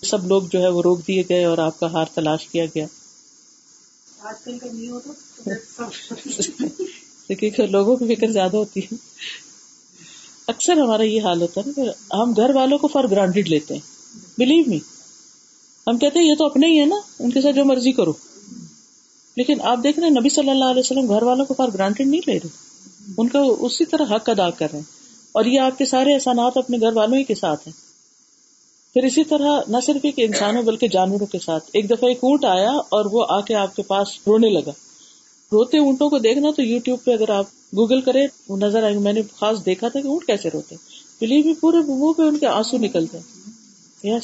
سب 0.03 0.27
لوگ 0.27 0.43
جو 0.43 0.63
ہے 0.63 0.69
وہ 0.69 0.83
روک 0.83 1.07
دیے 1.09 1.23
گئے 1.29 1.45
اور 1.45 1.59
آپ 1.59 1.81
کا 1.81 1.93
ہار 1.93 2.05
تلاش 2.15 2.49
کیا 2.49 2.65
گیا۔ 2.65 2.87
دیکھیے 7.29 7.67
لوگوں 7.67 7.97
کی 7.97 8.15
فکر 8.15 8.27
زیادہ 8.27 8.57
ہوتی 8.57 8.81
ہے۔ 8.81 8.95
اکثر 10.47 10.77
ہمارا 10.77 11.03
یہ 11.03 11.23
حال 11.23 11.43
ہوتا 11.43 11.61
ہے 11.67 11.71
نا 11.77 12.23
ہم 12.23 12.33
گھر 12.37 12.51
والوں 12.55 12.79
کو 12.79 12.89
فار 12.89 13.05
گرانٹیڈ 13.11 13.49
لیتے 13.49 13.75
ہیں۔ 13.75 13.81
بلیو 14.39 14.65
می 14.67 14.79
ہم 15.87 15.99
کہتے 15.99 16.19
ہیں 16.19 16.27
یہ 16.27 16.35
تو 16.35 16.47
اپنے 16.47 16.67
ہی 16.67 16.81
ہے 16.81 16.85
نا۔ 16.85 16.97
ان 17.19 17.31
کے 17.31 17.41
ساتھ 17.41 17.57
جو 17.57 17.65
مرضی 17.65 17.93
کرو۔ 17.93 18.13
لیکن 19.39 19.61
آپ 19.61 19.79
دیکھ 19.83 19.99
رہے 19.99 20.09
ہیں 20.09 20.15
نبی 20.21 20.29
صلی 20.29 20.51
اللہ 20.51 20.65
علیہ 20.65 20.81
وسلم 20.81 21.09
گھر 21.09 21.23
والوں 21.23 21.45
کو 21.45 21.55
فار 21.55 21.69
گرانٹیڈ 21.75 22.07
نہیں 22.07 22.21
لے 22.27 22.37
رہے۔ 22.37 22.49
ان 23.19 23.29
کا 23.29 23.39
اسی 23.39 23.85
طرح 23.85 24.05
حق 24.05 24.29
ادا 24.29 24.51
کر 24.51 24.67
رہے 24.73 24.79
ہیں۔ 24.79 24.87
اور 25.33 25.45
یہ 25.45 25.61
آپ 25.61 25.79
کے 25.79 25.85
سارے 25.85 26.15
احسانات 26.15 26.57
اپنے 26.57 26.79
گھر 26.81 26.93
والوں 26.93 27.19
ہی 27.19 27.25
کے 27.25 27.35
ساتھ 27.35 27.69
ہیں۔ 27.69 27.89
پھر 28.95 29.05
اسی 29.05 29.25
طرح 29.25 29.61
نہ 29.69 29.77
صرف 29.87 30.01
ایک 30.03 30.15
انسانوں 30.17 30.63
بلکہ 30.63 30.89
جانوروں 30.89 31.27
کے 31.27 31.39
ساتھ۔ 31.39 31.65
ایک 31.73 31.91
دفعہ 31.91 32.09
ایک 32.09 32.19
اونٹ 32.23 32.45
آیا 32.45 32.71
اور 32.71 33.05
وہ 33.05 33.27
آ 33.29 33.41
کے 33.41 33.55
آپ 33.55 33.77
کے 33.77 33.83
پاس 33.83 34.09
رونے 34.27 34.49
لگا۔ 34.49 34.71
روتے 35.53 35.79
اونٹوں 35.79 36.11
کو 36.11 36.19
دیکھنا 36.19 36.51
تو 36.57 36.63
یو 36.63 36.79
ٹیوب 36.79 36.99
پہ 37.05 37.11
اگر 37.11 37.31
آپ 37.31 37.45
گوگل 37.77 38.01
کرے 38.01 38.27
نظر 38.51 38.83
آئے 38.83 38.99
میں 38.99 39.13
نے 39.13 39.23
خاص 39.37 39.67
دیکھا 39.67 39.89
تھا 39.89 40.01
کہ 40.01 40.09
اونٹ 40.09 40.25
کیسے 40.25 40.49
روتے 40.55 40.77
بلیو 41.21 41.43
بھی 41.43 41.55
پورے 41.55 41.77
منہ 41.77 42.13
پہ 42.13 42.23
ان 42.23 42.39
کے 42.39 42.47
آنسو 42.47 42.79
نکلتے 42.79 43.19
یس 44.05 44.13
yes. 44.13 44.21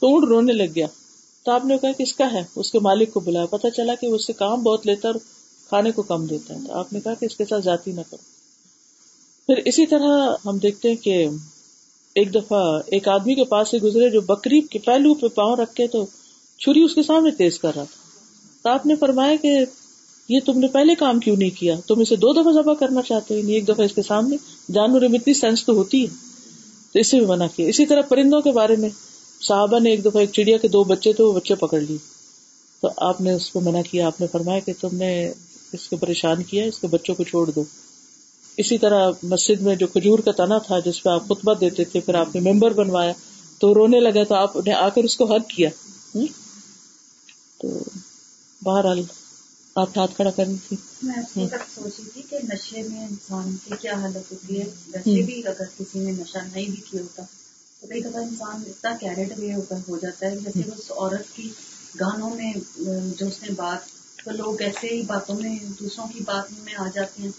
تو 0.00 0.06
اونٹ 0.06 0.24
رونے 0.28 0.52
لگ 0.52 0.72
گیا۔ 0.74 0.86
تو 1.46 1.52
آپ 1.52 1.64
نے 1.64 1.78
کہا 1.78 1.92
کہ 1.92 2.04
کا 2.18 2.32
ہے، 2.32 2.42
اس 2.56 2.72
کے 2.72 2.78
مالک 2.78 3.12
کو 3.12 3.20
بلایا 3.20 3.46
پتا 3.46 3.70
چلا 3.70 3.94
کہ 3.94 4.06
اس 4.06 4.26
سے 4.26 4.32
کام 4.32 4.62
بہت 4.62 4.86
لیتا 4.86 5.08
اور 5.08 5.14
کھانے 5.68 5.90
کو 5.90 6.02
کم 6.02 6.26
دیتا 6.26 6.54
ہے۔ 6.54 6.66
تو 6.66 6.72
آپ 6.72 6.92
نے 6.92 7.00
کہا 7.00 7.14
کہ 7.14 7.24
اس 7.24 7.36
کے 7.36 7.44
ساتھ 7.44 7.64
ذاتی 7.64 7.92
نہ 7.92 8.00
کرو۔ 8.10 8.36
پھر 9.46 9.62
اسی 9.64 9.86
طرح 9.86 10.34
ہم 10.44 10.58
دیکھتے 10.58 10.88
ہیں 10.88 10.96
کہ 10.96 11.26
ایک 12.14 12.34
دفعہ 12.34 12.80
ایک 12.86 13.08
آدمی 13.08 13.34
کے 13.34 13.44
پاس 13.44 13.70
سے 13.70 13.78
گزرے 13.78 14.10
جو 14.10 14.20
بکری 14.20 14.60
کے 14.60 14.78
پہلو 14.78 15.14
پہ 15.14 15.28
پاؤں 15.28 15.56
رکھ 15.56 15.74
کے 15.74 15.86
تو 15.86 16.06
چھری 16.58 16.82
اس 16.82 16.94
کے 16.94 17.02
سامنے 17.02 17.30
تیز 17.30 17.58
کر 17.58 17.70
رہا 17.76 17.84
تھا۔ 17.84 18.18
تو 18.62 18.68
آپ 18.68 18.86
نے 18.86 18.96
فرمایا 18.96 19.36
کہ 19.42 19.58
یہ 20.28 20.40
تم 20.46 20.58
نے 20.58 20.66
پہلے 20.66 20.94
کام 20.94 21.20
کیوں 21.20 21.36
نہیں 21.36 21.50
کیا؟ 21.50 21.76
تم 21.86 22.00
اسے 22.00 22.16
دو 22.16 22.32
دفعہ 22.32 22.52
ذبح 22.52 22.74
کرنا 22.74 23.02
چاہتے 23.02 23.34
ہو 23.34 23.38
یعنی 23.38 23.52
ایک 23.52 23.68
دفعہ 23.68 23.84
اس 23.84 23.92
کے 23.92 24.02
سامنے۔ 24.02 24.36
جانور 24.72 25.00
میں 25.00 25.18
اتنی 25.18 25.34
سینس 25.34 25.66
تو 25.66 25.72
ہوتی 25.72 26.02
ہے۔ 26.02 26.14
تو 26.92 26.98
اسے 26.98 27.18
بھی 27.18 27.26
منع 27.26 27.46
کیا۔ 27.56 27.68
اسی 27.68 27.86
طرح 27.86 28.00
پرندوں 28.00 28.40
کے 28.40 28.52
بارے 28.52 28.76
میں 28.76 28.88
صحابہ 29.40 29.78
نے 29.78 29.90
ایک 29.90 30.04
دفعہ 30.04 30.20
ایک 30.20 30.32
چڑیا 30.32 30.58
کے 30.58 30.68
دو 30.68 30.84
بچے 30.84 31.12
تھے 31.12 31.24
وہ 31.24 31.32
بچے 31.32 31.54
پکڑ 31.54 31.80
لیے۔ 31.80 31.98
تو 32.80 32.88
آپ 32.96 33.20
نے 33.20 33.32
اس 33.32 33.50
کو 33.50 33.60
منع 33.60 33.80
کیا 33.90 34.06
آپ 34.06 34.20
نے 34.20 34.26
فرمایا 34.32 34.60
کہ 34.60 34.72
تم 34.80 34.88
نے 34.92 35.28
اس 35.72 35.88
کو 35.88 35.96
پریشان 35.96 36.42
کیا 36.42 36.64
اس 36.64 36.78
کے 36.78 36.86
بچوں 36.86 37.14
کو 37.14 37.24
چھوڑ 37.24 37.50
دو۔ 37.50 37.64
اسی 38.56 38.78
طرح 38.78 39.10
مسجد 39.22 39.62
میں 39.62 39.74
جو 39.74 39.86
کھجور 39.86 40.18
کا 40.18 40.32
تنا 40.32 40.58
تھا 40.58 40.78
جس 40.78 41.02
پہ 41.02 41.08
آپ 41.08 41.28
خطبہ 41.28 41.54
دیتے 41.54 41.84
تھے 41.84 42.00
پھر 42.00 42.14
آپ 42.14 42.34
نے 42.34 42.52
ممبر 42.52 42.72
بنوایا 42.72 43.12
تو 43.58 43.74
رونے 43.74 44.00
لگا 44.00 44.24
تو 44.24 44.34
آپ 44.34 44.56
نے 44.56 44.72
آ 44.72 44.88
کر 44.88 45.04
اس 45.04 45.16
کو 45.16 45.24
حق 45.24 45.48
کیا۔ 45.48 45.68
تو 47.58 47.68
بہرحال 48.62 49.02
آپ 49.76 49.98
ہاتھ 49.98 50.16
کھڑا 50.16 50.30
کرنی 50.30 50.56
تھی 50.68 50.76
میں 51.02 51.46
سوچی 51.74 52.02
تھی 52.12 52.22
کہ 52.30 52.38
نشے 52.42 52.82
میں 52.82 53.06
انسان 53.06 53.56
کی 53.64 53.74
کیا 53.80 53.94
حالت 53.94 54.32
ہوتی 54.32 54.60
ہے؟ 54.60 54.64
ویسے 54.88 55.22
بھی 55.22 55.42
اگر 55.46 55.64
کسی 55.78 55.98
نے 55.98 56.12
نشہ 56.12 56.38
نہیں 56.52 56.66
بھی 56.66 56.82
کیا 56.90 57.00
ہوتا 57.00 57.22
کئی 57.82 58.00
دفعہ 58.00 58.22
انسان 58.22 58.62
اتنا 58.66 58.96
کیرٹ 59.00 59.38
وے 59.38 59.54
ہو 59.54 59.98
جاتا 60.02 60.26
ہے 60.26 60.36
جیسے 60.36 60.60
اس 60.76 60.90
عورت 60.90 61.36
کی 61.36 61.48
گانوں 62.00 62.30
میں 62.30 62.52
جو 63.18 63.26
اس 63.26 63.42
نے 63.42 63.48
بات 63.56 63.86
تو 64.24 64.30
لوگ 64.30 64.62
ایسے 64.62 64.86
ہی 64.86 65.02
باتوں 65.02 65.34
میں 65.34 65.58
دوسروں 65.80 66.06
کی 66.12 66.20
بات 66.24 66.52
میں 66.64 66.74
آ 66.78 66.86
جاتے 66.94 67.22
ہیں 67.22 67.30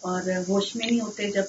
اور 0.00 0.22
ہوش 0.48 0.76
میں 0.76 0.86
نہیں 0.86 1.00
ہوتے 1.00 1.30
جب 1.30 1.42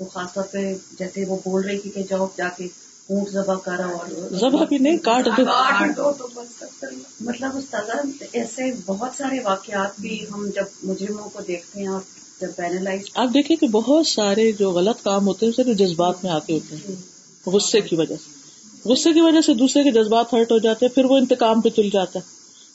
وہ 0.00 0.06
خاص 0.12 0.32
طور 0.34 0.44
پہ 0.50 0.74
جیسے 0.98 1.24
وہ 1.24 1.36
بول 1.44 1.64
رہی 1.64 1.78
تھی 1.78 1.90
کہ 1.90 2.02
جاؤ 2.10 2.26
جا 2.36 2.48
کے 2.56 2.64
اونٹ 3.08 3.28
ذبح 3.28 3.54
کرا 3.54 3.86
اور 3.86 4.06
ذبح 4.32 4.64
بھی 4.64 4.78
نہیں 4.78 4.96
کاٹ 4.96 5.26
دو۔ 5.26 5.44
دو 5.96 6.12
تو 6.12 6.28
مطلب 7.20 7.56
اس 7.56 7.64
طرح 7.70 7.96
ایسے 8.32 8.62
بہت 8.86 9.10
سارے 9.16 9.40
واقعات 9.40 10.00
بھی 10.00 10.24
ہم 10.34 10.50
جب 10.54 10.64
مجرموں 10.82 11.28
کو 11.28 11.40
دیکھتے 11.46 11.80
ہیں 11.80 11.88
اور 11.88 12.00
جب 12.40 12.48
پینلائز 12.56 13.02
آپ 13.14 13.28
دیکھیں 13.34 13.56
کہ 13.56 13.66
بہت 13.66 14.06
سارے 14.06 14.52
جو 14.52 14.70
غلط 14.70 15.02
کام 15.02 15.26
ہوتے 15.26 15.46
ہیں 15.46 15.52
صرف 15.52 15.76
جذبات 15.78 16.24
میں 16.24 16.32
آ 16.32 16.38
کے 16.38 16.54
ہوتے 16.54 16.76
ہیں۔ 16.76 17.13
غصے 17.46 17.80
کی 17.80 17.96
وجہ 17.96 18.14
سے۔ 18.14 18.30
غصے 18.84 19.12
کی 19.12 19.20
وجہ 19.20 19.40
سے 19.40 19.54
دوسرے 19.54 19.84
کے 19.84 19.90
جذبات 19.90 20.32
ہرٹ 20.32 20.52
ہو 20.52 20.58
جاتے 20.58 20.86
ہیں 20.86 20.94
پھر 20.94 21.04
وہ 21.04 21.16
انتقام 21.16 21.60
پہ 21.60 21.68
چل 21.68 21.90
جاتا 21.90 22.18
ہے۔ 22.18 22.24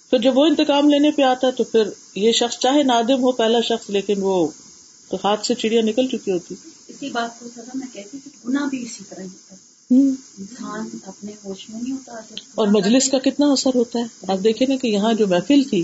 پھر 0.10 0.20
جب 0.20 0.38
وہ 0.38 0.46
انتقام 0.46 0.90
لینے 0.90 1.12
پہ 1.12 1.22
آتا 1.22 1.48
ہے 1.48 1.52
تو 1.52 1.64
پھر 1.64 1.84
یہ 2.16 2.32
شخص 2.32 2.58
چاہے 2.60 2.84
نادم 2.84 3.24
ہو 3.24 3.32
پہلا 3.32 3.62
شخص 3.62 3.90
لیکن 3.90 4.16
وہ 4.20 4.48
تو 5.10 5.18
ہاتھ 5.24 5.46
سے 5.46 5.56
چڑیا 5.56 5.82
نکل 5.82 6.08
چکی 6.08 6.32
ہوتی۔ 6.32 6.56
اسی 6.88 7.10
بات 7.10 7.40
کو 7.40 7.46
سزا 7.56 7.72
میں 7.74 7.88
کہتی 7.94 8.18
کہ 8.24 8.48
گنا 8.48 8.66
بھی 8.66 8.84
اسی 8.84 9.04
طرح 9.10 9.24
ہوتا 9.24 9.56
ہے۔ 9.56 9.70
انسان 10.40 10.90
اپنے 11.06 11.32
ہوش 11.46 11.70
میں 11.70 11.82
نہیں 11.82 11.94
ہوتا 11.94 12.14
اور 12.56 12.68
مجلس 12.68 13.10
کا 13.10 13.20
کتنا 13.20 13.52
اثر 13.52 13.70
ہوتا 13.76 14.00
ہے۔ 14.00 14.04
آپ 14.28 14.38
دیکھیں 14.44 14.68
نا 14.68 14.76
کہ 14.76 14.88
یہاں 14.88 15.14
جو 15.14 15.28
محفل 15.28 15.64
تھی 15.70 15.84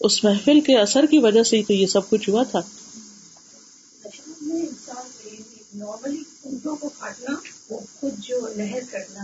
اس 0.00 0.24
محفل 0.24 0.60
کے 0.60 0.78
اثر 0.78 1.06
کی 1.06 1.18
وجہ 1.18 1.42
سے 1.42 1.56
ہی 1.56 1.62
تو 1.62 1.72
یہ 1.72 1.86
سب 1.86 2.10
کچھ 2.10 2.30
ہوا 2.30 2.42
تھا۔ 2.42 2.60
نارملی 5.74 6.22
اردو 6.44 6.76
کو 6.76 6.88
کاٹنا 6.98 7.34
وہ 7.70 7.78
خود 8.00 8.12
جو 8.18 8.40
لہر 8.56 8.80
کرنا 8.90 9.22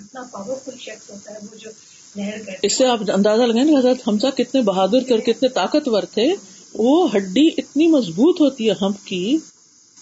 اتنا 0.00 0.22
پاورفل 0.30 0.78
شخص 0.78 1.10
ہوتا 1.10 1.32
ہے، 1.32 1.38
وہ 1.42 1.56
جو 1.56 1.70
لہر 2.16 2.38
کرنا 2.38 2.58
اس 2.62 2.72
سے 2.72 2.86
آپ 2.86 2.98
اندازہ 3.14 3.42
لگائیں 3.42 3.70
نا 3.70 3.78
حضرت 3.78 4.08
حمزہ 4.08 4.26
کتنے 4.26 4.62
بہادر 4.62 5.04
تھے 5.06 5.14
اور 5.14 5.22
کتنے 5.22 5.48
طاقتور 5.48 6.02
تھے۔ 6.02 6.26
وہ 6.74 7.08
ہڈی 7.16 7.48
اتنی 7.58 7.86
مضبوط 7.86 8.40
ہوتی 8.40 8.68
ہے 8.70 8.74
ہمپ 8.80 9.06
کی، 9.06 9.38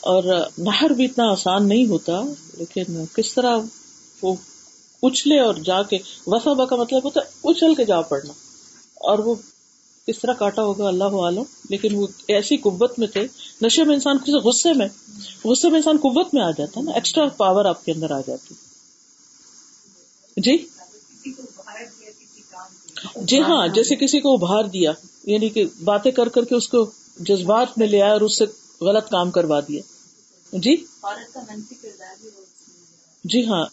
اور 0.01 0.23
نہر 0.59 0.91
بھی 0.91 1.05
اتنا 1.05 1.33
آسان 1.33 1.69
نہیں 1.69 1.87
ہوتا۔ 1.87 2.23
لیکن 2.59 3.05
کس 3.15 3.35
طرح 3.35 3.57
وہ 4.23 4.35
اچھلے 5.03 5.41
اور 5.41 5.55
جا 5.55 5.83
کے 5.83 5.99
وسا 6.27 6.65
کا 6.67 6.77
مطلب 6.77 7.05
ہوتا 7.05 7.21
ہے، 7.21 7.51
اچھل 7.51 7.75
کے 7.75 7.85
جا 7.85 8.01
پڑنا۔ 8.01 8.33
اور 8.95 9.19
وہ 9.19 9.35
کس 10.09 10.19
طرح 10.19 10.33
کاٹا 10.33 10.63
ہوگا 10.63 10.89
اللہ 10.89 11.05
عالم 11.05 11.43
لیکن 11.71 11.95
وہ 11.95 12.07
ایسی 12.29 12.57
قوت 12.57 12.99
میں 12.99 13.07
تھے۔ 13.07 13.27
نشے 13.63 13.85
میں 13.85 13.95
انسان 13.95 14.19
کسی 14.19 14.39
غصے 14.39 14.73
میں 14.73 14.89
غصے 15.45 15.69
میں 15.69 15.77
انسان 15.77 15.97
قوت 15.97 16.35
میں 16.35 16.43
آ 16.43 16.51
جاتا 16.51 16.81
ہے 16.81 16.85
نا 16.85 16.93
ایکسٹرا 16.93 17.27
پاور 17.37 17.65
آپ 17.65 17.85
کے 17.85 17.93
اندر 17.93 18.11
آ 18.11 18.21
جاتی۔ 18.27 18.55
جی؟ 20.37 20.57
جی 23.17 23.41
ہاں 23.41 23.69
جیسے 23.69 23.97
کسی 23.97 24.21
کو 24.21 24.35
ابھار 24.35 24.65
دیا 24.65 24.93
یعنی 25.25 25.49
کہ 25.49 25.65
باتیں 25.85 26.11
کر 26.13 26.29
کر 26.29 26.45
کے 26.45 26.55
اس 26.55 26.69
کو 26.69 26.91
جذبات 27.19 27.79
میں 27.79 27.87
لے 27.87 28.03
آیا 28.03 28.13
اور 28.13 28.21
اس 28.21 28.39
سے 28.39 28.45
غلط 28.81 29.09
کام 29.09 29.31
کروا 29.31 29.61
دیا 29.61 29.81
جی؟ 30.53 30.77
جی 33.25 33.47
ہاں 33.47 33.65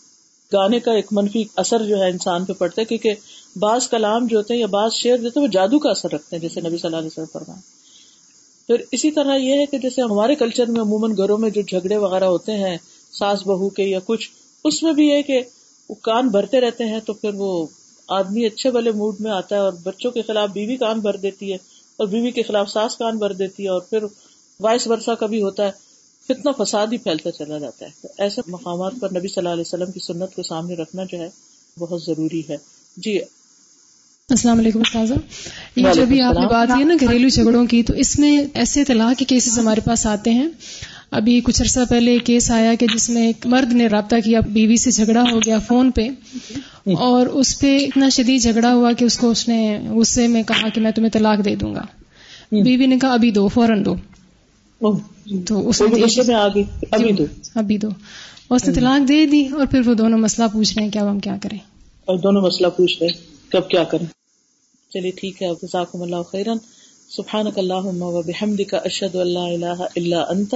گانے 0.54 0.80
کا 0.80 0.92
ایک 0.92 1.06
منفی 1.12 1.44
اثر 1.56 1.84
جو 1.84 1.98
ہے 1.98 2.10
انسان 2.10 2.46
پہ 2.46 2.54
پڑتا 2.54 2.82
ہے 2.82 2.86
کیونکہ 2.86 3.14
بعض 3.56 3.88
کلام 3.90 4.28
جو 4.28 4.38
ہوتے 4.38 4.54
ہیں 4.54 4.62
یا 4.62 4.68
بعض 4.68 4.94
شعر 4.94 5.18
جو 5.18 5.24
ہوتے 5.24 5.40
ہیں 5.40 5.48
وہ 5.48 5.52
جادو 5.52 5.80
کا 5.80 5.90
اثر 5.90 6.14
رکھتے 6.14 6.36
ہیں، 6.36 6.42
جیسے 6.42 6.62
نبی 6.62 6.78
صلی 6.78 6.88
اللہ 6.88 6.98
علیہ 6.98 7.08
وسلم 7.08 7.26
فرمائے 7.34 7.62
پھر 8.70 8.84
اسی 8.92 9.12
طرح 9.12 9.36
یہ 9.36 9.60
ہے 9.60 9.66
کہ 9.66 9.78
جیسے 9.78 10.02
ہمارے 10.02 10.36
کلچر 10.36 10.66
میں 10.66 10.82
عموماً 10.82 11.18
گھروں 11.18 11.38
میں 11.38 11.50
جو 11.50 11.62
جھگڑے 11.62 11.98
وغیرہ 11.98 12.26
ہوتے 12.26 12.52
ہیں، 12.54 12.78
ساس 13.14 13.46
بہو 13.46 13.70
کے 13.70 13.84
یا 13.84 14.00
کچھ، 14.06 14.30
اس 14.66 14.84
میں 14.84 14.94
بھی 14.94 15.12
ہے 15.12 15.22
کہ 15.24 15.42
وہ 15.90 15.96
کان 16.02 16.28
بھرتے 16.28 16.62
رہتے 16.62 16.84
ہیں 16.84 17.00
تو 17.00 17.14
پھر 17.14 17.34
وہ 17.34 17.66
آدمی 18.10 18.46
اچھے 18.46 18.70
والے 18.70 18.92
موڈ 18.92 19.16
میں 19.20 19.32
آتا 19.32 19.56
ہے 19.56 19.62
اور 19.62 19.74
بچوں 19.84 20.12
کے 20.12 20.22
خلاف 20.22 20.50
بیوی 20.50 20.78
کان 20.78 21.00
بھر 21.00 21.18
دیتی 21.18 21.52
ہے 21.52 21.58
اور 22.00 22.08
بیوی 22.08 22.32
کے 22.32 22.44
خلاف 22.44 22.70
ساس 22.70 22.98
کان 22.98 23.18
بھر 23.18 23.34
دیتی 23.34 23.64
ہے 23.64 23.70
اور 23.70 23.82
پھر 23.82 24.04
وائس 24.60 24.88
ورثہ 24.88 25.12
کا 25.12 25.26
بھی 25.26 25.42
ہوتا 25.42 25.66
ہے، 25.66 25.72
کتنا 26.30 26.52
فساد 26.64 26.88
ہی 26.92 26.98
پھیلتا 26.98 27.32
چلا 27.32 27.58
جاتا 27.58 27.86
ہے۔ 27.86 27.92
تو 28.02 28.08
ایسے 28.18 28.42
مقامات 28.48 28.94
پر 29.02 29.10
نبی 29.12 29.28
صلی 29.28 29.38
اللہ 29.38 29.50
علیہ 29.50 29.68
وسلم 29.68 29.92
کی 29.92 30.00
سنت 30.00 30.36
کو 30.36 30.44
سامنے 30.44 30.76
رکھنا 30.76 31.04
جو 31.04 31.20
ہے، 31.20 31.30
بہت 31.78 32.04
ضروری 32.04 32.42
ہے۔ 32.50 32.58
جی 32.98 33.20
السلام 34.30 34.60
علیکم 34.60 34.80
استاذہ۔ 34.80 35.14
یہ 35.76 35.88
جو 35.96 36.06
بھی 36.06 36.22
آپ 36.22 36.34
نے 36.34 36.48
بات 36.48 36.68
کی 36.78 36.84
نا 36.84 36.94
گھریلو 37.00 37.28
جھگڑوں 37.28 37.66
کی 37.66 37.84
تو 37.84 37.94
اس 37.94 38.20
میں 38.20 38.42
ایسے 38.54 38.84
طلاق 38.84 39.20
کے 39.20 39.26
کیسز 39.26 39.60
ہمارے 39.60 39.82
پاس 39.82 40.06
آتے 40.06 40.32
ہیں۔ 40.32 40.48
ابھی 41.12 41.42
کچھ 41.44 41.62
عرصہ 41.62 41.80
پہلے 41.90 42.18
کیس 42.18 42.52
آیا 42.52 42.74
کہ 42.80 42.88
جس 42.94 43.10
میں 43.10 43.28
ایک 43.28 43.48
مرد 43.48 43.74
نے 43.74 43.88
رابطہ 43.88 44.16
کیا 44.26 44.40
بیوی 44.40 44.76
سے 44.78 44.92
جھگڑا 44.92 45.24
ہو 45.32 45.40
گیا 45.40 45.60
فون 45.60 45.92
پہ۔ 45.92 46.08
اور 46.86 47.26
اس 47.26 47.60
پہ 47.60 47.78
اتنا 47.78 48.10
شدید 48.10 48.42
جھگڑا 48.42 48.74
ہوا 48.74 48.92
کہ 48.92 49.06
اس 49.06 49.18
کو 49.18 49.30
اس 49.30 49.48
نے 49.48 49.80
غصے 49.90 50.28
میں 50.28 50.44
کہا 50.44 50.70
کہ 50.70 50.82
میں 50.82 50.92
تمہیں 50.92 51.10
طلاق 51.10 51.46
دے 51.46 51.56
دوں 51.56 51.76
گا۔ 51.76 51.82
بیوی 52.52 52.86
نے 52.86 53.00
کہا 53.00 53.14
ابھی 53.14 53.32
دو 53.32 53.48
فوراً 53.48 53.86
دو۔ 53.86 53.96
تو 55.48 55.70
اس 55.70 55.82
نے 55.82 55.88
ابھی 57.56 57.78
دو۔ 57.78 57.90
اس 58.50 58.68
نے 58.68 58.74
طلاق 58.74 59.08
دے 59.08 59.26
دی 59.26 59.46
اور 59.48 59.66
پھر 59.66 59.88
وہ 59.88 59.94
دونوں 59.94 60.18
مسئلہ 60.20 60.48
پوچھ 60.54 60.74
رہے 60.76 60.84
ہیں 60.84 60.92
کہ 60.92 60.98
اب 61.00 61.12
ہم 61.12 61.20
کیا 61.20 61.38
کریں۔ 61.42 61.58
اور 62.06 62.18
دونوں 62.18 62.42
مسئلہ 62.42 62.68
پوچھ 62.68 63.04
رہے۔ 63.04 63.33
کب 63.54 63.70
کیا 63.70 63.84
کریں؟ 63.84 64.06
چلیے 64.94 65.12
ٹھیک 65.12 65.44
ہے، 65.44 65.48
جزاکم 65.62 66.02
اللہ 66.02 66.16
خیرن 66.32 66.58
سبحانک 67.10 67.60
اللہم 67.60 68.02
و 68.02 68.22
بحمدک، 68.22 68.74
اشہد 68.74 69.16
اللہ 69.16 69.40
الہ 69.40 69.66
الا 69.66 70.26
انت، 70.30 70.56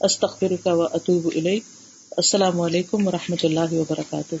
استغفرک 0.00 0.66
و 0.66 0.82
اتوب 0.82 1.30
الیک۔ 1.34 1.62
السلام 2.16 2.60
علیکم 2.60 3.06
و 3.06 3.10
رحمۃ 3.10 3.36
اللہ 3.42 3.72
وبرکاتہ۔ 3.72 4.34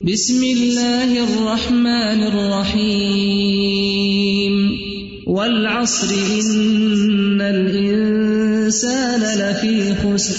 بسم 0.00 0.40
اللہ 0.40 1.20
الرحمن 1.20 2.22
الرحیم۔ 2.22 4.95
والعصر 5.26 6.14
ان 6.14 7.40
الانسان 7.40 9.20
لفی 9.38 9.94
خسر 9.94 10.38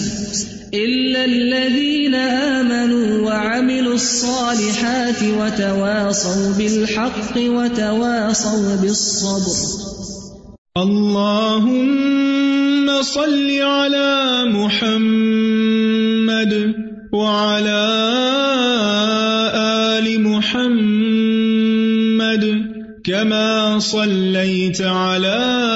إلا 0.73 1.25
الذين 1.25 2.15
آمنوا 2.15 3.25
وعملوا 3.25 3.93
الصالحات 3.93 5.23
وتواصوا 5.39 6.53
بالحق 6.57 7.35
وتواصوا 7.37 8.75
بالصبر. 8.81 9.57
اللهم 10.77 12.07
صل 13.01 13.61
على 13.61 14.43
محمد 14.53 15.73
وعلى 17.13 17.83
آل 19.55 20.21
محمد 20.21 20.76
كما 23.07 23.79
صليت 23.79 24.81
على 24.81 25.66